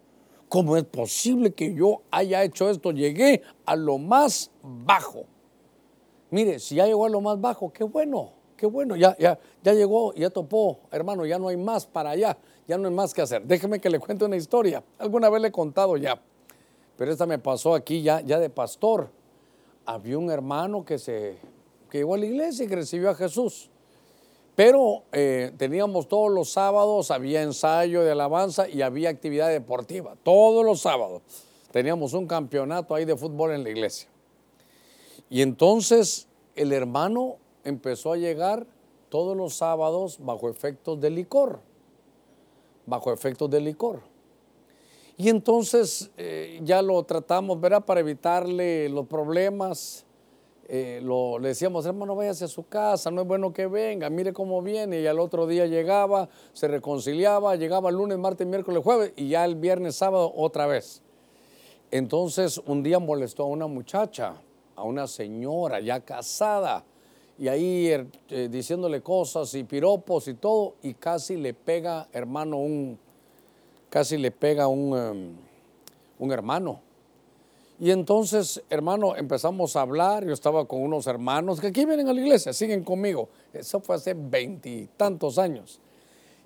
¿Cómo 0.54 0.78
es 0.78 0.84
posible 0.84 1.52
que 1.52 1.74
yo 1.74 2.04
haya 2.12 2.44
hecho 2.44 2.70
esto? 2.70 2.92
Llegué 2.92 3.42
a 3.66 3.76
lo 3.76 3.98
más 3.98 4.52
bajo. 4.62 5.24
Mire, 6.30 6.60
si 6.60 6.76
ya 6.76 6.86
llegó 6.86 7.08
a 7.08 7.10
lo 7.10 7.22
más 7.22 7.42
bajo, 7.42 7.74
qué 7.74 7.84
bueno, 7.84 8.34
qué 8.56 8.68
bueno, 8.68 8.96
ya, 8.96 9.18
ya, 9.18 9.40
ya 9.64 9.74
llegó, 9.74 10.14
ya 10.14 10.30
topó, 10.30 10.82
hermano, 10.92 11.26
ya 11.26 11.40
no 11.40 11.48
hay 11.48 11.58
más 11.58 11.88
para 11.88 12.12
allá, 12.12 12.38
ya 12.68 12.78
no 12.78 12.88
hay 12.88 12.94
más 12.94 13.16
que 13.16 13.24
hacer. 13.24 13.44
Déjeme 13.48 13.82
que 13.82 13.90
le 13.90 13.98
cuente 13.98 14.26
una 14.26 14.36
historia. 14.36 14.84
Alguna 15.00 15.28
vez 15.32 15.42
le 15.42 15.48
he 15.48 15.52
contado 15.52 15.98
ya, 15.98 16.22
pero 16.98 17.12
esta 17.12 17.26
me 17.26 17.40
pasó 17.40 17.74
aquí 17.74 18.04
ya, 18.04 18.22
ya 18.22 18.38
de 18.38 18.52
pastor. 18.52 19.10
Había 19.88 20.20
un 20.20 20.30
hermano 20.30 20.86
que 20.86 21.00
se 21.00 21.40
que 21.90 21.98
llegó 21.98 22.14
a 22.14 22.20
la 22.20 22.28
iglesia 22.28 22.66
y 22.66 22.68
que 22.68 22.76
recibió 22.76 23.10
a 23.10 23.16
Jesús. 23.16 23.72
Pero 24.56 25.04
eh, 25.12 25.52
teníamos 25.58 26.08
todos 26.08 26.32
los 26.32 26.50
sábados, 26.50 27.10
había 27.10 27.42
ensayo 27.42 28.04
de 28.04 28.12
alabanza 28.12 28.70
y 28.70 28.82
había 28.82 29.10
actividad 29.10 29.50
deportiva. 29.50 30.16
Todos 30.24 30.64
los 30.64 30.82
sábados 30.82 31.24
teníamos 31.72 32.14
un 32.14 32.28
campeonato 32.28 32.94
ahí 32.94 33.06
de 33.06 33.18
fútbol 33.18 33.52
en 33.52 33.64
la 33.64 33.72
iglesia. 33.72 34.10
Y 35.30 35.42
entonces 35.42 36.28
el 36.56 36.72
hermano 36.72 37.38
empezó 37.64 38.14
a 38.14 38.18
llegar 38.18 38.68
todos 39.10 39.36
los 39.36 39.56
sábados 39.56 40.18
bajo 40.20 40.50
efectos 40.50 41.02
de 41.02 41.10
licor. 41.10 41.60
Bajo 42.86 43.12
efectos 43.12 43.50
de 43.50 43.60
licor. 43.60 44.02
Y 45.18 45.30
entonces 45.30 46.12
eh, 46.18 46.60
ya 46.64 46.82
lo 46.82 47.02
tratamos, 47.04 47.60
¿verdad? 47.60 47.86
Para 47.86 48.02
evitarle 48.02 48.90
los 48.90 49.08
problemas 49.08 50.06
eh, 50.76 51.02
lo, 51.04 51.38
le 51.38 51.50
decíamos, 51.50 51.86
hermano, 51.86 52.16
váyase 52.16 52.46
a 52.46 52.48
su 52.48 52.68
casa, 52.68 53.12
no 53.12 53.22
es 53.22 53.28
bueno 53.28 53.54
que 53.54 53.68
venga, 53.68 54.10
mire 54.10 54.34
cómo 54.34 54.60
viene. 54.64 55.02
Y 55.02 55.06
al 55.06 55.20
otro 55.20 55.46
día 55.46 55.68
llegaba, 55.68 56.30
se 56.52 56.68
reconciliaba, 56.68 57.56
llegaba 57.56 57.92
el 57.92 57.96
lunes, 57.98 58.18
martes, 58.18 58.48
miércoles, 58.48 58.82
jueves 58.84 59.14
y 59.16 59.28
ya 59.28 59.46
el 59.46 59.56
viernes, 59.56 59.96
sábado 59.98 60.34
otra 60.36 60.66
vez. 60.66 61.04
Entonces 61.92 62.60
un 62.66 62.82
día 62.82 62.98
molestó 62.98 63.44
a 63.44 63.46
una 63.46 63.68
muchacha, 63.68 64.34
a 64.76 64.82
una 64.82 65.06
señora 65.06 65.80
ya 65.80 66.00
casada, 66.00 66.84
y 67.38 67.50
ahí 67.50 67.90
er, 67.90 68.08
eh, 68.30 68.50
diciéndole 68.52 69.02
cosas 69.02 69.54
y 69.54 69.64
piropos 69.64 70.28
y 70.28 70.34
todo, 70.34 70.74
y 70.82 70.96
casi 70.96 71.38
le 71.38 71.54
pega, 71.54 72.08
hermano, 72.12 72.58
un, 72.58 72.98
casi 73.92 74.18
le 74.18 74.32
pega 74.32 74.66
un, 74.66 74.98
em, 74.98 75.36
un 76.18 76.32
hermano. 76.32 76.82
Y 77.84 77.92
entonces, 77.92 78.64
hermano, 78.70 79.14
empezamos 79.18 79.76
a 79.76 79.82
hablar. 79.82 80.26
Yo 80.26 80.32
estaba 80.32 80.64
con 80.64 80.82
unos 80.82 81.06
hermanos 81.06 81.60
que 81.60 81.68
aquí 81.68 81.86
vienen 81.86 82.08
a 82.08 82.14
la 82.14 82.22
iglesia, 82.22 82.54
siguen 82.54 82.82
conmigo. 82.82 83.28
Eso 83.52 83.82
fue 83.82 83.98
hace 83.98 84.14
veintitantos 84.14 85.38
años. 85.38 85.82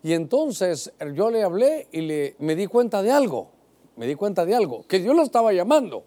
Y 0.02 0.14
entonces 0.14 0.92
yo 1.14 1.30
le 1.30 1.44
hablé 1.44 1.90
y 1.92 2.02
le, 2.02 2.36
me 2.40 2.56
di 2.56 2.66
cuenta 2.66 3.04
de 3.04 3.12
algo. 3.12 3.50
Me 3.98 4.08
di 4.08 4.16
cuenta 4.16 4.48
de 4.48 4.56
algo, 4.56 4.82
que 4.88 5.04
yo 5.04 5.14
lo 5.14 5.22
estaba 5.22 5.54
llamando, 5.54 6.06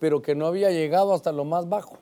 pero 0.00 0.20
que 0.20 0.34
no 0.34 0.48
había 0.48 0.72
llegado 0.72 1.14
hasta 1.14 1.30
lo 1.30 1.44
más 1.44 1.68
bajo. 1.68 1.98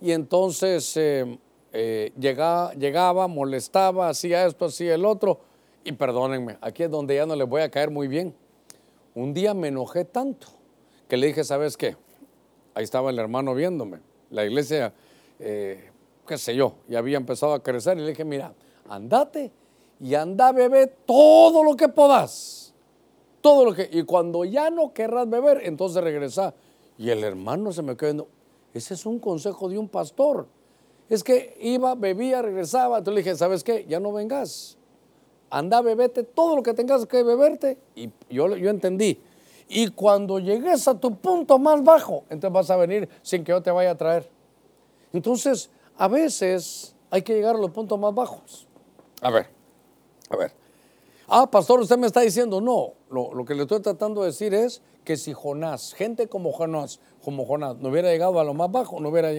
Y 0.00 0.12
entonces 0.12 0.96
eh, 0.96 1.36
eh, 1.72 2.12
llegaba, 2.16 2.74
llegaba, 2.74 3.26
molestaba, 3.26 4.08
hacía 4.08 4.46
esto, 4.46 4.66
hacía 4.66 4.94
el 4.94 5.04
otro. 5.04 5.40
Y 5.82 5.90
perdónenme, 5.90 6.58
aquí 6.60 6.84
es 6.84 6.90
donde 6.92 7.16
ya 7.16 7.26
no 7.26 7.34
les 7.34 7.48
voy 7.48 7.62
a 7.62 7.70
caer 7.72 7.90
muy 7.90 8.06
bien. 8.06 8.36
Un 9.16 9.34
día 9.34 9.52
me 9.52 9.66
enojé 9.66 10.04
tanto 10.04 10.57
que 11.08 11.16
le 11.16 11.28
dije, 11.28 11.42
¿sabes 11.44 11.76
qué? 11.76 11.96
Ahí 12.74 12.84
estaba 12.84 13.10
el 13.10 13.18
hermano 13.18 13.54
viéndome. 13.54 13.98
La 14.30 14.44
iglesia, 14.44 14.92
eh, 15.38 15.90
qué 16.26 16.38
sé 16.38 16.54
yo, 16.54 16.74
ya 16.86 16.98
había 16.98 17.16
empezado 17.16 17.54
a 17.54 17.62
crecer 17.62 17.96
y 17.98 18.02
le 18.02 18.10
dije, 18.10 18.24
mira, 18.24 18.54
andate 18.88 19.50
y 20.00 20.14
anda 20.14 20.48
a 20.48 20.52
beber 20.52 20.94
todo 21.06 21.64
lo 21.64 21.76
que 21.76 21.88
puedas. 21.88 22.74
Todo 23.40 23.64
lo 23.64 23.74
que... 23.74 23.88
Y 23.90 24.02
cuando 24.02 24.44
ya 24.44 24.70
no 24.70 24.92
querrás 24.92 25.28
beber, 25.28 25.62
entonces 25.64 26.02
regresa. 26.02 26.54
Y 26.98 27.10
el 27.10 27.24
hermano 27.24 27.72
se 27.72 27.82
me 27.82 27.96
quedó 27.96 28.08
viendo, 28.08 28.28
ese 28.74 28.94
es 28.94 29.06
un 29.06 29.18
consejo 29.18 29.68
de 29.68 29.78
un 29.78 29.88
pastor. 29.88 30.46
Es 31.08 31.24
que 31.24 31.56
iba, 31.60 31.94
bebía, 31.94 32.42
regresaba. 32.42 32.98
Entonces 32.98 33.14
le 33.14 33.30
dije, 33.30 33.36
¿sabes 33.36 33.64
qué? 33.64 33.86
Ya 33.88 33.98
no 33.98 34.12
vengas. 34.12 34.76
Anda, 35.50 35.80
bebete 35.80 36.22
todo 36.22 36.56
lo 36.56 36.62
que 36.62 36.74
tengas 36.74 37.06
que 37.06 37.22
beberte. 37.22 37.78
Y 37.94 38.10
yo, 38.28 38.54
yo 38.56 38.68
entendí. 38.68 39.18
Y 39.68 39.88
cuando 39.88 40.38
llegues 40.38 40.88
a 40.88 40.98
tu 40.98 41.14
punto 41.16 41.58
más 41.58 41.84
bajo, 41.84 42.24
entonces 42.30 42.52
vas 42.52 42.70
a 42.70 42.76
venir 42.76 43.08
sin 43.22 43.44
que 43.44 43.52
yo 43.52 43.62
te 43.62 43.70
vaya 43.70 43.90
a 43.90 43.96
traer. 43.96 44.28
Entonces, 45.12 45.70
a 45.96 46.08
veces 46.08 46.94
hay 47.10 47.22
que 47.22 47.34
llegar 47.34 47.54
a 47.54 47.58
los 47.58 47.70
puntos 47.70 47.98
más 47.98 48.14
bajos. 48.14 48.66
A 49.20 49.30
ver, 49.30 49.46
a 50.30 50.36
ver. 50.36 50.52
Ah, 51.28 51.50
pastor, 51.50 51.80
usted 51.80 51.98
me 51.98 52.06
está 52.06 52.20
diciendo, 52.20 52.60
no, 52.60 52.94
lo, 53.10 53.44
que 53.44 53.54
le 53.54 53.62
estoy 53.62 53.80
tratando 53.80 54.22
de 54.22 54.28
decir 54.28 54.54
es 54.54 54.80
que 55.04 55.16
si 55.18 55.34
Jonás, 55.34 55.92
gente 55.92 56.28
como 56.28 56.52
Jonás, 56.52 57.00
como 57.22 57.44
Jonás, 57.44 57.76
no 57.76 57.90
hubiera 57.90 58.10
llegado 58.10 58.40
a 58.40 58.44
lo 58.44 58.54
más 58.54 58.70
bajo, 58.72 59.00
no 59.00 59.10
hubiera 59.10 59.30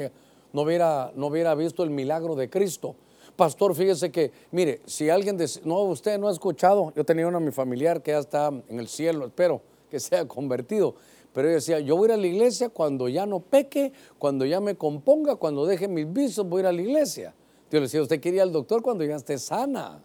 no 0.52 0.62
hubiera, 0.62 1.12
no 1.16 1.28
hubiera 1.28 1.56
visto 1.56 1.84
el 1.84 1.90
milagro 1.90 2.36
de 2.36 2.50
Cristo. 2.50 2.96
Pastor, 3.36 3.74
fíjese 3.74 4.12
que, 4.12 4.32
mire, 4.52 4.82
si 4.86 5.10
alguien, 5.10 5.38
dec- 5.38 5.62
no, 5.64 5.82
usted 5.84 6.20
no 6.20 6.28
ha 6.28 6.32
escuchado, 6.32 6.92
yo 6.96 7.04
tenía 7.06 7.28
una 7.28 7.40
mi 7.40 7.52
familiar 7.52 8.02
que 8.02 8.12
ya 8.12 8.20
está 8.20 8.48
en 8.48 8.80
el 8.80 8.88
cielo, 8.88 9.28
espero 9.28 9.62
que 9.90 10.00
sea 10.00 10.28
convertido, 10.28 10.96
pero 11.34 11.48
ella 11.48 11.56
decía, 11.56 11.80
yo 11.80 11.96
voy 11.96 12.10
a 12.10 12.14
ir 12.14 12.20
a 12.20 12.22
la 12.22 12.28
iglesia 12.28 12.70
cuando 12.70 13.08
ya 13.08 13.26
no 13.26 13.40
peque, 13.40 13.94
cuando 14.18 14.46
ya 14.46 14.60
me 14.60 14.76
componga, 14.76 15.36
cuando 15.36 15.66
deje 15.66 15.88
mis 15.88 16.12
vicios, 16.12 16.48
voy 16.48 16.60
a 16.60 16.62
ir 16.62 16.68
a 16.68 16.72
la 16.72 16.82
iglesia. 16.82 17.34
Yo 17.72 17.80
le 17.80 17.82
decía, 17.82 18.02
usted 18.02 18.20
quería 18.20 18.44
al 18.44 18.52
doctor 18.52 18.82
cuando 18.82 19.04
ya 19.04 19.16
esté 19.16 19.38
sana. 19.38 20.02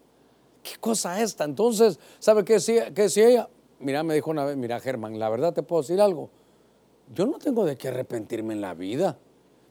¿Qué 0.63 0.77
cosa 0.79 1.23
esta? 1.23 1.45
Entonces, 1.45 1.99
¿sabe 2.19 2.45
qué 2.45 2.55
decía, 2.55 2.93
qué 2.93 3.03
decía 3.03 3.29
ella? 3.29 3.49
Mira, 3.81 4.03
me 4.03 4.15
dijo 4.15 4.31
una 4.31 4.45
vez, 4.45 4.57
mira 4.57 4.81
Germán, 4.81 5.19
la 5.19 5.29
verdad 5.29 5.53
te 5.53 5.63
puedo 5.63 5.83
decir 5.83 6.01
algo. 6.01 6.31
Yo 7.15 7.27
no 7.27 7.39
tengo 7.39 7.65
de 7.65 7.77
qué 7.77 7.89
arrepentirme 7.89 8.55
en 8.55 8.61
la 8.61 8.75
vida. 8.75 9.19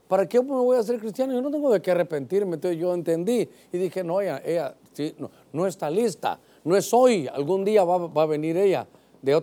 ¿Para 0.07 0.27
qué 0.27 0.41
me 0.41 0.49
voy 0.49 0.77
a 0.77 0.79
hacer 0.81 0.99
cristiano? 0.99 1.33
Yo 1.33 1.41
no 1.41 1.49
tengo 1.49 1.71
de 1.71 1.81
qué 1.81 1.91
arrepentirme. 1.91 2.55
Entonces 2.55 2.79
yo 2.79 2.93
entendí 2.93 3.49
y 3.71 3.77
dije, 3.77 4.03
no, 4.03 4.21
ella, 4.21 4.41
ella 4.45 4.75
sí, 4.91 5.15
no, 5.17 5.31
no 5.51 5.65
está 5.65 5.89
lista. 5.89 6.39
No 6.63 6.75
es 6.75 6.93
hoy. 6.93 7.27
Algún 7.27 7.63
día 7.63 7.83
va, 7.83 8.07
va 8.07 8.23
a 8.23 8.27
venir 8.27 8.57
ella 8.57 8.85
de, 9.23 9.35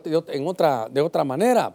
otra, 0.47 0.89
de 0.89 1.01
otra 1.01 1.24
manera. 1.24 1.74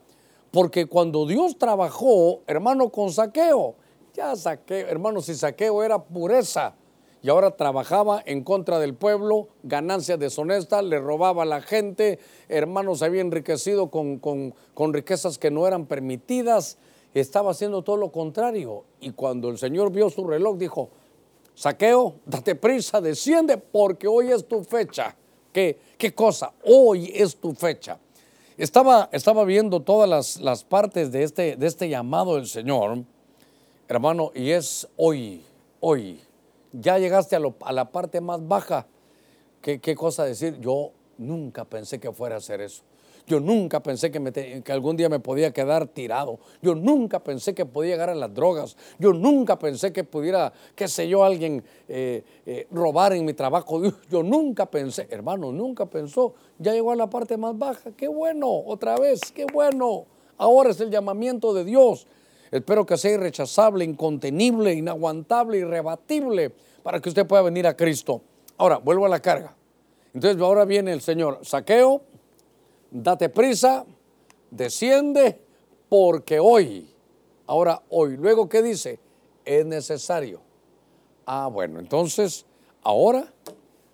Porque 0.51 0.85
cuando 0.85 1.25
Dios 1.25 1.57
trabajó, 1.57 2.39
hermano, 2.47 2.89
con 2.89 3.11
saqueo, 3.11 3.75
ya 4.13 4.35
saqueo, 4.37 4.87
hermano, 4.87 5.19
si 5.21 5.35
saqueo 5.35 5.83
era 5.83 6.01
pureza 6.01 6.75
y 7.21 7.27
ahora 7.29 7.51
trabajaba 7.57 8.21
en 8.25 8.43
contra 8.43 8.79
del 8.79 8.93
pueblo, 8.93 9.49
ganancias 9.63 10.17
deshonestas, 10.19 10.83
le 10.85 10.99
robaba 10.99 11.43
a 11.43 11.45
la 11.45 11.59
gente, 11.61 12.19
hermanos 12.47 12.99
se 12.99 13.05
había 13.05 13.19
enriquecido 13.21 13.89
con, 13.89 14.19
con- 14.19 14.53
con 14.73 14.93
riquezas 14.93 15.37
que 15.37 15.51
no 15.51 15.67
eran 15.67 15.87
permitidas, 15.87 16.77
estaba 17.13 17.51
haciendo 17.51 17.81
todo 17.81 17.97
lo 17.97 18.11
contrario. 18.11 18.83
Y 19.01 19.11
cuando 19.11 19.49
el 19.49 19.57
Señor 19.57 19.91
vio 19.91 20.09
su 20.09 20.25
reloj, 20.25 20.57
dijo, 20.57 20.89
Saqueo, 21.55 22.15
date 22.25 22.55
prisa, 22.55 23.01
desciende, 23.01 23.57
porque 23.57 24.07
hoy 24.07 24.31
es 24.31 24.45
tu 24.47 24.63
fecha. 24.63 25.15
¿Qué, 25.55 26.13
cosa? 26.13 26.51
Hoy 26.65 27.09
es 27.15 27.37
tu 27.37 27.53
fecha. 27.53 27.97
Estaba, 28.57 29.07
estaba 29.13 29.45
viendo 29.45 29.79
todas 29.81 30.09
las, 30.09 30.41
las 30.41 30.65
partes 30.65 31.13
de 31.13 31.23
este, 31.23 31.55
de 31.55 31.65
este 31.67 31.87
llamado 31.87 32.35
del 32.35 32.45
Señor, 32.47 33.03
hermano, 33.87 34.31
y 34.35 34.49
es 34.51 34.85
hoy, 34.97 35.41
hoy. 35.79 36.19
Ya 36.73 36.99
llegaste 36.99 37.37
a, 37.37 37.39
lo- 37.39 37.55
a 37.61 37.71
la 37.71 37.85
parte 37.89 38.19
más 38.19 38.45
baja. 38.45 38.85
¿Qué, 39.61 39.79
qué 39.79 39.95
cosa 39.95 40.25
decir? 40.25 40.59
Yo 40.59 40.91
nunca 41.17 41.63
pensé 41.63 41.99
que 42.01 42.11
fuera 42.11 42.35
a 42.35 42.39
hacer 42.39 42.59
eso. 42.59 42.83
Yo 43.27 43.39
nunca 43.39 43.81
pensé 43.81 44.11
que, 44.11 44.61
que 44.63 44.71
algún 44.71 44.95
día 44.95 45.09
me 45.09 45.19
podía 45.19 45.51
quedar 45.51 45.87
tirado. 45.87 46.39
Yo 46.61 46.75
nunca 46.75 47.23
pensé 47.23 47.55
que 47.55 47.65
podía 47.65 47.93
llegar 47.93 48.09
a 48.09 48.15
las 48.15 48.33
drogas. 48.33 48.77
Yo 48.99 49.13
nunca 49.13 49.57
pensé 49.57 49.91
que 49.91 50.03
pudiera, 50.03 50.53
qué 50.75 50.87
sé 50.87 51.07
yo, 51.07 51.23
alguien 51.23 51.63
eh, 51.87 52.23
eh, 52.45 52.67
robar 52.71 53.13
en 53.13 53.25
mi 53.25 53.33
trabajo. 53.33 53.81
Yo 54.09 54.21
nunca 54.21 54.65
pensé, 54.67 55.07
hermano, 55.09 55.51
nunca 55.51 55.85
pensó. 55.85 56.35
Ya 56.59 56.73
llegó 56.73 56.91
a 56.91 56.95
la 56.95 57.09
parte 57.09 57.35
más 57.37 57.57
baja. 57.57 57.91
Qué 57.97 58.07
bueno, 58.07 58.47
otra 58.47 58.97
vez, 58.97 59.31
qué 59.33 59.45
bueno. 59.51 60.05
Ahora 60.37 60.69
es 60.69 60.79
el 60.79 60.91
llamamiento 60.91 61.53
de 61.53 61.63
Dios. 61.65 62.07
Espero 62.51 62.85
que 62.85 62.97
sea 62.97 63.11
irrechazable, 63.11 63.83
incontenible, 63.83 64.73
inaguantable, 64.73 65.57
irrebatible 65.57 66.51
para 66.83 66.99
que 66.99 67.09
usted 67.09 67.25
pueda 67.25 67.41
venir 67.41 67.65
a 67.65 67.75
Cristo. 67.75 68.21
Ahora, 68.57 68.77
vuelvo 68.77 69.05
a 69.05 69.09
la 69.09 69.19
carga. 69.19 69.55
Entonces 70.13 70.41
ahora 70.41 70.63
viene 70.63 70.93
el 70.93 71.01
Señor. 71.01 71.39
Saqueo, 71.41 72.01
date 73.03 73.29
prisa, 73.29 73.85
desciende, 74.49 75.41
porque 75.89 76.39
hoy, 76.39 76.93
ahora 77.45 77.83
hoy, 77.89 78.15
luego 78.17 78.47
¿qué 78.47 78.61
dice? 78.61 78.99
Es 79.43 79.65
necesario. 79.65 80.41
Ah, 81.25 81.47
bueno, 81.51 81.79
entonces 81.79 82.45
ahora 82.81 83.31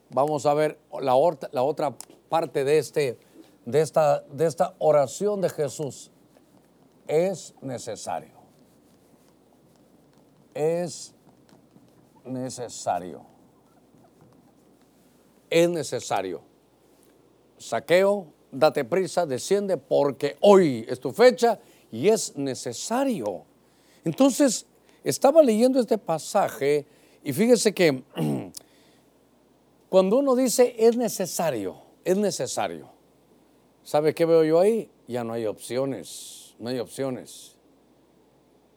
vamos 0.09 0.45
a 0.45 0.53
ver 0.53 0.77
la, 1.01 1.13
la 1.51 1.63
otra 1.63 1.95
parte 2.29 2.63
de, 2.63 2.77
este, 2.77 3.17
de, 3.65 3.81
esta, 3.81 4.21
de 4.21 4.45
esta 4.45 4.75
oración 4.77 5.41
de 5.41 5.49
Jesús. 5.49 6.11
Es 7.07 7.55
necesario. 7.61 8.39
Es 10.53 11.13
necesario. 12.23 13.25
Es 15.49 15.69
necesario. 15.69 16.41
Saqueo, 17.57 18.27
date 18.51 18.85
prisa, 18.85 19.25
desciende 19.25 19.77
porque 19.77 20.37
hoy 20.41 20.85
es 20.87 20.99
tu 20.99 21.11
fecha 21.11 21.59
y 21.91 22.07
es 22.07 22.35
necesario. 22.37 23.45
Entonces, 24.03 24.65
estaba 25.03 25.41
leyendo 25.41 25.79
este 25.79 25.97
pasaje 25.97 26.85
y 27.23 27.33
fíjese 27.33 27.73
que 27.73 28.03
cuando 29.89 30.17
uno 30.17 30.35
dice 30.35 30.75
es 30.77 30.95
necesario, 30.97 31.77
es 32.03 32.17
necesario. 32.17 32.89
¿Sabe 33.83 34.13
qué 34.13 34.25
veo 34.25 34.43
yo 34.43 34.59
ahí? 34.59 34.89
Ya 35.07 35.23
no 35.23 35.33
hay 35.33 35.45
opciones, 35.45 36.55
no 36.59 36.69
hay 36.69 36.79
opciones. 36.79 37.55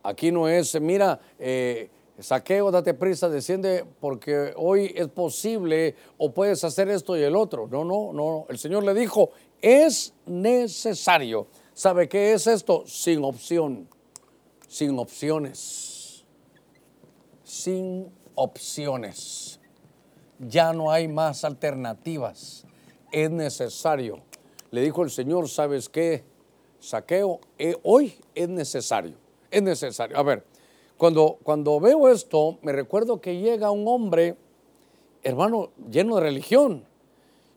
Aquí 0.03 0.33
no 0.33 0.49
es, 0.49 0.79
mira, 0.81 1.21
eh, 1.39 1.89
saqueo, 2.19 2.71
date 2.71 2.95
prisa, 2.95 3.29
desciende 3.29 3.85
porque 4.01 4.53
hoy 4.57 4.93
es 4.97 5.09
posible 5.09 5.95
o 6.19 6.33
puedes 6.33 6.63
hacer 6.65 6.89
esto 6.89 7.17
y 7.17 7.23
el 7.23 7.37
otro. 7.37 7.69
No, 7.69 7.85
no, 7.85 8.13
no. 8.13 8.47
El 8.49 8.59
Señor 8.59 8.85
le 8.85 8.95
dijo, 8.95 9.31
es 9.65 10.13
necesario. 10.27 11.47
¿Sabe 11.73 12.07
qué 12.07 12.35
es 12.35 12.47
esto? 12.47 12.85
Sin 12.87 13.25
opción, 13.25 13.89
sin 14.69 14.99
opciones, 14.99 16.27
sin 17.43 18.13
opciones. 18.35 19.59
Ya 20.39 20.75
no 20.75 20.91
hay 20.91 21.09
más 21.09 21.45
alternativas. 21.45 22.67
Es 23.11 23.31
necesario. 23.31 24.21
Le 24.71 24.83
dijo 24.83 25.03
el 25.03 25.11
Señor, 25.11 25.49
¿sabes 25.49 25.89
qué? 25.89 26.25
Saqueo, 26.79 27.41
eh, 27.59 27.75
hoy 27.85 28.15
es 28.35 28.51
necesario. 28.51 29.17
Es 29.51 29.63
necesario. 29.63 30.19
A 30.19 30.23
ver, 30.23 30.45
cuando, 30.99 31.39
cuando 31.43 31.81
veo 31.81 32.11
esto, 32.11 32.59
me 32.61 32.73
recuerdo 32.73 33.23
que 33.23 33.39
llega 33.39 33.71
un 33.71 33.89
hombre, 33.89 34.37
hermano, 35.23 35.71
lleno 35.91 36.17
de 36.17 36.21
religión. 36.21 36.85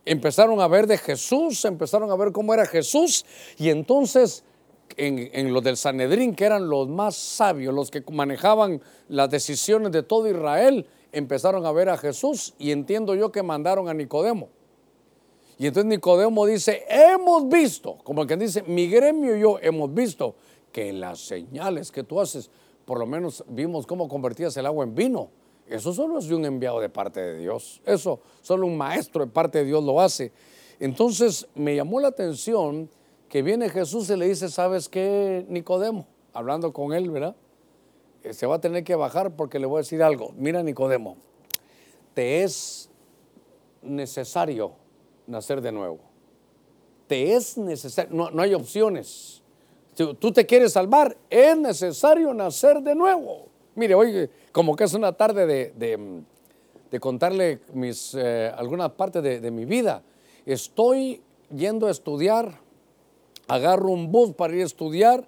Empezaron 0.10 0.62
a 0.62 0.68
ver 0.68 0.88
de 0.88 0.98
Jesús, 0.98 1.66
empezaron 1.66 2.10
a 2.10 2.16
ver 2.16 2.32
cómo 2.32 2.54
era 2.54 2.66
Jesús, 2.66 3.26
y 3.58 3.70
entonces 3.70 4.46
en, 4.96 5.30
en 5.34 5.54
los 5.54 5.62
del 5.64 5.76
Sanedrín, 5.76 6.34
que 6.34 6.46
eran 6.46 6.70
los 6.70 6.88
más 6.88 7.16
sabios, 7.16 7.74
los 7.74 7.92
que 7.92 8.02
manejaban 8.12 8.82
las 9.10 9.30
decisiones 9.30 9.92
de 9.92 10.04
todo 10.04 10.30
Israel, 10.30 10.88
empezaron 11.12 11.66
a 11.66 11.72
ver 11.74 11.90
a 11.90 11.98
Jesús, 11.98 12.54
y 12.58 12.72
entiendo 12.72 13.16
yo 13.16 13.32
que 13.34 13.44
mandaron 13.44 13.90
a 13.90 13.94
Nicodemo. 13.94 14.48
Y 15.58 15.68
entonces 15.68 15.90
Nicodemo 15.90 16.46
dice, 16.46 16.86
hemos 16.88 17.50
visto, 17.50 17.98
como 18.04 18.22
el 18.22 18.28
que 18.28 18.38
dice, 18.38 18.64
mi 18.64 18.88
gremio 18.88 19.36
y 19.36 19.42
yo 19.42 19.60
hemos 19.62 19.94
visto 19.94 20.36
que 20.72 20.94
las 20.94 21.20
señales 21.20 21.92
que 21.92 22.04
tú 22.04 22.22
haces, 22.22 22.50
por 22.86 23.00
lo 23.00 23.06
menos 23.06 23.44
vimos 23.50 23.86
cómo 23.86 24.08
convertías 24.08 24.56
el 24.56 24.68
agua 24.68 24.86
en 24.86 24.96
vino. 24.96 25.30
Eso 25.70 25.94
solo 25.94 26.20
es 26.20 26.28
de 26.28 26.36
un 26.36 26.46
enviado 26.46 26.80
de 26.80 26.90
parte 26.90 27.20
de 27.20 27.38
Dios. 27.38 27.82
Eso 27.86 28.22
solo 28.42 28.66
un 28.68 28.78
maestro 28.78 29.26
de 29.26 29.32
parte 29.32 29.60
de 29.60 29.66
Dios 29.66 29.84
lo 29.84 30.00
hace. 30.00 30.32
Entonces 30.80 31.48
me 31.56 31.76
llamó 31.76 32.00
la 32.00 32.10
atención 32.10 32.90
que 33.30 33.42
viene 33.42 33.70
Jesús 33.70 34.10
y 34.10 34.16
le 34.16 34.28
dice, 34.28 34.50
¿sabes 34.50 34.88
qué, 34.88 35.46
Nicodemo? 35.50 36.08
Hablando 36.34 36.72
con 36.72 36.94
él, 36.94 37.10
¿verdad? 37.10 37.36
Eh, 38.24 38.34
Se 38.34 38.46
va 38.46 38.56
a 38.56 38.62
tener 38.62 38.84
que 38.84 38.96
bajar 38.96 39.36
porque 39.36 39.60
le 39.60 39.66
voy 39.66 39.80
a 39.80 39.82
decir 39.82 40.02
algo. 40.02 40.34
Mira, 40.38 40.64
Nicodemo, 40.64 41.18
te 42.14 42.44
es 42.44 42.90
necesario 43.82 44.74
nacer 45.26 45.62
de 45.62 45.72
nuevo. 45.72 46.00
Te 47.08 47.34
es 47.34 47.58
necesario, 47.58 48.16
no, 48.16 48.32
no 48.32 48.42
hay 48.42 48.54
opciones. 48.54 49.42
Si 49.96 50.14
tú 50.16 50.32
te 50.32 50.46
quieres 50.46 50.74
salvar, 50.74 51.18
es 51.30 51.58
necesario 51.58 52.34
nacer 52.34 52.82
de 52.82 52.96
nuevo. 52.96 53.47
Mire, 53.78 53.94
hoy 53.94 54.28
como 54.52 54.76
que 54.76 54.86
es 54.86 54.96
una 54.96 55.14
tarde 55.14 55.46
de, 55.46 55.72
de- 55.78 56.22
de 56.90 57.00
contarle 57.00 57.60
mis, 57.74 58.16
eh, 58.18 58.52
algunas 58.58 58.90
partes 58.94 59.22
de, 59.22 59.40
de 59.40 59.52
mi 59.52 59.66
vida. 59.66 60.02
Estoy 60.48 61.22
yendo 61.56 61.86
a 61.86 61.92
estudiar, 61.92 62.60
agarro 63.48 63.90
un 63.90 64.12
bus 64.12 64.34
para 64.34 64.56
ir 64.56 64.64
a 64.64 64.66
estudiar 64.66 65.28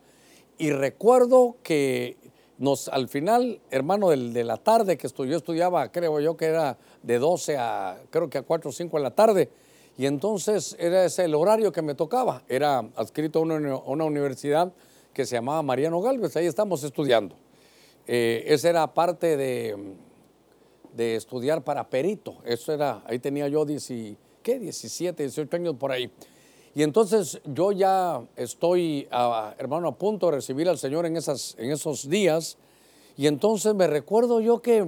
y 0.58 0.72
recuerdo 0.72 1.58
que 1.62 2.18
nos, 2.58 2.88
al 2.88 3.08
final, 3.08 3.60
hermano, 3.70 4.10
del- 4.10 4.34
de 4.34 4.44
la 4.44 4.58
tarde 4.58 4.98
que 4.98 5.08
estu- 5.08 5.28
yo 5.28 5.38
estudiaba, 5.38 5.92
creo 5.92 6.20
yo 6.20 6.36
que 6.36 6.46
era 6.46 6.76
de 7.04 7.20
12 7.20 7.56
a, 7.56 8.00
creo 8.10 8.32
que 8.32 8.40
a 8.40 8.42
4 8.42 8.72
o 8.72 8.74
5 8.74 8.98
de 8.98 9.04
la 9.04 9.12
tarde, 9.12 9.50
y 9.96 10.08
entonces 10.08 10.76
era 10.80 11.06
ese 11.06 11.26
el 11.26 11.36
horario 11.36 11.72
que 11.72 11.84
me 11.84 11.94
tocaba. 11.94 12.42
Era 12.50 12.80
adscrito 12.96 13.38
a 13.40 13.42
una, 13.44 13.78
una 13.78 14.06
universidad 14.06 14.74
que 15.14 15.28
se 15.28 15.36
llamaba 15.36 15.62
Mariano 15.62 16.02
Galvez, 16.02 16.36
ahí 16.36 16.48
estamos 16.48 16.84
estudiando. 16.84 17.36
Eh, 18.12 18.44
esa 18.48 18.72
era 18.72 18.92
parte 18.92 19.38
de, 19.38 19.78
de 20.96 21.16
estudiar 21.16 21.64
para 21.64 21.88
perito. 21.92 22.38
Eso 22.44 22.74
era, 22.74 23.04
ahí 23.06 23.20
tenía 23.20 23.48
yo 23.48 23.66
10 23.66 23.92
y- 23.92 24.18
¿qué? 24.42 24.58
17, 24.58 25.22
18 25.22 25.56
años 25.56 25.76
por 25.76 25.92
ahí. 25.92 26.10
Y 26.74 26.82
entonces 26.82 27.40
yo 27.46 27.72
ya 27.72 28.20
estoy, 28.36 29.08
ah, 29.12 29.54
hermano, 29.60 29.90
a 29.90 29.96
punto 29.96 30.26
de 30.26 30.38
recibir 30.38 30.68
al 30.68 30.80
Señor 30.80 31.06
en, 31.06 31.18
esas, 31.18 31.56
en 31.60 31.70
esos 31.70 32.10
días. 32.10 32.58
Y 33.16 33.28
entonces 33.28 33.76
me 33.76 33.86
recuerdo 33.86 34.42
yo 34.42 34.60
que, 34.60 34.88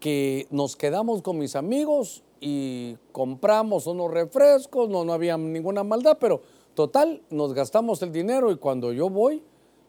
que 0.00 0.48
nos 0.50 0.74
quedamos 0.74 1.22
con 1.22 1.38
mis 1.38 1.54
amigos 1.54 2.24
y 2.40 2.96
compramos 3.12 3.86
unos 3.86 4.10
refrescos, 4.10 4.88
no, 4.88 5.04
no 5.04 5.12
había 5.12 5.36
ninguna 5.38 5.84
maldad, 5.84 6.18
pero 6.20 6.42
total, 6.74 7.22
nos 7.30 7.54
gastamos 7.54 8.02
el 8.02 8.10
dinero 8.10 8.50
y 8.50 8.56
cuando 8.56 8.92
yo 8.92 9.08
voy, 9.08 9.40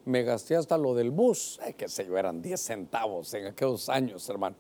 me 0.06 0.24
gasté 0.24 0.56
hasta 0.56 0.78
lo 0.78 0.94
del 0.94 1.12
bus, 1.12 1.60
ay, 1.64 1.74
qué 1.74 1.88
sé 1.88 2.06
yo, 2.06 2.18
eran 2.18 2.42
10 2.42 2.60
centavos 2.60 3.34
en 3.34 3.48
aquellos 3.48 3.90
años, 3.90 4.28
hermano, 4.30 4.56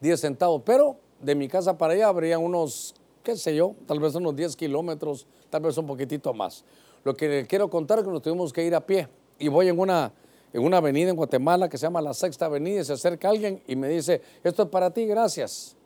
10 0.00 0.20
centavos, 0.20 0.62
pero 0.64 0.96
de 1.20 1.34
mi 1.34 1.48
casa 1.48 1.76
para 1.76 1.94
allá 1.94 2.08
habría 2.08 2.38
unos, 2.38 2.94
qué 3.22 3.36
sé 3.36 3.54
yo, 3.54 3.74
tal 3.86 4.00
vez 4.00 4.14
unos 4.14 4.34
10 4.34 4.56
kilómetros, 4.56 5.26
tal 5.50 5.62
vez 5.62 5.76
un 5.78 5.86
poquitito 5.86 6.32
más. 6.34 6.64
Lo 7.04 7.14
que 7.14 7.28
le 7.28 7.46
quiero 7.46 7.70
contar 7.70 7.98
es 7.98 8.04
que 8.04 8.10
nos 8.10 8.22
tuvimos 8.22 8.52
que 8.52 8.64
ir 8.64 8.74
a 8.74 8.84
pie 8.84 9.08
y 9.38 9.48
voy 9.48 9.68
en 9.68 9.78
una, 9.78 10.12
en 10.52 10.64
una 10.64 10.78
avenida 10.78 11.10
en 11.10 11.16
Guatemala 11.16 11.68
que 11.68 11.78
se 11.78 11.86
llama 11.86 12.00
la 12.00 12.14
Sexta 12.14 12.46
Avenida 12.46 12.80
y 12.80 12.84
se 12.84 12.94
acerca 12.94 13.28
alguien 13.28 13.62
y 13.66 13.76
me 13.76 13.88
dice, 13.88 14.22
esto 14.42 14.64
es 14.64 14.68
para 14.68 14.90
ti, 14.90 15.06
gracias. 15.06 15.76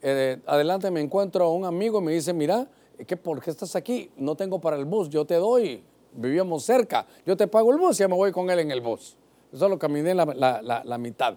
Eh, 0.00 0.38
adelante 0.46 0.90
me 0.90 1.00
encuentro 1.00 1.44
a 1.44 1.52
un 1.52 1.64
amigo 1.64 2.00
y 2.00 2.04
me 2.04 2.12
dice, 2.12 2.32
mira, 2.32 2.68
¿qué, 3.06 3.16
¿por 3.16 3.42
qué 3.42 3.50
estás 3.50 3.74
aquí? 3.76 4.10
No 4.16 4.36
tengo 4.36 4.60
para 4.60 4.76
el 4.76 4.84
bus, 4.84 5.08
yo 5.08 5.24
te 5.24 5.34
doy, 5.34 5.82
vivíamos 6.14 6.64
cerca, 6.64 7.06
yo 7.26 7.36
te 7.36 7.46
pago 7.46 7.72
el 7.72 7.78
bus 7.78 7.96
y 7.96 8.00
ya 8.00 8.08
me 8.08 8.16
voy 8.16 8.32
con 8.32 8.50
él 8.50 8.60
en 8.60 8.70
el 8.70 8.80
bus. 8.80 9.16
Solo 9.52 9.78
caminé 9.78 10.14
la, 10.14 10.24
la, 10.24 10.62
la, 10.62 10.82
la 10.84 10.98
mitad. 10.98 11.36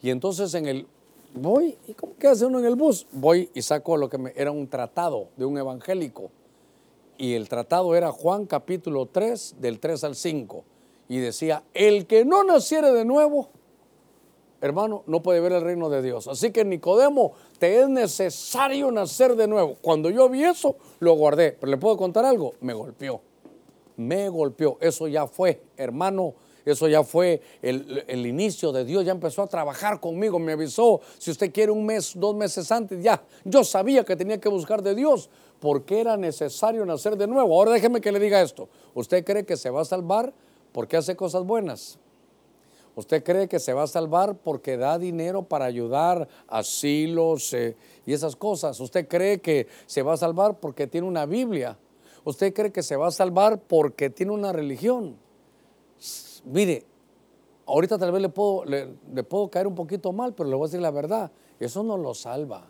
Y 0.00 0.10
entonces 0.10 0.52
en 0.54 0.66
el, 0.66 0.86
voy, 1.34 1.76
¿y 1.86 1.94
cómo 1.94 2.14
qué 2.18 2.28
hace 2.28 2.44
uno 2.44 2.58
en 2.58 2.66
el 2.66 2.76
bus? 2.76 3.06
Voy 3.12 3.50
y 3.54 3.62
saco 3.62 3.96
lo 3.96 4.08
que 4.08 4.18
me, 4.18 4.32
era 4.36 4.50
un 4.50 4.68
tratado 4.68 5.28
de 5.36 5.44
un 5.44 5.58
evangélico. 5.58 6.30
Y 7.18 7.34
el 7.34 7.48
tratado 7.48 7.94
era 7.94 8.10
Juan 8.10 8.46
capítulo 8.46 9.06
3, 9.06 9.56
del 9.60 9.78
3 9.78 10.04
al 10.04 10.16
5. 10.16 10.64
Y 11.08 11.18
decía, 11.18 11.62
el 11.74 12.06
que 12.06 12.24
no 12.24 12.42
naciere 12.42 12.90
de 12.92 13.04
nuevo, 13.04 13.50
hermano, 14.60 15.02
no 15.06 15.22
puede 15.22 15.40
ver 15.40 15.52
el 15.52 15.62
reino 15.62 15.90
de 15.90 16.02
Dios. 16.02 16.26
Así 16.26 16.50
que 16.50 16.64
Nicodemo, 16.64 17.32
te 17.58 17.80
es 17.80 17.88
necesario 17.88 18.90
nacer 18.90 19.36
de 19.36 19.46
nuevo. 19.46 19.76
Cuando 19.82 20.10
yo 20.10 20.28
vi 20.28 20.44
eso, 20.44 20.76
lo 21.00 21.14
guardé. 21.14 21.52
Pero 21.52 21.70
le 21.70 21.76
puedo 21.76 21.96
contar 21.96 22.24
algo, 22.24 22.54
me 22.60 22.72
golpeó. 22.72 23.20
Me 24.06 24.28
golpeó. 24.28 24.78
Eso 24.80 25.08
ya 25.08 25.26
fue, 25.26 25.62
hermano. 25.76 26.34
Eso 26.64 26.86
ya 26.86 27.02
fue 27.02 27.40
el, 27.60 28.04
el, 28.06 28.24
inicio 28.24 28.70
de 28.70 28.84
Dios, 28.84 29.04
ya 29.04 29.10
empezó 29.10 29.42
a 29.42 29.48
trabajar 29.48 29.98
conmigo, 29.98 30.38
me 30.38 30.52
avisó, 30.52 31.00
si 31.18 31.32
usted 31.32 31.52
quiere 31.52 31.72
un 31.72 31.84
mes, 31.84 32.12
dos 32.14 32.36
meses 32.36 32.70
antes, 32.70 33.02
ya, 33.02 33.20
yo 33.44 33.64
sabía 33.64 34.04
que 34.04 34.14
tenía 34.14 34.38
que 34.38 34.48
buscar 34.48 34.80
de 34.80 34.94
Dios, 34.94 35.28
porque 35.58 36.00
era 36.00 36.16
necesario 36.16 36.84
nacer 36.86 37.16
de 37.16 37.26
nuevo. 37.26 37.54
Ahora 37.54 37.72
déjeme 37.72 38.00
que 38.00 38.12
le 38.12 38.20
diga 38.20 38.40
esto, 38.40 38.68
¿usted 38.94 39.24
cree 39.24 39.44
que 39.44 39.56
se 39.56 39.70
va 39.70 39.82
a 39.82 39.84
salvar 39.84 40.32
porque 40.72 40.96
hace 40.96 41.16
cosas 41.16 41.44
buenas? 41.44 41.98
¿Usted 42.94 43.24
cree 43.24 43.48
que 43.48 43.58
se 43.58 43.72
va 43.72 43.84
a 43.84 43.86
salvar 43.86 44.36
porque 44.36 44.76
da 44.76 44.98
dinero 44.98 45.44
para 45.44 45.64
ayudar 45.64 46.28
asilos 46.46 47.54
eh, 47.54 47.74
y 48.04 48.12
esas 48.12 48.36
cosas? 48.36 48.78
¿Usted 48.80 49.08
cree 49.08 49.40
que 49.40 49.66
se 49.86 50.02
va 50.02 50.12
a 50.12 50.16
salvar 50.18 50.60
porque 50.60 50.86
tiene 50.86 51.06
una 51.06 51.24
Biblia? 51.24 51.78
¿Usted 52.24 52.54
cree 52.54 52.70
que 52.70 52.82
se 52.82 52.96
va 52.96 53.08
a 53.08 53.10
salvar 53.10 53.60
porque 53.60 54.10
tiene 54.10 54.32
una 54.32 54.52
religión? 54.52 55.16
Mire, 56.44 56.84
ahorita 57.66 57.98
tal 57.98 58.12
vez 58.12 58.22
le 58.22 58.28
puedo, 58.28 58.64
le, 58.64 59.22
puedo 59.24 59.48
caer 59.48 59.66
un 59.66 59.74
poquito 59.74 60.12
mal, 60.12 60.32
pero 60.34 60.48
le 60.48 60.54
voy 60.54 60.64
a 60.64 60.68
decir 60.68 60.80
la 60.80 60.90
verdad, 60.90 61.30
eso 61.58 61.82
no 61.82 61.96
lo 61.96 62.14
salva. 62.14 62.66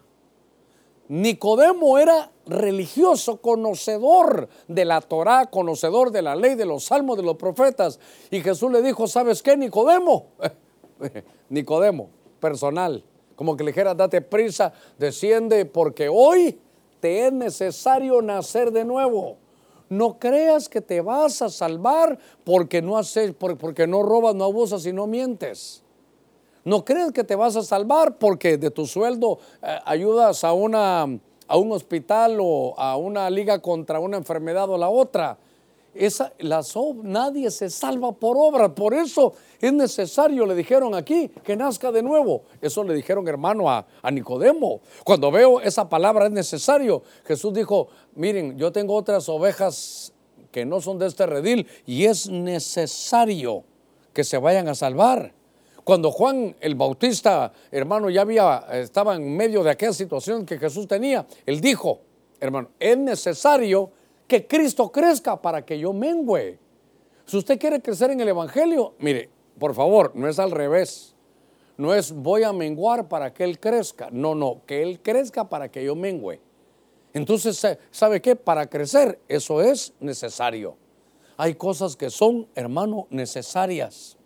Nicodemo 1.09 1.99
era 1.99 2.31
religioso, 2.47 3.39
conocedor 3.39 4.49
de 4.69 4.85
la 4.85 5.01
Torá, 5.01 5.47
conocedor 5.47 6.11
de 6.11 6.23
la 6.23 6.35
ley, 6.37 6.55
de 6.55 6.65
los 6.65 6.85
salmos, 6.85 7.17
de 7.17 7.23
los 7.23 7.37
profetas. 7.37 7.99
Y 8.31 8.41
Jesús 8.41 8.71
le 8.71 8.81
dijo, 8.81 9.07
¿sabes 9.07 9.43
qué, 9.43 9.57
Nicodemo? 9.57 10.27
Nicodemo, 11.51 12.09
personal. 12.41 13.05
Como 13.37 13.57
que 13.57 13.65
le 13.65 13.73
dijera, 13.73 13.95
date 13.95 14.23
prisa, 14.23 14.73
desciende, 14.99 15.67
porque 15.67 16.09
hoy 16.09 16.59
te 17.01 17.27
es 17.27 17.33
necesario 17.33 18.23
nacer 18.23 18.71
de 18.71 18.85
nuevo. 18.85 19.37
No 19.93 20.19
creas 20.19 20.71
que 20.71 20.81
te 20.81 21.03
vas 21.03 21.43
a 21.43 21.51
salvar 21.51 22.19
porque 22.45 22.81
no 22.81 22.97
haces, 22.97 23.35
porque 23.35 23.87
no 23.87 24.03
robas, 24.03 24.35
no 24.35 24.45
abusas 24.45 24.87
y 24.87 24.93
no 24.95 25.07
mientes. 25.07 25.83
No 26.65 26.83
creas 26.83 27.13
que 27.13 27.25
te 27.25 27.37
vas 27.37 27.57
a 27.57 27.63
salvar 27.63 28.17
porque 28.17 28.57
de 28.57 28.71
tu 28.71 28.87
sueldo 28.87 29.39
eh, 29.63 29.79
ayudas 29.85 30.45
a, 30.45 30.55
una, 30.55 31.03
a 31.47 31.57
un 31.59 31.73
hospital 31.73 32.39
o 32.41 32.75
a 32.79 32.97
una 32.97 33.29
liga 33.29 33.59
contra 33.59 34.01
una 34.01 34.17
enfermedad 34.17 34.71
o 34.71 34.79
la 34.79 34.89
otra. 34.89 35.37
Esa, 35.95 36.33
las, 36.39 36.75
nadie 37.03 37.51
se 37.51 37.69
salva 37.69 38.13
por 38.13 38.37
obra, 38.39 38.75
por 38.75 38.95
eso 38.95 39.35
es 39.61 39.73
necesario, 39.73 40.47
le 40.47 40.55
dijeron 40.55 40.95
aquí, 40.95 41.29
que 41.45 41.55
nazca 41.55 41.93
de 41.93 42.03
nuevo. 42.03 42.45
Eso 42.63 42.83
le 42.83 42.95
dijeron, 42.95 43.29
hermano, 43.29 43.71
a, 43.71 43.87
a 44.01 44.11
Nicodemo. 44.11 44.81
Cuando 45.05 45.31
veo 45.31 45.61
esa 45.61 45.89
palabra 45.89 46.27
es 46.27 46.33
necesario, 46.33 47.03
Jesús 47.27 47.53
dijo, 47.53 47.89
miren, 48.15 48.57
yo 48.57 48.73
tengo 48.73 48.95
otras 48.95 49.29
ovejas 49.29 50.13
que 50.51 50.65
no 50.65 50.81
son 50.81 50.99
de 50.99 51.07
este 51.07 51.27
redil 51.27 51.67
y 51.87 52.05
es 52.05 52.29
necesario 52.29 53.65
que 54.13 54.25
se 54.25 54.39
vayan 54.39 54.69
a 54.69 54.75
salvar. 54.75 55.35
Cuando 55.85 56.13
Juan 56.13 56.55
el 56.61 56.77
Bautista, 56.77 57.53
hermano, 57.71 58.09
ya 58.09 58.21
había, 58.21 58.67
estaba 58.73 59.17
en 59.17 59.37
medio 59.37 59.65
de 59.65 59.71
aquella 59.71 59.93
situación 59.93 60.47
que 60.47 60.59
Jesús 60.59 60.87
tenía, 60.87 61.27
él 61.45 61.61
dijo, 61.61 62.01
hermano, 62.39 62.71
es 62.79 62.97
necesario 62.97 63.91
que 64.33 64.47
Cristo 64.47 64.91
crezca 64.91 65.43
para 65.43 65.63
que 65.63 65.79
yo 65.79 65.93
mengüe. 65.93 66.59
Si 67.27 67.37
usted 67.37 67.59
quiere 67.59 67.83
crecer 67.83 68.13
en 68.13 68.21
el 68.23 68.29
Evangelio, 68.29 68.95
mire, 68.99 69.29
por 69.59 69.75
favor, 69.75 70.13
no 70.15 70.27
es 70.27 70.39
al 70.39 70.53
revés. 70.53 71.15
No 71.77 71.93
es 71.93 72.11
voy 72.13 72.43
a 72.43 72.51
menguar 72.55 73.09
para 73.09 73.35
que 73.35 73.45
Él 73.45 73.61
crezca. 73.61 74.09
No, 74.11 74.35
no, 74.35 74.63
que 74.65 74.83
Él 74.83 75.01
crezca 75.03 75.51
para 75.51 75.71
que 75.71 75.85
yo 75.85 75.95
mengüe. 75.95 76.41
Entonces, 77.13 77.79
¿sabe 77.91 78.23
qué? 78.23 78.35
Para 78.35 78.71
crecer, 78.71 79.21
eso 79.29 79.61
es 79.61 79.93
necesario. 80.01 80.77
Hay 81.37 81.55
cosas 81.55 81.95
que 81.95 82.09
son, 82.09 82.49
hermano, 82.55 83.09
necesarias. 83.11 84.17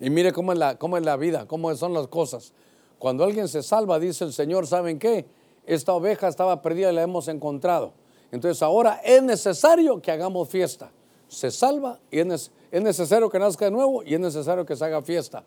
Y 0.00 0.08
mire 0.08 0.32
cómo 0.32 0.52
es, 0.52 0.58
la, 0.58 0.78
cómo 0.78 0.96
es 0.96 1.04
la 1.04 1.18
vida, 1.18 1.46
cómo 1.46 1.74
son 1.76 1.92
las 1.92 2.06
cosas. 2.06 2.54
Cuando 2.98 3.24
alguien 3.24 3.46
se 3.48 3.62
salva, 3.62 3.98
dice 3.98 4.24
el 4.24 4.32
Señor, 4.32 4.66
¿saben 4.66 4.98
qué? 4.98 5.26
Esta 5.66 5.92
oveja 5.92 6.28
estaba 6.28 6.62
perdida 6.62 6.90
y 6.90 6.94
la 6.94 7.02
hemos 7.02 7.28
encontrado. 7.28 7.92
Entonces 8.30 8.62
ahora 8.62 9.00
es 9.04 9.22
necesario 9.22 10.00
que 10.00 10.10
hagamos 10.10 10.48
fiesta. 10.48 10.90
Se 11.28 11.50
salva 11.50 11.98
y 12.10 12.20
es, 12.20 12.50
es 12.70 12.82
necesario 12.82 13.28
que 13.28 13.38
nazca 13.38 13.66
de 13.66 13.70
nuevo 13.70 14.02
y 14.02 14.14
es 14.14 14.20
necesario 14.20 14.64
que 14.64 14.76
se 14.76 14.84
haga 14.84 15.02
fiesta. 15.02 15.44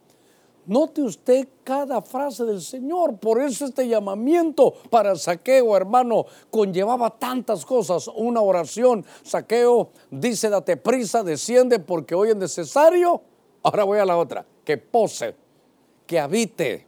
Note 0.65 1.01
usted 1.01 1.47
cada 1.63 2.01
frase 2.01 2.43
del 2.43 2.61
Señor. 2.61 3.17
Por 3.17 3.41
eso 3.41 3.65
este 3.65 3.87
llamamiento 3.87 4.73
para 4.89 5.15
saqueo, 5.15 5.75
hermano, 5.75 6.25
conllevaba 6.51 7.09
tantas 7.09 7.65
cosas. 7.65 8.07
Una 8.13 8.41
oración, 8.41 9.05
saqueo, 9.23 9.89
dice, 10.11 10.49
date 10.49 10.77
prisa, 10.77 11.23
desciende 11.23 11.79
porque 11.79 12.13
hoy 12.13 12.29
es 12.29 12.35
necesario 12.35 13.23
Ahora 13.61 13.83
voy 13.83 13.99
a 13.99 14.05
la 14.05 14.17
otra, 14.17 14.45
que 14.63 14.77
pose, 14.77 15.35
que 16.07 16.19
habite 16.19 16.87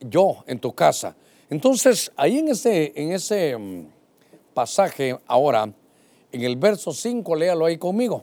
yo 0.00 0.42
en 0.46 0.58
tu 0.58 0.74
casa. 0.74 1.16
Entonces, 1.50 2.12
ahí 2.16 2.38
en 2.38 2.48
ese, 2.48 2.92
en 2.96 3.12
ese 3.12 3.56
mm, 3.56 3.86
pasaje, 4.58 5.18
ahora, 5.26 5.72
en 6.32 6.42
el 6.42 6.56
verso 6.56 6.92
5, 6.92 7.36
léalo 7.36 7.64
ahí 7.66 7.78
conmigo. 7.78 8.22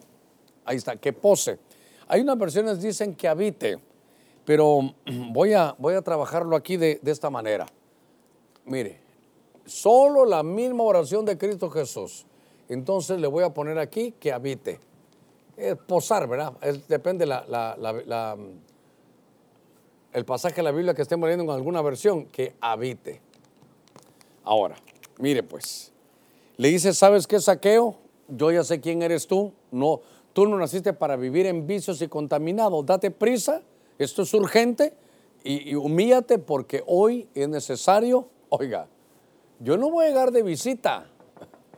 Ahí 0.66 0.78
está, 0.78 0.98
que 0.98 1.14
pose. 1.14 1.60
Hay 2.08 2.22
unas 2.22 2.38
versiones 2.38 2.80
que 2.80 2.88
dicen 2.88 3.16
que 3.16 3.28
habite, 3.28 3.80
pero 4.44 4.80
voy 5.32 5.54
a, 5.54 5.76
voy 5.78 5.94
a 5.94 6.02
trabajarlo 6.02 6.56
aquí 6.56 6.78
de, 6.78 7.00
de 7.02 7.12
esta 7.12 7.30
manera. 7.30 7.66
Mire, 8.66 9.00
solo 9.66 10.26
la 10.26 10.44
misma 10.44 10.84
oración 10.84 11.24
de 11.24 11.38
Cristo 11.38 11.70
Jesús. 11.70 12.26
Entonces 12.68 13.20
le 13.20 13.28
voy 13.28 13.44
a 13.44 13.54
poner 13.54 13.80
aquí 13.80 14.12
que 14.20 14.34
habite 14.34 14.80
es 15.58 15.76
posar, 15.78 16.28
¿verdad? 16.28 16.54
depende 16.88 17.26
la, 17.26 18.38
el 20.14 20.26
pasaje 20.26 20.56
de 20.58 20.64
la 20.64 20.72
Biblia 20.72 20.94
que 20.94 21.02
estemos 21.02 21.28
leyendo 21.28 21.52
en 21.52 21.58
alguna 21.58 21.82
versión, 21.82 22.26
que 22.26 22.56
habite. 22.60 23.22
Ahora, 24.44 24.76
mire 25.20 25.44
pues, 25.44 25.92
le 26.58 26.70
dice, 26.70 26.94
¿sabes 26.94 27.28
qué 27.28 27.40
saqueo? 27.40 27.96
Yo 28.28 28.52
ya 28.52 28.64
sé 28.64 28.80
quién 28.80 29.02
eres 29.02 29.28
tú. 29.28 29.54
No, 29.72 30.02
tú 30.34 30.48
no 30.48 30.58
naciste 30.58 30.94
para 30.94 31.16
vivir 31.16 31.46
en 31.46 31.68
vicios 31.68 32.02
y 32.02 32.08
contaminados. 32.08 32.86
Date 32.86 33.12
prisa, 33.12 33.62
esto 34.00 34.24
es 34.24 34.34
urgente 34.34 34.94
y, 35.44 35.72
y 35.72 35.76
humíllate 35.76 36.40
porque 36.40 36.84
hoy 36.88 37.28
es 37.36 37.50
necesario. 37.50 38.28
Oiga, 38.50 38.88
yo 39.60 39.78
no 39.78 39.90
voy 39.90 40.06
a 40.06 40.08
llegar 40.10 40.32
de 40.32 40.44
visita. 40.44 41.08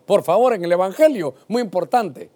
Por 0.06 0.24
favor, 0.24 0.54
en 0.54 0.64
el 0.64 0.72
Evangelio, 0.72 1.36
muy 1.48 1.62
importante 1.62 2.30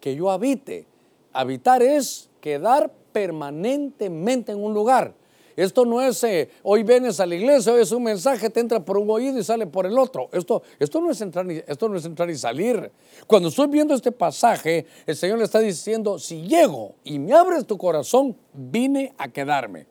que 0.00 0.14
yo 0.14 0.30
habite. 0.30 0.86
Habitar 1.32 1.82
es 1.82 2.28
quedar 2.40 2.92
permanentemente 3.12 4.52
en 4.52 4.62
un 4.62 4.74
lugar. 4.74 5.14
Esto 5.56 5.84
no 5.84 6.02
es, 6.02 6.22
eh, 6.24 6.50
hoy 6.62 6.82
vienes 6.82 7.20
a 7.20 7.26
la 7.26 7.36
iglesia, 7.36 7.72
hoy 7.72 7.82
es 7.82 7.92
un 7.92 8.02
mensaje, 8.02 8.50
te 8.50 8.60
entra 8.60 8.84
por 8.84 8.98
un 8.98 9.08
oído 9.08 9.38
y 9.38 9.44
sale 9.44 9.66
por 9.66 9.86
el 9.86 9.96
otro. 9.98 10.28
Esto, 10.32 10.62
esto, 10.78 11.00
no 11.00 11.10
es 11.10 11.20
entrar 11.20 11.48
esto 11.50 11.88
no 11.88 11.96
es 11.96 12.04
entrar 12.04 12.28
y 12.30 12.36
salir. 12.36 12.90
Cuando 13.26 13.48
estoy 13.48 13.68
viendo 13.68 13.94
este 13.94 14.10
pasaje, 14.10 14.86
el 15.06 15.14
Señor 15.14 15.38
le 15.38 15.44
está 15.44 15.60
diciendo, 15.60 16.18
si 16.18 16.42
llego 16.42 16.96
y 17.04 17.18
me 17.18 17.32
abres 17.32 17.66
tu 17.66 17.78
corazón, 17.78 18.36
vine 18.52 19.14
a 19.16 19.28
quedarme. 19.28 19.86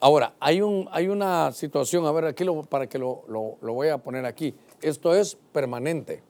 Ahora, 0.00 0.34
hay, 0.40 0.60
un, 0.60 0.88
hay 0.90 1.08
una 1.08 1.52
situación, 1.52 2.04
a 2.04 2.12
ver, 2.12 2.26
aquí 2.26 2.44
lo, 2.44 2.62
para 2.64 2.88
que 2.88 2.98
lo, 2.98 3.22
lo, 3.28 3.56
lo 3.60 3.72
voy 3.72 3.88
a 3.88 3.98
poner 3.98 4.26
aquí. 4.26 4.54
Esto 4.82 5.14
es 5.14 5.38
permanente. 5.52 6.22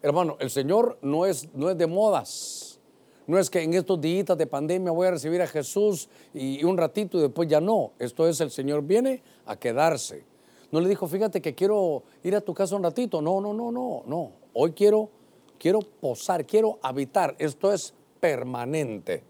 Hermano, 0.00 0.36
el 0.38 0.50
Señor 0.50 0.98
no 1.02 1.26
es, 1.26 1.48
no 1.54 1.68
es 1.68 1.76
de 1.76 1.86
modas. 1.86 2.75
No 3.26 3.38
es 3.38 3.50
que 3.50 3.62
en 3.62 3.74
estos 3.74 4.00
días 4.00 4.38
de 4.38 4.46
pandemia 4.46 4.92
voy 4.92 5.08
a 5.08 5.10
recibir 5.12 5.42
a 5.42 5.46
Jesús 5.46 6.08
y 6.32 6.62
un 6.64 6.76
ratito 6.76 7.18
y 7.18 7.22
después 7.22 7.48
ya 7.48 7.60
no. 7.60 7.92
Esto 7.98 8.28
es 8.28 8.40
el 8.40 8.50
Señor 8.50 8.82
viene 8.82 9.22
a 9.46 9.56
quedarse. 9.56 10.24
No 10.70 10.80
le 10.80 10.88
dijo, 10.88 11.06
fíjate 11.06 11.40
que 11.40 11.54
quiero 11.54 12.04
ir 12.22 12.36
a 12.36 12.40
tu 12.40 12.54
casa 12.54 12.76
un 12.76 12.82
ratito. 12.82 13.20
No, 13.20 13.40
no, 13.40 13.52
no, 13.52 13.72
no, 13.72 14.02
no. 14.06 14.32
Hoy 14.52 14.72
quiero, 14.72 15.10
quiero 15.58 15.80
posar, 15.80 16.46
quiero 16.46 16.78
habitar. 16.82 17.34
Esto 17.38 17.72
es 17.72 17.94
permanente. 18.20 19.24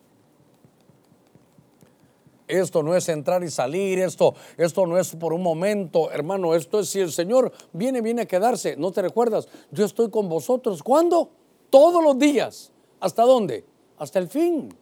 Esto 2.49 2.82
no 2.82 2.94
es 2.94 3.09
entrar 3.09 3.42
y 3.42 3.51
salir, 3.51 3.99
esto, 3.99 4.34
esto 4.57 4.86
no 4.86 4.99
es 4.99 5.16
por 5.16 5.32
un 5.32 5.42
momento, 5.42 6.12
hermano, 6.12 6.55
esto 6.55 6.78
es 6.78 6.88
si 6.88 7.01
el 7.01 7.11
Señor 7.11 7.51
viene, 7.72 8.01
viene 8.03 8.22
a 8.22 8.26
quedarse. 8.26 8.76
¿No 8.76 8.92
te 8.92 9.03
recuerdas? 9.03 9.49
Yo 9.72 9.84
estoy 9.84 10.11
con 10.11 10.28
vosotros. 10.28 10.82
¿Cuándo? 10.82 11.30
Todos 11.70 12.05
los 12.05 12.16
días. 12.18 12.70
¿Hasta 13.01 13.24
dónde? 13.24 13.64
Hasta 13.99 14.18
el 14.18 14.28
fin. 14.28 14.74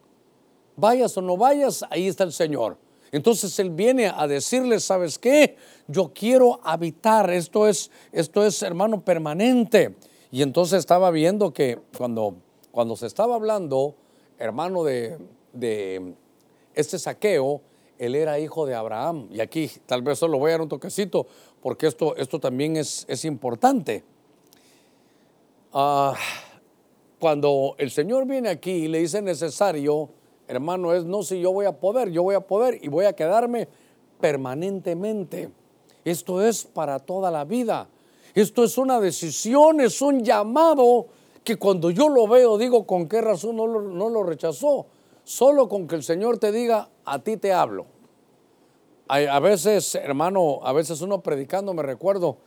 Vayas 0.75 1.17
o 1.17 1.21
no 1.21 1.37
vayas, 1.37 1.85
ahí 1.89 2.07
está 2.07 2.23
el 2.23 2.33
Señor. 2.33 2.77
Entonces 3.11 3.57
Él 3.59 3.69
viene 3.69 4.07
a 4.07 4.27
decirle, 4.27 4.79
¿sabes 4.79 5.17
qué? 5.17 5.55
Yo 5.87 6.11
quiero 6.13 6.59
habitar, 6.63 7.29
esto 7.29 7.67
es, 7.67 7.91
esto 8.11 8.45
es 8.45 8.61
hermano 8.61 9.01
permanente. 9.01 9.95
Y 10.31 10.41
entonces 10.41 10.79
estaba 10.79 11.11
viendo 11.11 11.53
que 11.53 11.79
cuando, 11.97 12.35
cuando 12.71 12.97
se 12.97 13.07
estaba 13.07 13.35
hablando, 13.35 13.95
hermano, 14.37 14.83
de, 14.83 15.17
de 15.53 16.13
este 16.73 16.99
saqueo, 16.99 17.61
él 17.97 18.15
era 18.15 18.39
hijo 18.39 18.65
de 18.65 18.75
Abraham. 18.75 19.27
Y 19.31 19.39
aquí 19.39 19.71
tal 19.85 20.01
vez 20.01 20.19
solo 20.19 20.37
voy 20.37 20.49
a 20.49 20.53
dar 20.53 20.61
un 20.61 20.69
toquecito, 20.69 21.25
porque 21.61 21.87
esto, 21.87 22.15
esto 22.17 22.39
también 22.39 22.75
es, 22.75 23.05
es 23.07 23.23
importante. 23.25 24.03
Ah, 25.71 26.15
cuando 27.25 27.73
el 27.79 27.89
Señor 27.89 28.27
viene 28.27 28.49
aquí 28.49 28.69
y 28.69 28.87
le 28.87 28.99
dice 28.99 29.19
necesario, 29.19 30.09
hermano, 30.47 30.93
es 30.93 31.05
no 31.05 31.23
si 31.23 31.41
yo 31.41 31.51
voy 31.51 31.65
a 31.65 31.71
poder, 31.71 32.11
yo 32.11 32.21
voy 32.21 32.35
a 32.35 32.41
poder 32.41 32.77
y 32.83 32.87
voy 32.87 33.05
a 33.05 33.13
quedarme 33.13 33.67
permanentemente. 34.21 35.49
Esto 36.03 36.39
es 36.43 36.65
para 36.65 36.99
toda 36.99 37.31
la 37.31 37.43
vida. 37.43 37.89
Esto 38.35 38.63
es 38.63 38.77
una 38.77 38.99
decisión, 38.99 39.81
es 39.81 40.03
un 40.03 40.23
llamado 40.23 41.07
que 41.43 41.55
cuando 41.55 41.89
yo 41.89 42.09
lo 42.09 42.27
veo 42.27 42.59
digo 42.59 42.85
con 42.85 43.09
qué 43.09 43.21
razón 43.21 43.55
no 43.55 43.65
lo, 43.65 43.81
no 43.81 44.07
lo 44.07 44.21
rechazó. 44.21 44.85
Solo 45.23 45.67
con 45.67 45.87
que 45.87 45.95
el 45.95 46.03
Señor 46.03 46.37
te 46.37 46.51
diga, 46.51 46.89
a 47.05 47.17
ti 47.17 47.37
te 47.37 47.51
hablo. 47.51 47.87
A 49.07 49.39
veces, 49.39 49.95
hermano, 49.95 50.59
a 50.61 50.73
veces 50.73 51.01
uno 51.01 51.23
predicando, 51.23 51.73
me 51.73 51.81
recuerdo 51.81 52.37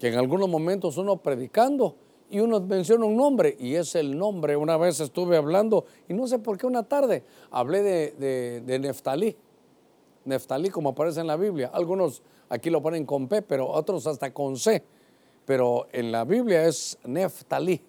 que 0.00 0.08
en 0.08 0.18
algunos 0.18 0.48
momentos 0.48 0.96
uno 0.96 1.18
predicando 1.18 1.94
y 2.30 2.40
uno 2.40 2.60
menciona 2.60 3.06
un 3.06 3.16
nombre 3.16 3.56
y 3.58 3.74
es 3.74 3.94
el 3.94 4.16
nombre. 4.16 4.56
Una 4.56 4.76
vez 4.76 5.00
estuve 5.00 5.36
hablando 5.36 5.86
y 6.08 6.14
no 6.14 6.26
sé 6.26 6.38
por 6.38 6.58
qué 6.58 6.66
una 6.66 6.82
tarde 6.82 7.24
hablé 7.50 7.82
de, 7.82 8.60
de, 8.60 8.78
Neftalí. 8.78 9.36
Neftalí 10.24 10.70
como 10.70 10.90
aparece 10.90 11.20
en 11.20 11.26
la 11.26 11.36
Biblia. 11.36 11.70
Algunos 11.72 12.22
aquí 12.48 12.70
lo 12.70 12.82
ponen 12.82 13.06
con 13.06 13.28
P, 13.28 13.42
pero 13.42 13.68
otros 13.68 14.06
hasta 14.06 14.32
con 14.32 14.56
C. 14.56 14.82
Pero 15.46 15.86
en 15.92 16.12
la 16.12 16.24
Biblia 16.24 16.66
es 16.66 16.98
Neftalí. 17.04 17.80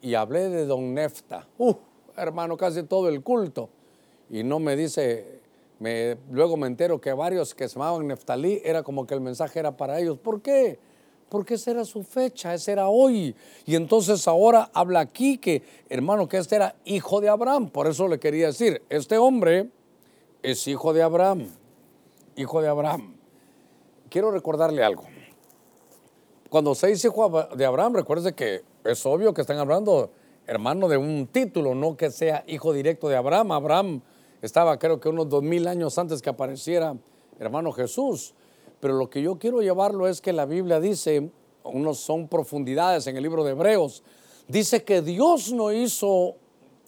Y 0.00 0.14
hablé 0.14 0.48
de 0.48 0.64
don 0.64 0.94
Nefta. 0.94 1.46
Uh, 1.58 1.74
hermano, 2.16 2.56
casi 2.56 2.84
todo 2.84 3.08
el 3.08 3.22
culto. 3.22 3.68
Y 4.30 4.44
no 4.44 4.58
me 4.58 4.76
dice, 4.76 5.40
me, 5.78 6.16
luego 6.30 6.56
me 6.56 6.66
entero 6.66 7.00
que 7.00 7.12
varios 7.12 7.54
que 7.54 7.68
se 7.68 7.74
llamaban 7.74 8.06
Neftalí 8.06 8.62
era 8.64 8.82
como 8.82 9.06
que 9.06 9.14
el 9.14 9.20
mensaje 9.20 9.58
era 9.58 9.76
para 9.76 10.00
ellos. 10.00 10.16
¿Por 10.18 10.40
qué? 10.40 10.78
Porque 11.28 11.54
esa 11.54 11.72
era 11.72 11.84
su 11.84 12.02
fecha, 12.02 12.54
ese 12.54 12.72
era 12.72 12.88
hoy. 12.88 13.34
Y 13.66 13.74
entonces 13.74 14.26
ahora 14.26 14.70
habla 14.72 15.00
aquí 15.00 15.38
que, 15.38 15.62
hermano, 15.88 16.28
que 16.28 16.38
este 16.38 16.56
era 16.56 16.74
hijo 16.84 17.20
de 17.20 17.28
Abraham. 17.28 17.68
Por 17.68 17.86
eso 17.86 18.08
le 18.08 18.18
quería 18.18 18.46
decir, 18.46 18.82
este 18.88 19.18
hombre 19.18 19.70
es 20.42 20.66
hijo 20.66 20.92
de 20.92 21.02
Abraham. 21.02 21.48
Hijo 22.36 22.62
de 22.62 22.68
Abraham. 22.68 23.16
Quiero 24.08 24.30
recordarle 24.30 24.82
algo. 24.82 25.04
Cuando 26.48 26.74
se 26.74 26.86
dice 26.86 27.08
hijo 27.08 27.48
de 27.54 27.66
Abraham, 27.66 27.94
recuerde 27.94 28.32
que 28.34 28.62
es 28.84 29.04
obvio 29.04 29.34
que 29.34 29.42
están 29.42 29.58
hablando 29.58 30.10
hermano 30.46 30.88
de 30.88 30.96
un 30.96 31.26
título, 31.26 31.74
no 31.74 31.94
que 31.96 32.10
sea 32.10 32.42
hijo 32.46 32.72
directo 32.72 33.08
de 33.08 33.16
Abraham. 33.16 33.52
Abraham 33.52 34.00
estaba 34.40 34.78
creo 34.78 34.98
que 34.98 35.10
unos 35.10 35.28
dos 35.28 35.42
mil 35.42 35.68
años 35.68 35.98
antes 35.98 36.22
que 36.22 36.30
apareciera 36.30 36.96
hermano 37.38 37.70
Jesús. 37.72 38.34
Pero 38.80 38.94
lo 38.94 39.10
que 39.10 39.22
yo 39.22 39.38
quiero 39.38 39.60
llevarlo 39.60 40.06
es 40.06 40.20
que 40.20 40.32
la 40.32 40.46
Biblia 40.46 40.80
dice, 40.80 41.30
unos 41.64 41.98
son 41.98 42.28
profundidades 42.28 43.06
en 43.06 43.16
el 43.16 43.22
libro 43.22 43.44
de 43.44 43.52
Hebreos, 43.52 44.02
dice 44.46 44.84
que 44.84 45.02
Dios 45.02 45.52
no 45.52 45.72
hizo, 45.72 46.36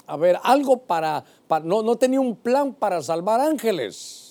a 0.06 0.16
ver, 0.16 0.38
algo 0.42 0.78
para, 0.78 1.24
no, 1.64 1.82
no 1.82 1.96
tenía 1.96 2.20
un 2.20 2.36
plan 2.36 2.74
para 2.74 3.02
salvar 3.02 3.40
ángeles 3.40 4.30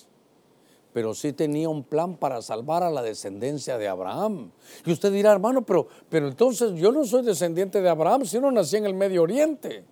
pero 0.92 1.14
sí 1.14 1.32
tenía 1.32 1.68
un 1.68 1.84
plan 1.84 2.16
para 2.16 2.42
salvar 2.42 2.82
a 2.82 2.90
la 2.90 3.02
descendencia 3.02 3.78
de 3.78 3.88
Abraham. 3.88 4.50
Y 4.84 4.92
usted 4.92 5.12
dirá, 5.12 5.32
hermano, 5.32 5.62
pero, 5.62 5.86
pero 6.08 6.28
entonces 6.28 6.72
yo 6.74 6.90
no 6.90 7.04
soy 7.04 7.22
descendiente 7.22 7.80
de 7.80 7.88
Abraham, 7.88 8.24
si 8.24 8.40
no 8.40 8.50
nací 8.50 8.76
en 8.76 8.86
el 8.86 8.94
Medio 8.94 9.22
Oriente. 9.22 9.84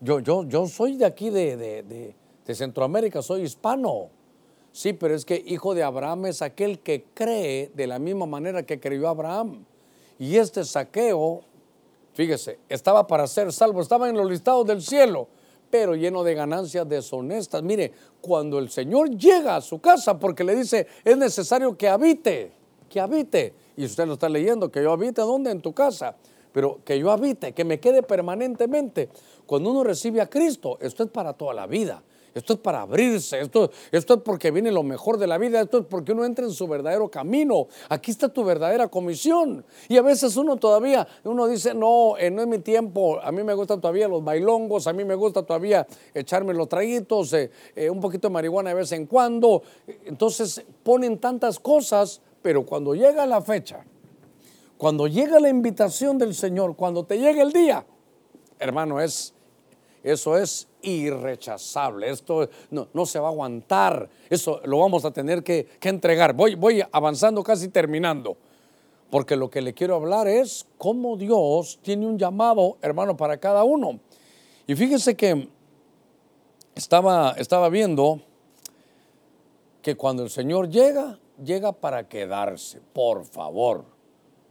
Yo, 0.00 0.20
yo, 0.20 0.44
yo 0.44 0.66
soy 0.66 0.96
de 0.96 1.06
aquí, 1.06 1.30
de, 1.30 1.56
de, 1.56 2.14
de, 2.44 2.54
Centroamérica, 2.54 3.22
soy 3.22 3.42
hispano. 3.42 4.10
Sí, 4.72 4.92
pero 4.92 5.14
es 5.14 5.24
que 5.24 5.42
hijo 5.46 5.74
de 5.74 5.82
Abraham 5.82 6.26
es 6.26 6.42
aquel 6.42 6.78
que 6.78 7.04
cree 7.14 7.70
de 7.74 7.86
la 7.86 7.98
misma 7.98 8.26
manera 8.26 8.64
que 8.64 8.78
creyó 8.78 9.08
Abraham. 9.08 9.64
Y 10.18 10.36
este 10.36 10.64
saqueo, 10.64 11.42
fíjese, 12.14 12.58
estaba 12.68 13.06
para 13.06 13.26
ser 13.26 13.52
salvo, 13.52 13.80
estaba 13.80 14.08
en 14.08 14.16
los 14.16 14.30
listados 14.30 14.66
del 14.66 14.82
cielo 14.82 15.28
pero 15.70 15.94
lleno 15.94 16.24
de 16.24 16.34
ganancias 16.34 16.88
deshonestas. 16.88 17.62
Mire, 17.62 17.92
cuando 18.20 18.58
el 18.58 18.70
Señor 18.70 19.10
llega 19.10 19.56
a 19.56 19.60
su 19.60 19.80
casa 19.80 20.18
porque 20.18 20.44
le 20.44 20.56
dice, 20.56 20.86
es 21.04 21.16
necesario 21.16 21.76
que 21.76 21.88
habite, 21.88 22.52
que 22.88 23.00
habite. 23.00 23.54
Y 23.76 23.84
usted 23.84 24.06
lo 24.06 24.14
está 24.14 24.28
leyendo, 24.28 24.70
que 24.70 24.82
yo 24.82 24.92
habite, 24.92 25.22
¿dónde? 25.22 25.50
En 25.50 25.60
tu 25.60 25.72
casa. 25.72 26.16
Pero 26.52 26.80
que 26.84 26.98
yo 26.98 27.12
habite, 27.12 27.52
que 27.52 27.64
me 27.64 27.78
quede 27.78 28.02
permanentemente. 28.02 29.08
Cuando 29.46 29.70
uno 29.70 29.84
recibe 29.84 30.20
a 30.20 30.28
Cristo, 30.28 30.76
esto 30.80 31.04
es 31.04 31.10
para 31.10 31.32
toda 31.32 31.54
la 31.54 31.66
vida. 31.66 32.02
Esto 32.34 32.52
es 32.52 32.58
para 32.60 32.82
abrirse, 32.82 33.40
esto, 33.40 33.70
es 33.90 34.04
porque 34.24 34.50
viene 34.50 34.70
lo 34.70 34.82
mejor 34.82 35.18
de 35.18 35.26
la 35.26 35.38
vida, 35.38 35.60
esto 35.60 35.78
es 35.78 35.86
porque 35.86 36.12
uno 36.12 36.24
entra 36.24 36.44
en 36.44 36.52
su 36.52 36.68
verdadero 36.68 37.10
camino. 37.10 37.66
Aquí 37.88 38.10
está 38.10 38.28
tu 38.28 38.44
verdadera 38.44 38.88
comisión. 38.88 39.64
Y 39.88 39.96
a 39.96 40.02
veces 40.02 40.36
uno 40.36 40.56
todavía, 40.56 41.06
uno 41.24 41.46
dice, 41.48 41.74
no, 41.74 42.16
eh, 42.18 42.30
no 42.30 42.42
es 42.42 42.48
mi 42.48 42.58
tiempo, 42.58 43.20
a 43.20 43.32
mí 43.32 43.42
me 43.42 43.54
gustan 43.54 43.80
todavía 43.80 44.06
los 44.06 44.22
bailongos, 44.22 44.86
a 44.86 44.92
mí 44.92 45.04
me 45.04 45.14
gusta 45.14 45.42
todavía 45.42 45.86
echarme 46.14 46.54
los 46.54 46.68
traguitos, 46.68 47.32
eh, 47.32 47.50
eh, 47.74 47.90
un 47.90 48.00
poquito 48.00 48.28
de 48.28 48.34
marihuana 48.34 48.70
de 48.70 48.76
vez 48.76 48.92
en 48.92 49.06
cuando. 49.06 49.62
Entonces 50.04 50.64
ponen 50.82 51.18
tantas 51.18 51.58
cosas, 51.58 52.20
pero 52.42 52.64
cuando 52.64 52.94
llega 52.94 53.26
la 53.26 53.42
fecha, 53.42 53.84
cuando 54.76 55.06
llega 55.06 55.40
la 55.40 55.48
invitación 55.48 56.16
del 56.16 56.34
Señor, 56.34 56.76
cuando 56.76 57.04
te 57.04 57.18
llega 57.18 57.42
el 57.42 57.52
día, 57.52 57.84
hermano, 58.58 59.00
es, 59.00 59.34
eso 60.02 60.36
es 60.36 60.68
irrechazable. 60.82 62.10
Esto 62.10 62.48
no, 62.70 63.06
se 63.06 63.18
va 63.18 63.28
a 63.28 63.30
aguantar. 63.30 64.08
Eso 64.28 64.60
lo 64.64 64.78
vamos 64.78 65.04
a 65.04 65.10
tener 65.10 65.42
que, 65.42 65.68
entregar. 65.82 66.34
Voy, 66.34 66.82
avanzando, 66.92 67.42
casi 67.42 67.68
terminando. 67.68 68.36
Porque 69.10 69.36
lo 69.36 69.50
que 69.50 69.60
le 69.60 69.74
quiero 69.74 69.96
hablar 69.96 70.28
es 70.28 70.66
cómo 70.78 71.16
Dios 71.16 71.80
tiene 71.82 72.06
un 72.06 72.18
llamado, 72.18 72.78
hermano, 72.80 73.16
para 73.16 73.38
cada 73.38 73.64
uno. 73.64 73.98
Y 74.66 74.74
fíjese 74.74 75.16
que 75.16 75.48
estaba 76.74 77.68
viendo 77.68 78.20
que 79.82 79.96
cuando 79.96 80.22
el 80.22 80.30
Señor 80.30 80.68
llega, 80.68 81.18
llega 81.42 81.72
para 81.72 82.08
quedarse. 82.08 82.80
Por 82.92 83.24
favor, 83.24 83.84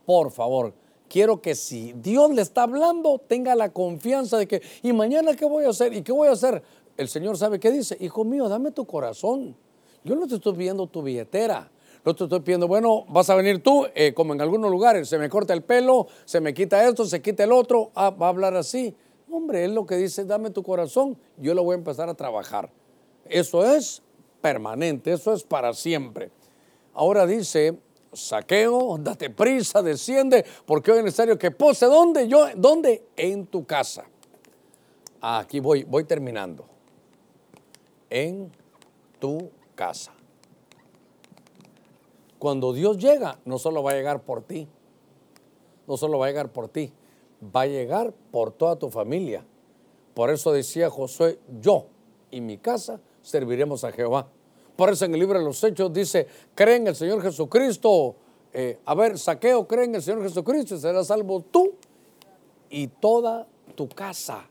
por 0.05 0.31
favor 0.31 0.73
quiero 1.09 1.41
que 1.41 1.55
si 1.55 1.93
Dios 1.93 2.31
le 2.31 2.41
está 2.41 2.63
hablando, 2.63 3.19
tenga 3.19 3.55
la 3.55 3.73
confianza 3.73 4.37
de 4.37 4.47
que, 4.47 4.61
¿y 4.81 4.93
mañana 4.93 5.35
qué 5.35 5.45
voy 5.45 5.65
a 5.65 5.69
hacer? 5.69 5.93
¿Y 5.93 6.01
qué 6.03 6.11
voy 6.11 6.29
a 6.29 6.31
hacer? 6.31 6.63
El 6.95 7.09
Señor 7.09 7.37
sabe 7.37 7.59
qué 7.59 7.71
dice, 7.71 7.97
hijo 7.99 8.23
mío, 8.23 8.47
dame 8.47 8.71
tu 8.71 8.85
corazón. 8.85 9.55
Yo 10.03 10.15
no 10.15 10.27
te 10.27 10.35
estoy 10.35 10.53
pidiendo 10.53 10.87
tu 10.87 11.01
billetera. 11.01 11.69
No 12.05 12.15
te 12.15 12.23
estoy 12.23 12.39
pidiendo, 12.39 12.67
bueno, 12.67 13.05
vas 13.09 13.29
a 13.29 13.35
venir 13.35 13.61
tú, 13.61 13.85
eh, 13.93 14.13
como 14.13 14.33
en 14.33 14.39
algunos 14.39 14.71
lugares, 14.71 15.09
se 15.09 15.17
me 15.17 15.27
corta 15.27 15.53
el 15.53 15.63
pelo, 15.63 16.07
se 16.23 16.39
me 16.39 16.53
quita 16.53 16.87
esto, 16.87 17.03
se 17.03 17.21
quita 17.21 17.43
el 17.43 17.51
otro, 17.51 17.91
ah, 17.93 18.09
va 18.09 18.27
a 18.27 18.29
hablar 18.29 18.55
así. 18.55 18.95
Hombre, 19.29 19.65
él 19.65 19.75
lo 19.75 19.85
que 19.85 19.95
dice, 19.95 20.23
dame 20.23 20.49
tu 20.49 20.63
corazón, 20.63 21.17
yo 21.37 21.53
lo 21.53 21.63
voy 21.63 21.73
a 21.73 21.77
empezar 21.77 22.07
a 22.07 22.13
trabajar. 22.13 22.71
Eso 23.25 23.65
es 23.65 24.01
permanente, 24.41 25.11
eso 25.11 25.33
es 25.33 25.43
para 25.43 25.73
siempre. 25.73 26.31
Ahora 26.93 27.27
dice, 27.27 27.77
saqueo, 28.13 28.97
date 28.99 29.29
prisa, 29.29 29.81
desciende, 29.81 30.45
porque 30.65 30.91
hoy 30.91 30.99
es 30.99 31.05
necesario 31.05 31.37
que 31.37 31.51
pose. 31.51 31.85
¿Dónde? 31.85 32.27
Yo, 32.27 32.47
¿Dónde? 32.55 33.07
En 33.15 33.45
tu 33.47 33.65
casa. 33.65 34.05
Aquí 35.21 35.59
voy, 35.59 35.83
voy 35.83 36.05
terminando. 36.05 36.65
En 38.09 38.51
tu 39.19 39.51
casa. 39.75 40.13
Cuando 42.39 42.71
Dios 42.73 42.97
llega, 42.97 43.37
no 43.45 43.59
solo 43.59 43.83
va 43.83 43.91
a 43.91 43.95
llegar 43.95 44.21
por 44.21 44.43
ti, 44.43 44.67
no 45.87 45.97
solo 45.97 46.17
va 46.19 46.27
a 46.27 46.29
llegar 46.29 46.51
por 46.51 46.69
ti, 46.69 46.93
va 47.43 47.61
a 47.61 47.67
llegar 47.67 48.13
por 48.31 48.51
toda 48.51 48.77
tu 48.77 48.89
familia. 48.89 49.45
Por 50.13 50.29
eso 50.29 50.53
decía 50.53 50.89
Josué, 50.89 51.39
yo 51.59 51.87
y 52.31 52.41
mi 52.41 52.57
casa 52.57 53.01
serviremos 53.21 53.83
a 53.83 53.91
Jehová. 53.91 54.27
Eso 54.87 55.05
en 55.05 55.13
el 55.13 55.19
libro 55.19 55.37
de 55.37 55.43
los 55.43 55.61
Hechos 55.63 55.91
dice, 55.91 56.27
cree 56.55 56.77
en 56.77 56.87
el 56.87 56.95
Señor 56.95 57.21
Jesucristo. 57.21 58.15
Eh, 58.53 58.79
a 58.85 58.95
ver, 58.95 59.19
saqueo, 59.19 59.67
cree 59.67 59.85
en 59.85 59.95
el 59.95 60.01
Señor 60.01 60.23
Jesucristo 60.23 60.75
y 60.75 60.79
serás 60.79 61.07
salvo 61.07 61.41
tú 61.41 61.73
y 62.69 62.87
toda 62.87 63.45
tu 63.75 63.89
casa. 63.89 64.47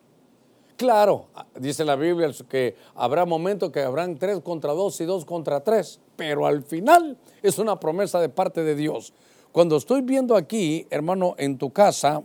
Claro, 0.76 1.26
dice 1.58 1.84
la 1.84 1.96
Biblia 1.96 2.30
que 2.48 2.76
habrá 2.94 3.24
momentos 3.24 3.72
que 3.72 3.80
habrán 3.80 4.16
tres 4.16 4.40
contra 4.40 4.72
dos 4.72 5.00
y 5.00 5.06
dos 5.06 5.24
contra 5.24 5.64
tres, 5.64 5.98
pero 6.14 6.46
al 6.46 6.62
final 6.62 7.16
es 7.42 7.58
una 7.58 7.80
promesa 7.80 8.20
de 8.20 8.28
parte 8.28 8.62
de 8.62 8.76
Dios. 8.76 9.12
Cuando 9.50 9.76
estoy 9.76 10.02
viendo 10.02 10.36
aquí, 10.36 10.86
hermano, 10.90 11.34
en 11.36 11.58
tu 11.58 11.72
casa, 11.72 12.22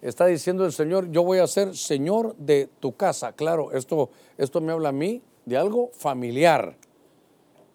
está 0.00 0.24
diciendo 0.24 0.64
el 0.64 0.72
Señor, 0.72 1.10
yo 1.10 1.22
voy 1.24 1.40
a 1.40 1.46
ser 1.46 1.76
Señor 1.76 2.34
de 2.36 2.70
tu 2.80 2.96
casa. 2.96 3.32
Claro, 3.32 3.72
esto, 3.72 4.08
esto 4.38 4.62
me 4.62 4.72
habla 4.72 4.88
a 4.88 4.92
mí 4.92 5.20
de 5.44 5.58
algo 5.58 5.90
familiar. 5.92 6.74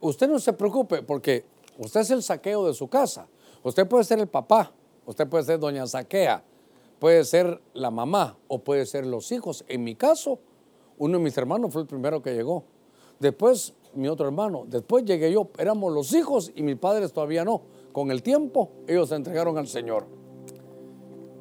Usted 0.04 0.28
no 0.28 0.38
se 0.38 0.52
preocupe 0.52 1.02
porque 1.02 1.46
usted 1.78 2.02
es 2.02 2.12
el 2.12 2.22
saqueo 2.22 2.68
de 2.68 2.74
su 2.74 2.90
casa. 2.90 3.26
Usted 3.64 3.88
puede 3.88 4.04
ser 4.04 4.20
el 4.20 4.28
papá, 4.28 4.74
usted 5.06 5.28
puede 5.28 5.46
ser 5.46 5.60
doña 5.60 5.88
saquea, 5.88 6.44
Puede 7.00 7.26
ser 7.26 7.60
la 7.74 7.92
mamá 7.92 8.38
o 8.48 8.60
puede 8.60 8.86
ser 8.86 9.06
los 9.06 9.30
hijos. 9.34 9.66
En 9.68 9.84
mi 9.84 9.94
caso, 9.94 10.40
uno 10.98 11.18
de 11.18 11.24
mis 11.26 11.38
hermanos 11.38 11.74
fue 11.74 11.82
el 11.82 11.88
primero 11.88 12.22
que 12.22 12.34
llegó. 12.34 12.64
Después 13.20 13.74
mi 13.94 14.08
otro 14.08 14.26
hermano. 14.26 14.64
Después 14.68 15.04
llegué 15.04 15.30
yo. 15.30 15.50
Éramos 15.58 15.94
los 15.94 16.14
hijos 16.14 16.54
y 16.56 16.64
mis 16.64 16.78
padres 16.78 17.12
todavía 17.12 17.44
no. 17.44 17.62
Con 17.92 18.10
el 18.10 18.24
tiempo 18.24 18.72
ellos 18.88 19.10
se 19.10 19.16
entregaron 19.16 19.58
al 19.58 19.68
Señor. 19.68 20.06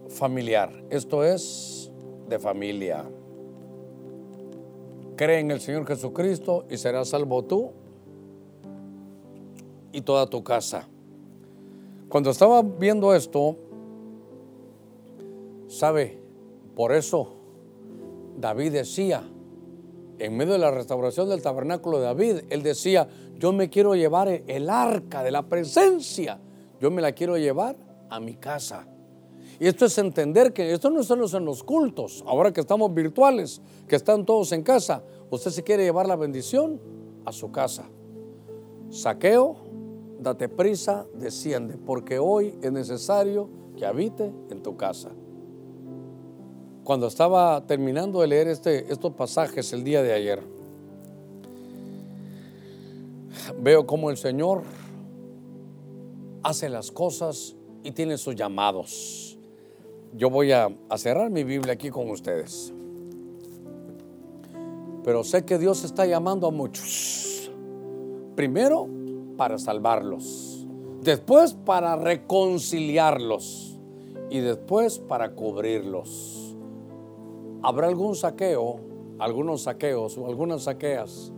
Familiar. 0.09 0.73
Esto 0.91 1.23
es 1.23 1.93
de 2.29 2.41
familia. 2.41 3.09
Cree 5.15 5.39
en 5.39 5.53
el 5.53 5.61
Señor 5.61 5.87
Jesucristo 5.87 6.65
y 6.69 6.77
serás 6.77 7.11
salvo 7.11 7.45
tú 7.45 7.71
y 9.93 10.01
toda 10.01 10.27
tu 10.27 10.43
casa. 10.43 10.89
Cuando 12.09 12.31
estaba 12.31 12.63
viendo 12.63 13.15
esto, 13.15 13.57
¿Sabe? 15.73 16.19
Por 16.77 16.93
eso 16.93 17.33
David 18.37 18.73
decía, 18.73 19.27
en 20.19 20.37
medio 20.37 20.53
de 20.53 20.59
la 20.59 20.71
restauración 20.71 21.31
del 21.31 21.41
tabernáculo 21.41 21.97
de 21.97 22.05
David, 22.05 22.37
él 22.51 22.63
decía, 22.63 23.09
yo 23.39 23.55
me 23.55 23.71
quiero 23.71 23.95
llevar 23.95 24.29
el 24.29 24.69
arca 24.69 25.23
de 25.23 25.31
la 25.31 25.49
presencia, 25.49 26.39
yo 26.79 26.91
me 26.91 27.01
la 27.01 27.13
quiero 27.13 27.39
llevar 27.39 27.77
a 28.11 28.21
mi 28.21 28.35
casa. 28.35 28.87
Y 29.59 29.67
esto 29.67 29.87
es 29.87 29.97
entender 29.97 30.53
que 30.53 30.75
esto 30.75 30.91
no 30.91 31.03
solo 31.03 31.27
en 31.35 31.47
los 31.47 31.65
cultos, 31.65 32.23
ahora 32.27 32.53
que 32.53 32.61
estamos 32.61 32.93
virtuales, 32.93 33.63
que 33.89 33.97
están 33.97 34.27
todos 34.27 34.53
en 34.53 34.63
casa, 34.63 35.03
usted 35.31 35.53
se 35.53 35.63
quiere 35.63 35.85
llevar 35.85 36.07
la 36.07 36.17
bendición 36.17 36.79
a 37.25 37.33
su 37.33 37.51
casa. 37.51 37.89
Saqueo, 38.91 39.57
date 40.23 40.49
prisa, 40.49 41.07
desciende, 41.15 41.77
porque 41.77 42.19
hoy 42.19 42.59
es 42.63 42.73
necesario 42.73 43.49
que 43.77 43.87
habite 43.87 44.33
en 44.51 44.63
tu 44.63 44.77
casa 44.77 45.11
cuando 46.85 47.07
estaba 47.07 47.65
terminando 47.67 48.21
de 48.21 48.27
leer 48.27 48.49
este, 48.49 48.93
estos 48.93 49.13
pasajes 49.15 49.73
el 49.73 49.85
día 49.85 50.03
de 50.03 50.13
ayer, 50.13 50.43
veo 53.61 53.87
cómo 53.87 54.11
el 54.11 54.17
Señor 54.17 54.63
hace 56.43 56.69
las 56.69 56.91
cosas 56.91 57.55
y 57.85 57.93
tiene 57.93 58.19
sus 58.19 58.35
llamados. 58.35 59.39
Yo 60.15 60.29
voy 60.29 60.53
a, 60.53 60.69
a 60.89 60.99
cerrar 60.99 61.31
mi 61.31 61.45
Biblia 61.45 61.75
aquí 61.75 61.89
con 61.89 62.11
ustedes. 62.11 62.73
Pero 65.05 65.25
sé 65.25 65.45
que 65.45 65.59
Dios 65.59 65.85
está 65.85 66.05
llamando 66.05 66.49
a 66.49 66.51
muchos. 66.51 67.51
Primero, 68.35 68.89
para 69.37 69.59
salvarlos. 69.59 70.67
Después, 71.03 71.55
para 71.55 71.97
reconciliarlos. 71.97 73.79
Y 74.31 74.41
después, 74.41 74.99
para 74.99 75.35
cubrirlos. 75.35 76.57
¿Habrá 77.63 77.89
algún 77.89 78.15
saqueo, 78.17 78.81
algunos 79.19 79.63
saqueos 79.63 80.17
o 80.19 80.27
algunas 80.27 80.63
saqueas 80.63 81.33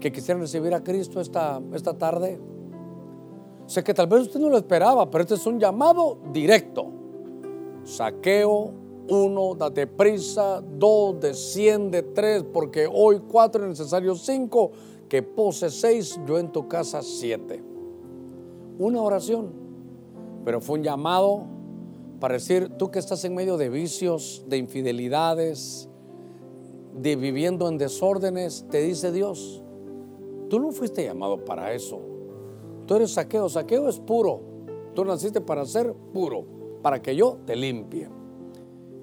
que 0.00 0.12
quisieran 0.12 0.40
recibir 0.40 0.72
a 0.74 0.82
Cristo 0.82 1.20
esta, 1.20 1.60
esta 1.74 1.96
tarde? 1.98 2.40
Sé 3.66 3.82
que 3.82 3.94
tal 3.94 4.06
vez 4.06 4.22
usted 4.22 4.40
no 4.40 4.48
lo 4.50 4.56
esperaba, 4.56 5.10
pero 5.10 5.22
este 5.22 5.34
es 5.34 5.46
un 5.46 5.58
llamado 5.58 6.18
directo. 6.32 6.86
Saqueo, 7.84 8.72
uno, 9.08 9.54
date 9.54 9.86
prisa, 9.86 10.62
dos, 10.62 11.20
desciende, 11.20 12.02
tres, 12.02 12.44
porque 12.44 12.88
hoy 12.90 13.20
cuatro 13.30 13.62
es 13.64 13.70
necesario 13.70 14.14
cinco, 14.14 14.72
que 15.12 15.22
pose 15.22 15.68
seis, 15.68 16.18
yo 16.26 16.38
en 16.38 16.50
tu 16.52 16.68
casa 16.68 17.02
siete. 17.02 17.62
Una 18.78 19.02
oración, 19.02 19.52
pero 20.42 20.58
fue 20.62 20.78
un 20.78 20.84
llamado 20.84 21.44
para 22.18 22.32
decir, 22.32 22.70
tú 22.78 22.90
que 22.90 22.98
estás 22.98 23.22
en 23.26 23.34
medio 23.34 23.58
de 23.58 23.68
vicios, 23.68 24.42
de 24.48 24.56
infidelidades, 24.56 25.86
de 26.94 27.16
viviendo 27.16 27.68
en 27.68 27.76
desórdenes, 27.76 28.64
te 28.70 28.80
dice 28.80 29.12
Dios, 29.12 29.62
tú 30.48 30.58
no 30.58 30.72
fuiste 30.72 31.04
llamado 31.04 31.44
para 31.44 31.74
eso. 31.74 32.00
Tú 32.86 32.94
eres 32.94 33.10
saqueo, 33.10 33.50
saqueo 33.50 33.90
es 33.90 34.00
puro. 34.00 34.40
Tú 34.94 35.04
naciste 35.04 35.42
para 35.42 35.66
ser 35.66 35.92
puro, 36.14 36.46
para 36.80 37.02
que 37.02 37.14
yo 37.14 37.36
te 37.44 37.54
limpie. 37.54 38.08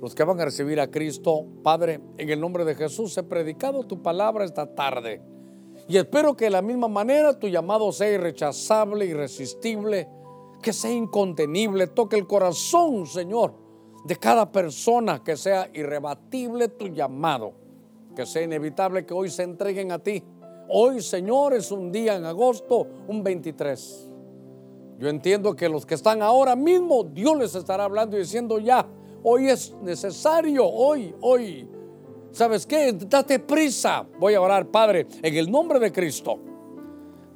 Los 0.02 0.16
que 0.16 0.24
van 0.24 0.42
a 0.42 0.46
recibir 0.46 0.80
a 0.80 0.90
Cristo, 0.90 1.46
Padre, 1.62 2.02
en 2.18 2.30
el 2.32 2.42
nombre 2.42 2.66
de 2.66 2.74
Jesús, 2.74 3.16
he 3.16 3.22
predicado 3.22 3.84
tu 3.84 4.02
palabra 4.02 4.44
esta 4.44 4.74
tarde. 4.74 5.38
Y 5.90 5.98
espero 5.98 6.38
que 6.38 6.46
de 6.46 6.52
la 6.52 6.62
misma 6.62 6.88
manera 6.88 7.38
tu 7.38 7.48
llamado 7.48 7.92
sea 7.92 8.12
irrechazable, 8.12 9.08
irresistible 9.08 10.08
que 10.62 10.72
sea 10.72 10.92
incontenible, 10.92 11.88
toque 11.88 12.16
el 12.16 12.28
corazón, 12.28 13.08
Señor, 13.08 13.56
de 14.06 14.16
cada 14.16 14.52
persona, 14.52 15.24
que 15.24 15.36
sea 15.36 15.68
irrebatible 15.74 16.68
tu 16.68 16.90
llamado, 16.90 17.54
que 18.16 18.28
sea 18.28 18.44
inevitable 18.44 19.04
que 19.04 19.16
hoy 19.16 19.32
se 19.32 19.42
entreguen 19.42 19.92
a 19.92 19.98
ti. 19.98 20.24
Hoy, 20.70 21.02
Señor, 21.02 21.56
es 21.56 21.72
un 21.72 21.92
día 21.92 22.18
en 22.18 22.26
agosto, 22.26 22.86
un 23.08 23.24
23. 23.24 24.12
Yo 25.00 25.10
entiendo 25.10 25.56
que 25.56 25.70
los 25.70 25.88
que 25.88 25.96
están 25.96 26.22
ahora 26.22 26.56
mismo, 26.56 27.04
Dios 27.04 27.36
les 27.36 27.56
estará 27.56 27.86
hablando 27.86 28.16
y 28.16 28.20
diciendo 28.20 28.60
ya, 28.60 28.86
hoy 29.24 29.48
es 29.48 29.74
necesario, 29.82 30.68
hoy, 30.68 31.16
hoy. 31.22 31.68
¿Sabes 32.32 32.66
qué? 32.66 32.94
Date 32.94 33.40
prisa. 33.40 34.06
Voy 34.20 34.36
a 34.36 34.42
orar, 34.42 34.68
Padre, 34.68 35.08
en 35.22 35.36
el 35.36 35.52
nombre 35.52 35.80
de 35.80 35.92
Cristo. 35.92 36.40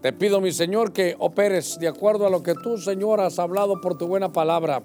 Te 0.02 0.12
pido, 0.12 0.42
mi 0.42 0.52
Señor, 0.52 0.92
que 0.92 1.16
operes 1.18 1.80
de 1.80 1.88
acuerdo 1.88 2.28
a 2.28 2.30
lo 2.30 2.44
que 2.44 2.56
tú, 2.56 2.78
Señor, 2.78 3.22
has 3.22 3.40
hablado 3.40 3.80
por 3.80 3.98
tu 3.98 4.06
buena 4.06 4.32
palabra. 4.32 4.84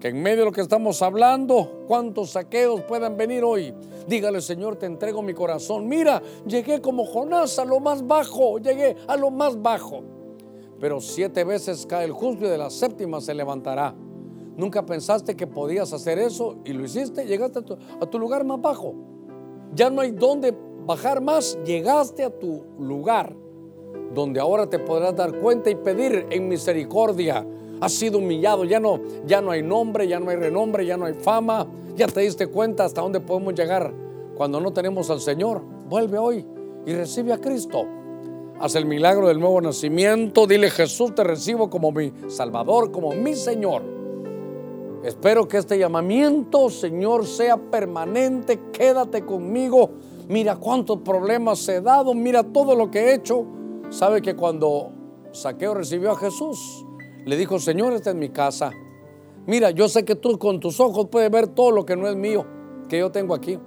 Que 0.00 0.08
en 0.08 0.20
medio 0.20 0.38
de 0.38 0.44
lo 0.46 0.52
que 0.52 0.60
estamos 0.60 1.00
hablando, 1.00 1.84
cuántos 1.86 2.30
saqueos 2.30 2.80
puedan 2.82 3.16
venir 3.16 3.44
hoy. 3.44 3.72
Dígale, 4.08 4.40
Señor, 4.40 4.74
te 4.76 4.86
entrego 4.86 5.22
mi 5.22 5.32
corazón. 5.32 5.88
Mira, 5.88 6.20
llegué 6.44 6.80
como 6.80 7.06
Jonás 7.06 7.58
a 7.60 7.64
lo 7.64 7.78
más 7.78 8.04
bajo, 8.04 8.58
llegué 8.58 8.96
a 9.06 9.16
lo 9.16 9.30
más 9.30 9.62
bajo. 9.62 10.02
Pero 10.80 11.00
siete 11.00 11.44
veces 11.44 11.86
cae 11.86 12.04
el 12.04 12.12
justo 12.12 12.44
y 12.44 12.48
de 12.48 12.58
la 12.58 12.68
séptima 12.68 13.20
se 13.20 13.34
levantará. 13.34 13.94
Nunca 14.56 14.84
pensaste 14.84 15.36
que 15.36 15.46
podías 15.46 15.92
hacer 15.92 16.18
eso 16.18 16.56
y 16.64 16.72
lo 16.72 16.84
hiciste, 16.84 17.24
llegaste 17.24 17.60
a 17.60 17.62
tu, 17.62 17.78
a 18.00 18.06
tu 18.06 18.18
lugar 18.18 18.44
más 18.44 18.60
bajo. 18.60 19.11
Ya 19.74 19.90
no 19.90 20.00
hay 20.00 20.10
dónde 20.12 20.54
bajar 20.86 21.20
más, 21.20 21.58
llegaste 21.64 22.24
a 22.24 22.30
tu 22.30 22.64
lugar 22.78 23.34
donde 24.14 24.40
ahora 24.40 24.68
te 24.68 24.78
podrás 24.78 25.16
dar 25.16 25.38
cuenta 25.38 25.70
y 25.70 25.74
pedir 25.74 26.26
en 26.30 26.48
misericordia. 26.48 27.46
Has 27.80 27.92
sido 27.92 28.18
humillado, 28.18 28.64
ya 28.64 28.78
no, 28.78 29.00
ya 29.26 29.40
no 29.40 29.50
hay 29.50 29.62
nombre, 29.62 30.06
ya 30.06 30.20
no 30.20 30.30
hay 30.30 30.36
renombre, 30.36 30.86
ya 30.86 30.96
no 30.96 31.06
hay 31.06 31.14
fama, 31.14 31.66
ya 31.96 32.06
te 32.06 32.20
diste 32.20 32.46
cuenta 32.46 32.84
hasta 32.84 33.00
dónde 33.00 33.20
podemos 33.20 33.54
llegar 33.54 33.92
cuando 34.36 34.60
no 34.60 34.72
tenemos 34.72 35.10
al 35.10 35.20
Señor. 35.20 35.62
Vuelve 35.88 36.18
hoy 36.18 36.46
y 36.86 36.92
recibe 36.92 37.32
a 37.32 37.38
Cristo. 37.38 37.84
Haz 38.60 38.76
el 38.76 38.86
milagro 38.86 39.26
del 39.26 39.40
nuevo 39.40 39.60
nacimiento. 39.60 40.46
Dile 40.46 40.70
Jesús, 40.70 41.14
te 41.14 41.24
recibo 41.24 41.68
como 41.68 41.90
mi 41.90 42.12
Salvador, 42.28 42.92
como 42.92 43.12
mi 43.12 43.34
Señor. 43.34 43.82
Espero 45.02 45.48
que 45.48 45.56
este 45.56 45.78
llamamiento, 45.78 46.70
Señor, 46.70 47.26
sea 47.26 47.56
permanente. 47.56 48.60
Quédate 48.72 49.24
conmigo. 49.24 49.90
Mira 50.28 50.56
cuántos 50.56 50.98
problemas 51.00 51.68
he 51.68 51.80
dado. 51.80 52.14
Mira 52.14 52.44
todo 52.44 52.76
lo 52.76 52.90
que 52.90 53.00
he 53.00 53.14
hecho. 53.14 53.44
Sabe 53.90 54.22
que 54.22 54.36
cuando 54.36 54.92
Saqueo 55.32 55.74
recibió 55.74 56.12
a 56.12 56.16
Jesús, 56.16 56.86
le 57.24 57.36
dijo, 57.36 57.58
Señor, 57.58 57.92
esta 57.94 58.10
es 58.10 58.16
mi 58.16 58.28
casa. 58.28 58.70
Mira, 59.44 59.70
yo 59.70 59.88
sé 59.88 60.04
que 60.04 60.14
tú 60.14 60.38
con 60.38 60.60
tus 60.60 60.78
ojos 60.78 61.08
puedes 61.10 61.30
ver 61.30 61.48
todo 61.48 61.72
lo 61.72 61.84
que 61.84 61.96
no 61.96 62.06
es 62.06 62.14
mío, 62.14 62.46
que 62.88 62.98
yo 62.98 63.10
tengo 63.10 63.34
aquí. 63.34 63.58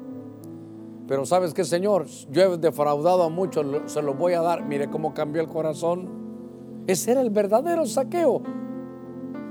Pero 1.06 1.26
sabes 1.26 1.54
que, 1.54 1.66
Señor, 1.66 2.06
yo 2.32 2.42
he 2.42 2.58
defraudado 2.58 3.24
a 3.24 3.30
muchos, 3.30 3.66
se 3.92 4.02
los 4.02 4.18
voy 4.18 4.34
a 4.34 4.42
dar. 4.42 4.64
Mire 4.64 4.90
cómo 4.90 5.14
cambió 5.14 5.42
el 5.42 5.50
corazón. 5.50 6.08
Ese 6.88 7.12
era 7.12 7.22
el 7.22 7.30
verdadero 7.30 7.86
saqueo. 7.86 8.42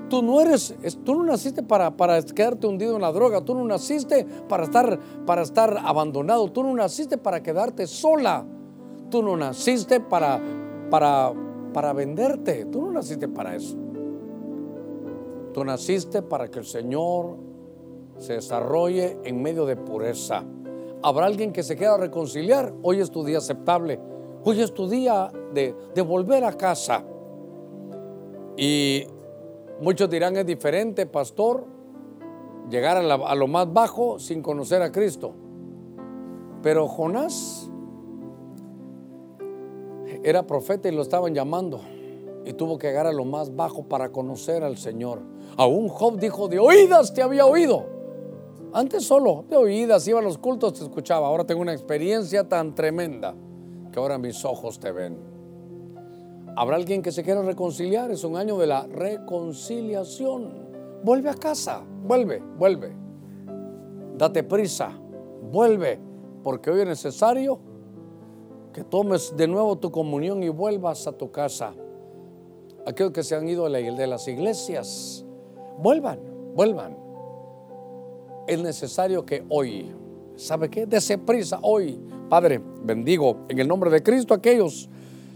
Tú 0.08 0.22
no 0.22 0.40
eres, 0.40 0.76
tú 1.04 1.14
no 1.14 1.24
naciste 1.24 1.62
para, 1.62 1.96
para 1.96 2.22
quedarte 2.22 2.66
hundido 2.66 2.94
en 2.96 3.02
la 3.02 3.12
droga, 3.12 3.40
tú 3.44 3.54
no 3.54 3.64
naciste 3.64 4.26
para 4.48 4.64
estar, 4.64 4.98
para 5.24 5.42
estar 5.42 5.78
abandonado, 5.84 6.50
tú 6.52 6.62
no 6.62 6.74
naciste 6.74 7.16
para 7.18 7.42
quedarte 7.42 7.86
sola, 7.86 8.44
tú 9.10 9.22
no 9.22 9.36
naciste 9.36 10.00
para, 10.00 10.40
para, 10.90 11.32
para 11.72 11.92
venderte, 11.92 12.66
tú 12.66 12.82
no 12.82 12.90
naciste 12.92 13.28
para 13.28 13.56
eso. 13.56 13.76
Tú 15.54 15.64
naciste 15.64 16.20
para 16.20 16.48
que 16.48 16.58
el 16.58 16.64
Señor 16.64 17.36
se 18.18 18.34
desarrolle 18.34 19.18
en 19.24 19.40
medio 19.40 19.66
de 19.66 19.76
pureza. 19.76 20.44
Habrá 21.02 21.26
alguien 21.26 21.52
que 21.52 21.62
se 21.62 21.76
quiera 21.76 21.96
reconciliar. 21.96 22.74
Hoy 22.82 23.00
es 23.00 23.10
tu 23.10 23.24
día 23.24 23.38
aceptable. 23.38 24.00
Hoy 24.42 24.60
es 24.60 24.74
tu 24.74 24.88
día 24.88 25.30
de, 25.52 25.74
volver 26.02 26.44
a 26.44 26.52
casa. 26.52 27.04
Y 28.56 29.06
Muchos 29.80 30.08
dirán 30.08 30.36
es 30.36 30.46
diferente, 30.46 31.06
pastor, 31.06 31.64
llegar 32.70 32.96
a, 32.96 33.34
lo 33.34 33.46
más 33.46 33.72
bajo 33.72 34.18
sin 34.18 34.42
conocer 34.42 34.82
a 34.82 34.92
Cristo. 34.92 35.32
Pero 36.62 36.88
Jonás 36.88 37.70
era 40.22 40.46
profeta 40.46 40.88
y 40.88 40.92
lo 40.92 41.02
estaban 41.02 41.34
llamando 41.34 41.80
y 42.44 42.52
tuvo 42.52 42.78
que 42.78 42.86
llegar 42.86 43.06
a 43.06 43.12
lo 43.12 43.24
más 43.24 43.54
bajo 43.54 43.84
para 43.84 44.10
conocer 44.10 44.62
al 44.62 44.76
Señor. 44.76 45.20
Aún 45.56 45.88
Job 45.88 46.18
dijo, 46.18 46.48
de 46.48 46.58
oídas 46.58 47.12
te 47.12 47.22
había 47.22 47.46
oído. 47.46 47.86
Antes 48.72 49.04
solo 49.04 49.44
de 49.48 49.56
oídas 49.56 50.06
iba 50.08 50.20
a 50.20 50.22
los 50.22 50.38
cultos, 50.38 50.74
te 50.74 50.84
escuchaba. 50.84 51.26
Ahora 51.26 51.44
tengo 51.44 51.60
una 51.60 51.72
experiencia 51.72 52.48
tan 52.48 52.74
tremenda 52.74 53.34
que 53.92 53.98
ahora 53.98 54.18
mis 54.18 54.44
ojos 54.44 54.78
te 54.78 54.92
ven. 54.92 55.33
Habrá 56.56 56.76
alguien 56.76 57.02
que 57.02 57.10
se 57.10 57.24
quiera 57.24 57.42
reconciliar, 57.42 58.10
es 58.12 58.22
un 58.22 58.36
año 58.36 58.56
de 58.58 58.66
la 58.68 58.86
reconciliación. 58.86 60.52
Vuelve 61.02 61.28
a 61.28 61.34
casa, 61.34 61.82
vuelve, 62.04 62.40
vuelve. 62.58 62.92
Date 64.16 64.44
prisa, 64.44 64.92
vuelve, 65.50 65.98
porque 66.44 66.70
hoy 66.70 66.82
es 66.82 66.86
necesario 66.86 67.58
que 68.72 68.84
tomes 68.84 69.36
de 69.36 69.48
nuevo 69.48 69.76
tu 69.76 69.90
comunión 69.90 70.42
y 70.44 70.48
vuelvas 70.48 71.06
a 71.08 71.12
tu 71.12 71.32
casa. 71.32 71.74
Aquellos 72.86 73.12
que 73.12 73.24
se 73.24 73.34
han 73.34 73.48
ido 73.48 73.68
de 73.68 74.06
las 74.06 74.28
iglesias, 74.28 75.24
vuelvan, 75.78 76.20
vuelvan. 76.54 76.96
Es 78.46 78.62
necesario 78.62 79.26
que 79.26 79.44
hoy, 79.48 79.90
¿sabe 80.36 80.70
qué? 80.70 80.86
Dese 80.86 81.18
prisa 81.18 81.58
hoy. 81.62 81.98
Padre, 82.28 82.60
bendigo 82.82 83.38
en 83.48 83.58
el 83.58 83.66
nombre 83.66 83.90
de 83.90 84.02
Cristo 84.02 84.34
aquellos 84.34 84.88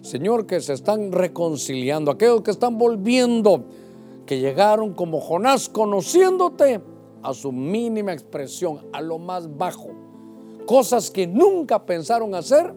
Señor, 0.03 0.47
que 0.47 0.61
se 0.61 0.73
están 0.73 1.13
reconciliando, 1.13 2.11
aquellos 2.11 2.43
que 2.43 2.51
están 2.51 2.79
volviendo, 2.79 3.65
que 4.27 4.39
llegaron 4.39 4.95
como 4.95 5.21
Jonás 5.21 5.69
conociéndote 5.69 6.81
a 7.23 7.35
su 7.35 7.53
mínima 7.53 8.13
expresión, 8.13 8.81
a 8.93 9.01
lo 9.01 9.19
más 9.19 9.57
bajo. 9.57 9.89
Cosas 10.67 11.11
que 11.11 11.27
nunca 11.27 11.85
pensaron 11.85 12.35
hacer, 12.35 12.75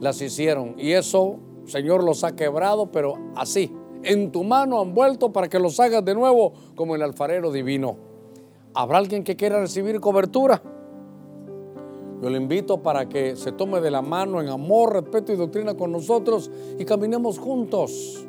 las 0.00 0.20
hicieron. 0.20 0.74
Y 0.78 0.92
eso, 0.92 1.38
Señor, 1.66 2.02
los 2.04 2.24
ha 2.24 2.34
quebrado, 2.36 2.90
pero 2.90 3.14
así, 3.34 3.70
en 4.02 4.30
tu 4.30 4.44
mano 4.44 4.80
han 4.80 4.94
vuelto 4.94 5.32
para 5.32 5.48
que 5.48 5.58
los 5.58 5.80
hagas 5.80 6.04
de 6.04 6.14
nuevo 6.14 6.52
como 6.74 6.94
el 6.94 7.02
alfarero 7.02 7.50
divino. 7.50 7.96
¿Habrá 8.74 8.98
alguien 8.98 9.24
que 9.24 9.36
quiera 9.36 9.60
recibir 9.60 10.00
cobertura? 10.00 10.62
Yo 12.24 12.30
le 12.30 12.38
invito 12.38 12.78
para 12.78 13.06
que 13.06 13.36
se 13.36 13.52
tome 13.52 13.82
de 13.82 13.90
la 13.90 14.00
mano 14.00 14.40
en 14.40 14.48
amor, 14.48 14.94
respeto 14.94 15.30
y 15.30 15.36
doctrina 15.36 15.76
con 15.76 15.92
nosotros 15.92 16.50
y 16.78 16.86
caminemos 16.86 17.38
juntos. 17.38 18.24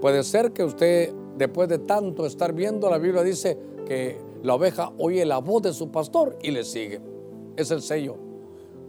Puede 0.00 0.22
ser 0.22 0.52
que 0.52 0.62
usted, 0.62 1.12
después 1.36 1.68
de 1.68 1.80
tanto 1.80 2.26
estar 2.26 2.52
viendo, 2.52 2.88
la 2.88 2.98
Biblia 2.98 3.24
dice 3.24 3.58
que 3.88 4.20
la 4.44 4.54
oveja 4.54 4.92
oye 4.98 5.24
la 5.24 5.38
voz 5.38 5.62
de 5.62 5.72
su 5.72 5.90
pastor 5.90 6.38
y 6.44 6.52
le 6.52 6.62
sigue. 6.62 7.00
Es 7.56 7.72
el 7.72 7.82
sello. 7.82 8.14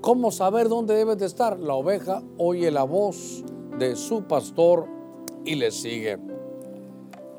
¿Cómo 0.02 0.30
saber 0.30 0.70
dónde 0.70 0.94
debe 0.94 1.16
de 1.16 1.26
estar? 1.26 1.60
La 1.60 1.74
oveja 1.74 2.22
oye 2.38 2.70
la 2.70 2.84
voz 2.84 3.44
de 3.80 3.96
su 3.96 4.26
pastor 4.26 4.86
y 5.44 5.56
le 5.56 5.72
sigue. 5.72 6.20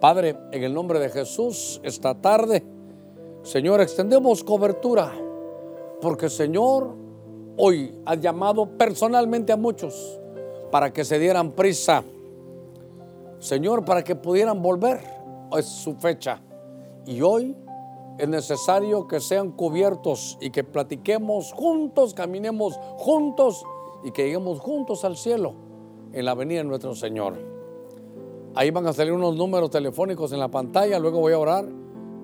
Padre, 0.01 0.37
en 0.51 0.65
el 0.65 0.75
nombre 0.75 0.99
de 0.99 1.11
Jesús, 1.11 1.81
esta 1.85 2.21
tarde, 2.21 2.65
Señor, 3.45 3.81
extendemos 3.81 4.43
cobertura 4.43 5.13
porque 6.01 6.29
Señor, 6.29 6.95
hoy 7.57 7.99
has 8.05 8.21
llamado 8.21 8.77
personalmente 8.77 9.53
a 9.53 9.57
muchos 9.57 10.21
para 10.71 10.93
que 10.93 11.05
se 11.05 11.19
dieran 11.19 11.53
prisa. 11.53 12.05
Señor, 13.39 13.85
para 13.85 14.03
que 14.03 14.15
pudieran 14.15 14.63
volver. 14.63 15.01
Es 15.57 15.67
su 15.67 15.95
fecha. 15.95 16.41
Y 17.07 17.23
hoy 17.23 17.57
es 18.19 18.29
necesario 18.29 19.07
que 19.07 19.21
sean 19.21 19.53
cubiertos 19.53 20.37
y 20.41 20.51
que 20.51 20.65
platiquemos 20.65 21.53
juntos, 21.53 22.15
caminemos 22.15 22.79
juntos 22.97 23.65
y 24.05 24.11
que 24.11 24.25
lleguemos 24.25 24.59
juntos 24.61 25.05
al 25.05 25.17
cielo 25.17 25.55
en 26.13 26.25
la 26.25 26.35
venida 26.35 26.59
de 26.59 26.65
nuestro 26.65 26.95
Señor. 26.95 27.35
Ahí 28.55 28.71
van 28.71 28.87
a 28.87 28.93
salir 28.93 29.13
unos 29.13 29.37
números 29.37 29.71
telefónicos 29.71 30.33
en 30.33 30.41
la 30.41 30.49
pantalla. 30.49 30.99
Luego 30.99 31.21
voy 31.21 31.35
a 31.35 31.39
orar 31.39 31.69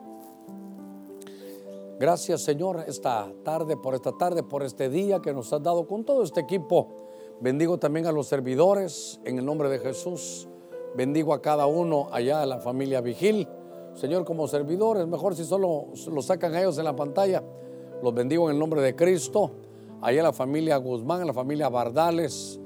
Gracias 1.98 2.42
Señor 2.42 2.84
esta 2.88 3.32
tarde, 3.44 3.76
por 3.76 3.94
esta 3.94 4.10
tarde, 4.12 4.42
por 4.42 4.64
este 4.64 4.88
día 4.88 5.20
que 5.20 5.32
nos 5.32 5.52
has 5.52 5.62
dado 5.62 5.86
con 5.86 6.04
todo 6.04 6.24
este 6.24 6.40
equipo 6.40 7.03
Bendigo 7.44 7.76
también 7.76 8.06
a 8.06 8.10
los 8.10 8.26
servidores 8.26 9.20
en 9.22 9.38
el 9.38 9.44
nombre 9.44 9.68
de 9.68 9.78
Jesús. 9.78 10.48
Bendigo 10.96 11.34
a 11.34 11.42
cada 11.42 11.66
uno 11.66 12.08
allá 12.10 12.40
de 12.40 12.46
la 12.46 12.58
familia 12.58 13.02
Vigil. 13.02 13.46
Señor, 13.92 14.24
como 14.24 14.48
servidores, 14.48 15.06
mejor 15.06 15.36
si 15.36 15.44
solo 15.44 15.88
lo 16.10 16.22
sacan 16.22 16.54
a 16.54 16.60
ellos 16.60 16.78
en 16.78 16.84
la 16.84 16.96
pantalla. 16.96 17.44
Los 18.02 18.14
bendigo 18.14 18.48
en 18.48 18.54
el 18.54 18.58
nombre 18.58 18.80
de 18.80 18.96
Cristo. 18.96 19.50
Allá 20.00 20.22
la 20.22 20.32
familia 20.32 20.78
Guzmán, 20.78 21.20
a 21.20 21.26
la 21.26 21.34
familia 21.34 21.68
Bardales, 21.68 22.58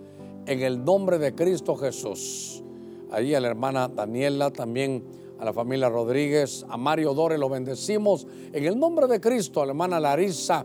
en 0.47 0.63
el 0.63 0.85
nombre 0.85 1.19
de 1.19 1.35
Cristo 1.35 1.75
Jesús. 1.75 2.63
Allí 3.11 3.35
a 3.35 3.41
la 3.41 3.49
hermana 3.49 3.89
Daniela, 3.89 4.53
también 4.53 5.03
a 5.41 5.45
la 5.45 5.53
familia 5.53 5.89
Rodríguez, 5.89 6.65
a 6.69 6.77
Mario 6.77 7.15
Dore, 7.15 7.37
lo 7.37 7.49
bendecimos 7.49 8.29
en 8.53 8.65
el 8.65 8.79
nombre 8.79 9.09
de 9.09 9.21
Cristo. 9.21 9.61
A 9.61 9.67
la 9.67 9.73
hermana 9.73 9.99
Larisa, 9.99 10.65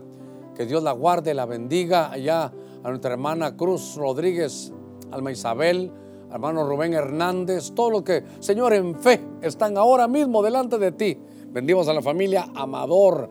que 0.54 0.66
Dios 0.66 0.84
la 0.84 0.92
guarde, 0.92 1.34
la 1.34 1.46
bendiga 1.46 2.12
allá 2.12 2.52
a 2.84 2.90
nuestra 2.90 3.12
hermana 3.12 3.56
Cruz 3.56 3.96
Rodríguez, 3.96 4.70
alma 5.10 5.32
Isabel, 5.32 5.90
hermano 6.30 6.68
Rubén 6.68 6.92
Hernández, 6.92 7.72
todos 7.74 7.90
los 7.90 8.02
que, 8.02 8.22
Señor, 8.40 8.74
en 8.74 9.00
fe 9.00 9.20
están 9.40 9.78
ahora 9.78 10.06
mismo 10.06 10.42
delante 10.42 10.78
de 10.78 10.92
ti. 10.92 11.18
Bendimos 11.48 11.88
a 11.88 11.94
la 11.94 12.02
familia 12.02 12.50
Amador, 12.54 13.30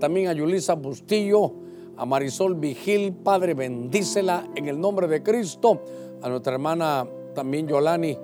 también 0.00 0.28
a 0.28 0.32
Yulisa 0.32 0.74
Bustillo, 0.74 1.52
a 1.98 2.06
Marisol 2.06 2.54
Vigil, 2.54 3.12
Padre, 3.12 3.52
bendícela 3.52 4.48
en 4.54 4.68
el 4.68 4.80
nombre 4.80 5.06
de 5.06 5.22
Cristo. 5.22 5.82
A 6.22 6.28
nuestra 6.30 6.54
hermana 6.54 7.06
también 7.34 7.68
Yolani, 7.68 8.16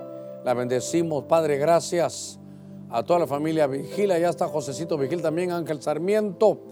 la 0.44 0.54
bendecimos, 0.54 1.24
Padre, 1.24 1.58
gracias. 1.58 2.40
A 2.88 3.02
toda 3.02 3.20
la 3.20 3.26
familia 3.26 3.66
Vigil, 3.66 4.10
allá 4.12 4.30
está 4.30 4.48
Josecito 4.48 4.96
Vigil, 4.96 5.20
también 5.20 5.50
Ángel 5.50 5.82
Sarmiento 5.82 6.69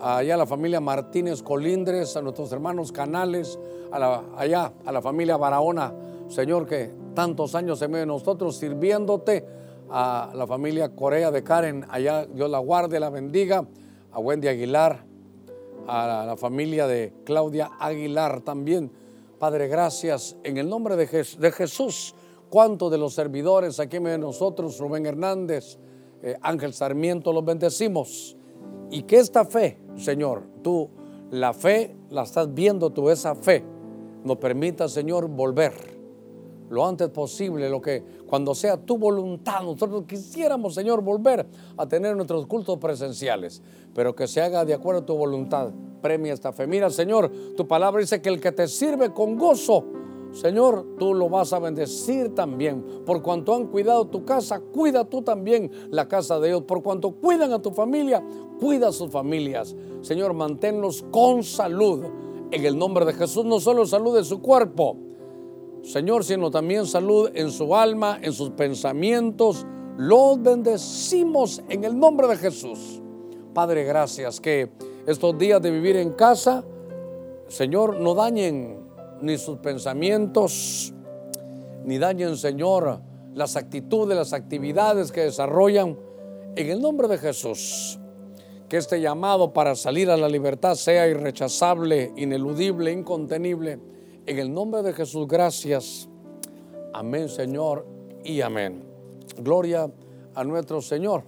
allá 0.00 0.34
a 0.34 0.38
la 0.38 0.46
familia 0.46 0.80
Martínez 0.80 1.42
Colindres, 1.42 2.16
a 2.16 2.22
nuestros 2.22 2.52
hermanos 2.52 2.92
Canales, 2.92 3.58
allá 3.90 4.72
a 4.84 4.92
la 4.92 5.00
familia 5.02 5.36
Barahona, 5.36 5.92
Señor, 6.28 6.66
que 6.66 6.90
tantos 7.14 7.54
años 7.54 7.78
se 7.78 7.88
medio 7.88 8.00
de 8.00 8.06
nosotros 8.06 8.56
sirviéndote, 8.56 9.44
a 9.88 10.32
la 10.34 10.46
familia 10.48 10.88
Corea 10.96 11.30
de 11.30 11.44
Karen, 11.44 11.86
allá 11.88 12.26
Dios 12.26 12.50
la 12.50 12.58
guarde, 12.58 12.98
la 12.98 13.08
bendiga, 13.08 13.64
a 14.10 14.18
Wendy 14.18 14.48
Aguilar, 14.48 15.04
a 15.86 16.24
la 16.26 16.36
familia 16.36 16.88
de 16.88 17.12
Claudia 17.24 17.70
Aguilar 17.78 18.40
también. 18.40 18.90
Padre, 19.38 19.68
gracias 19.68 20.36
en 20.42 20.56
el 20.56 20.68
nombre 20.68 20.96
de, 20.96 21.06
Jes- 21.06 21.36
de 21.36 21.52
Jesús. 21.52 22.14
¿Cuántos 22.50 22.90
de 22.90 22.98
los 22.98 23.14
servidores 23.14 23.78
aquí 23.78 23.98
de 24.00 24.18
nosotros, 24.18 24.78
Rubén 24.78 25.06
Hernández, 25.06 25.78
eh, 26.22 26.36
Ángel 26.42 26.72
Sarmiento, 26.72 27.32
los 27.32 27.44
bendecimos? 27.44 28.36
Y 28.90 29.02
que 29.02 29.18
esta 29.18 29.44
fe, 29.44 29.78
Señor, 29.96 30.44
tú, 30.62 30.88
la 31.30 31.52
fe, 31.52 31.96
la 32.10 32.22
estás 32.22 32.52
viendo 32.52 32.90
tú, 32.90 33.10
esa 33.10 33.34
fe, 33.34 33.64
nos 34.24 34.36
permita, 34.38 34.88
Señor, 34.88 35.28
volver 35.28 35.96
lo 36.70 36.86
antes 36.86 37.08
posible, 37.10 37.68
lo 37.68 37.80
que 37.80 38.02
cuando 38.26 38.54
sea 38.54 38.76
tu 38.76 38.98
voluntad, 38.98 39.62
nosotros 39.62 40.04
quisiéramos, 40.06 40.74
Señor, 40.74 41.00
volver 41.02 41.46
a 41.76 41.86
tener 41.86 42.16
nuestros 42.16 42.46
cultos 42.46 42.78
presenciales, 42.78 43.62
pero 43.94 44.14
que 44.14 44.26
se 44.26 44.40
haga 44.40 44.64
de 44.64 44.74
acuerdo 44.74 45.02
a 45.02 45.06
tu 45.06 45.16
voluntad. 45.16 45.70
Premia 46.02 46.32
esta 46.32 46.52
fe. 46.52 46.66
Mira, 46.66 46.90
Señor, 46.90 47.30
tu 47.56 47.66
palabra 47.66 48.00
dice 48.00 48.20
que 48.20 48.28
el 48.28 48.40
que 48.40 48.52
te 48.52 48.68
sirve 48.68 49.12
con 49.12 49.36
gozo, 49.36 49.84
Señor, 50.36 50.84
tú 50.98 51.14
lo 51.14 51.30
vas 51.30 51.54
a 51.54 51.58
bendecir 51.58 52.34
también. 52.34 52.84
Por 53.06 53.22
cuanto 53.22 53.54
han 53.54 53.68
cuidado 53.68 54.06
tu 54.06 54.26
casa, 54.26 54.60
cuida 54.60 55.06
tú 55.06 55.22
también 55.22 55.70
la 55.90 56.08
casa 56.08 56.38
de 56.38 56.48
ellos. 56.48 56.64
Por 56.64 56.82
cuanto 56.82 57.12
cuidan 57.12 57.54
a 57.54 57.62
tu 57.62 57.70
familia, 57.70 58.22
cuida 58.60 58.88
a 58.88 58.92
sus 58.92 59.10
familias. 59.10 59.74
Señor, 60.02 60.34
manténlos 60.34 61.06
con 61.10 61.42
salud. 61.42 62.04
En 62.50 62.64
el 62.66 62.78
nombre 62.78 63.06
de 63.06 63.14
Jesús, 63.14 63.46
no 63.46 63.60
solo 63.60 63.86
salud 63.86 64.14
de 64.14 64.24
su 64.24 64.42
cuerpo, 64.42 64.98
Señor, 65.82 66.22
sino 66.22 66.50
también 66.50 66.84
salud 66.84 67.30
en 67.32 67.50
su 67.50 67.74
alma, 67.74 68.18
en 68.20 68.34
sus 68.34 68.50
pensamientos. 68.50 69.64
Los 69.96 70.42
bendecimos 70.42 71.62
en 71.70 71.84
el 71.84 71.98
nombre 71.98 72.28
de 72.28 72.36
Jesús. 72.36 73.00
Padre, 73.54 73.84
gracias 73.84 74.38
que 74.38 74.68
estos 75.06 75.38
días 75.38 75.62
de 75.62 75.70
vivir 75.70 75.96
en 75.96 76.10
casa, 76.10 76.62
Señor, 77.48 78.00
no 78.00 78.14
dañen 78.14 78.85
ni 79.20 79.38
sus 79.38 79.58
pensamientos, 79.58 80.92
ni 81.84 81.98
dañen, 81.98 82.36
Señor, 82.36 83.00
las 83.34 83.56
actitudes, 83.56 84.16
las 84.16 84.32
actividades 84.32 85.12
que 85.12 85.22
desarrollan. 85.22 85.98
En 86.56 86.70
el 86.70 86.80
nombre 86.80 87.06
de 87.06 87.18
Jesús, 87.18 87.98
que 88.68 88.78
este 88.78 89.00
llamado 89.00 89.52
para 89.52 89.74
salir 89.74 90.10
a 90.10 90.16
la 90.16 90.28
libertad 90.28 90.74
sea 90.74 91.06
irrechazable, 91.06 92.12
ineludible, 92.16 92.92
incontenible. 92.92 93.78
En 94.26 94.38
el 94.38 94.52
nombre 94.52 94.82
de 94.82 94.92
Jesús, 94.92 95.28
gracias. 95.28 96.08
Amén, 96.92 97.28
Señor, 97.28 97.86
y 98.24 98.40
amén. 98.40 98.82
Gloria 99.38 99.90
a 100.34 100.44
nuestro 100.44 100.80
Señor. 100.80 101.24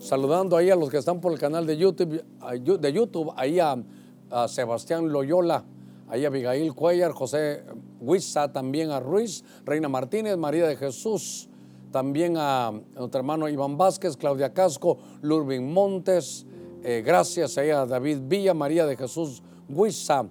Saludando 0.00 0.56
ahí 0.56 0.70
a 0.70 0.76
los 0.76 0.90
que 0.90 0.98
están 0.98 1.20
por 1.20 1.32
el 1.32 1.38
canal 1.38 1.66
de 1.66 1.76
YouTube, 1.76 2.22
de 2.80 2.92
YouTube 2.92 3.32
ahí 3.36 3.58
a, 3.58 3.76
a 4.30 4.48
Sebastián 4.48 5.08
Loyola, 5.08 5.64
ahí 6.08 6.24
a 6.24 6.28
Abigail 6.28 6.74
Cuellar, 6.74 7.12
José 7.12 7.64
Huiza, 8.00 8.52
también 8.52 8.90
a 8.90 9.00
Ruiz, 9.00 9.44
Reina 9.64 9.88
Martínez, 9.88 10.36
María 10.36 10.66
de 10.66 10.76
Jesús, 10.76 11.48
también 11.90 12.36
a 12.36 12.72
nuestro 12.94 13.18
hermano 13.18 13.48
Iván 13.48 13.76
Vázquez, 13.76 14.16
Claudia 14.16 14.52
Casco, 14.52 14.98
Lurvin 15.22 15.72
Montes, 15.72 16.46
eh, 16.82 17.02
gracias 17.04 17.58
ahí 17.58 17.70
a 17.70 17.86
David 17.86 18.18
Villa, 18.22 18.54
María 18.54 18.86
de 18.86 18.96
Jesús 18.96 19.42
Huiza, 19.68 20.26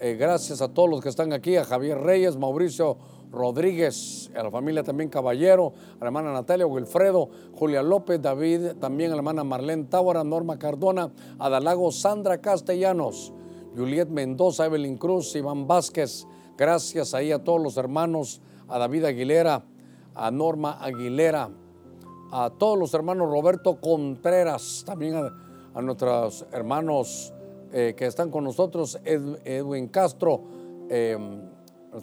eh, 0.00 0.14
gracias 0.14 0.62
a 0.62 0.68
todos 0.68 0.88
los 0.88 1.00
que 1.00 1.08
están 1.08 1.32
aquí, 1.32 1.56
a 1.56 1.64
Javier 1.64 1.98
Reyes, 1.98 2.36
Mauricio 2.36 2.96
Rodríguez, 3.30 4.30
a 4.34 4.42
la 4.42 4.50
familia 4.50 4.82
también 4.82 5.10
Caballero, 5.10 5.72
a 5.96 6.00
la 6.00 6.06
hermana 6.06 6.32
Natalia 6.32 6.66
Wilfredo, 6.66 7.28
Julia 7.54 7.82
López, 7.82 8.22
David, 8.22 8.76
también 8.80 9.10
a 9.10 9.14
la 9.14 9.20
hermana 9.20 9.44
Marlene 9.44 9.84
Tábara, 9.84 10.24
Norma 10.24 10.58
Cardona, 10.58 11.10
Adalago 11.38 11.90
Sandra 11.92 12.38
Castellanos, 12.38 13.32
Juliet 13.78 14.08
Mendoza, 14.08 14.66
Evelyn 14.66 14.96
Cruz, 14.98 15.36
Iván 15.36 15.68
Vázquez, 15.68 16.26
gracias 16.56 17.14
ahí 17.14 17.30
a 17.30 17.44
todos 17.44 17.62
los 17.62 17.76
hermanos, 17.76 18.40
a 18.66 18.78
David 18.78 19.04
Aguilera, 19.04 19.64
a 20.14 20.30
Norma 20.32 20.78
Aguilera, 20.82 21.48
a 22.32 22.50
todos 22.58 22.76
los 22.76 22.92
hermanos 22.92 23.30
Roberto 23.30 23.80
Contreras, 23.80 24.82
también 24.84 25.14
a, 25.14 25.80
nuestros 25.80 26.44
hermanos 26.50 27.32
eh, 27.72 27.94
que 27.96 28.06
están 28.06 28.30
con 28.32 28.42
nosotros, 28.42 28.98
Ed- 29.04 29.38
Edwin 29.44 29.86
Castro, 29.86 30.42
eh, 30.90 31.16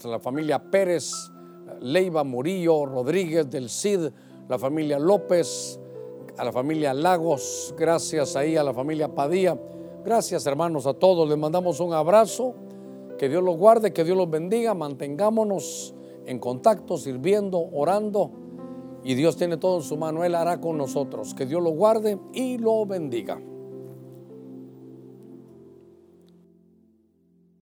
la 0.05 0.19
familia 0.19 0.59
Pérez, 0.71 1.11
Leiva 1.82 2.23
Murillo, 2.23 2.86
Rodríguez 2.86 3.49
del 3.49 3.69
Cid, 3.69 4.11
la 4.47 4.57
familia 4.57 4.97
López, 4.97 5.78
a 6.38 6.45
la 6.45 6.51
familia 6.53 6.93
Lagos, 6.93 7.73
gracias 7.78 8.36
ahí 8.36 8.55
a 8.55 8.63
la 8.63 8.73
familia 8.73 9.13
Padilla, 9.13 9.57
gracias 10.05 10.45
hermanos 10.45 10.85
a 10.87 10.93
todos, 10.93 11.27
les 11.27 11.37
mandamos 11.37 11.79
un 11.79 11.93
abrazo, 11.93 12.53
que 13.17 13.27
Dios 13.27 13.43
los 13.43 13.57
guarde, 13.57 13.91
que 13.91 14.03
Dios 14.03 14.15
los 14.15 14.29
bendiga, 14.29 14.73
mantengámonos 14.73 15.95
en 16.25 16.39
contacto, 16.39 16.97
sirviendo, 16.97 17.59
orando. 17.71 18.31
Y 19.03 19.13
Dios 19.15 19.37
tiene 19.37 19.57
todo 19.57 19.77
en 19.77 19.83
su 19.83 19.97
mano, 19.97 20.23
Él 20.23 20.35
hará 20.35 20.59
con 20.59 20.77
nosotros. 20.77 21.33
Que 21.33 21.45
Dios 21.45 21.61
lo 21.61 21.69
guarde 21.69 22.19
y 22.33 22.57
lo 22.57 22.85
bendiga. 22.85 23.39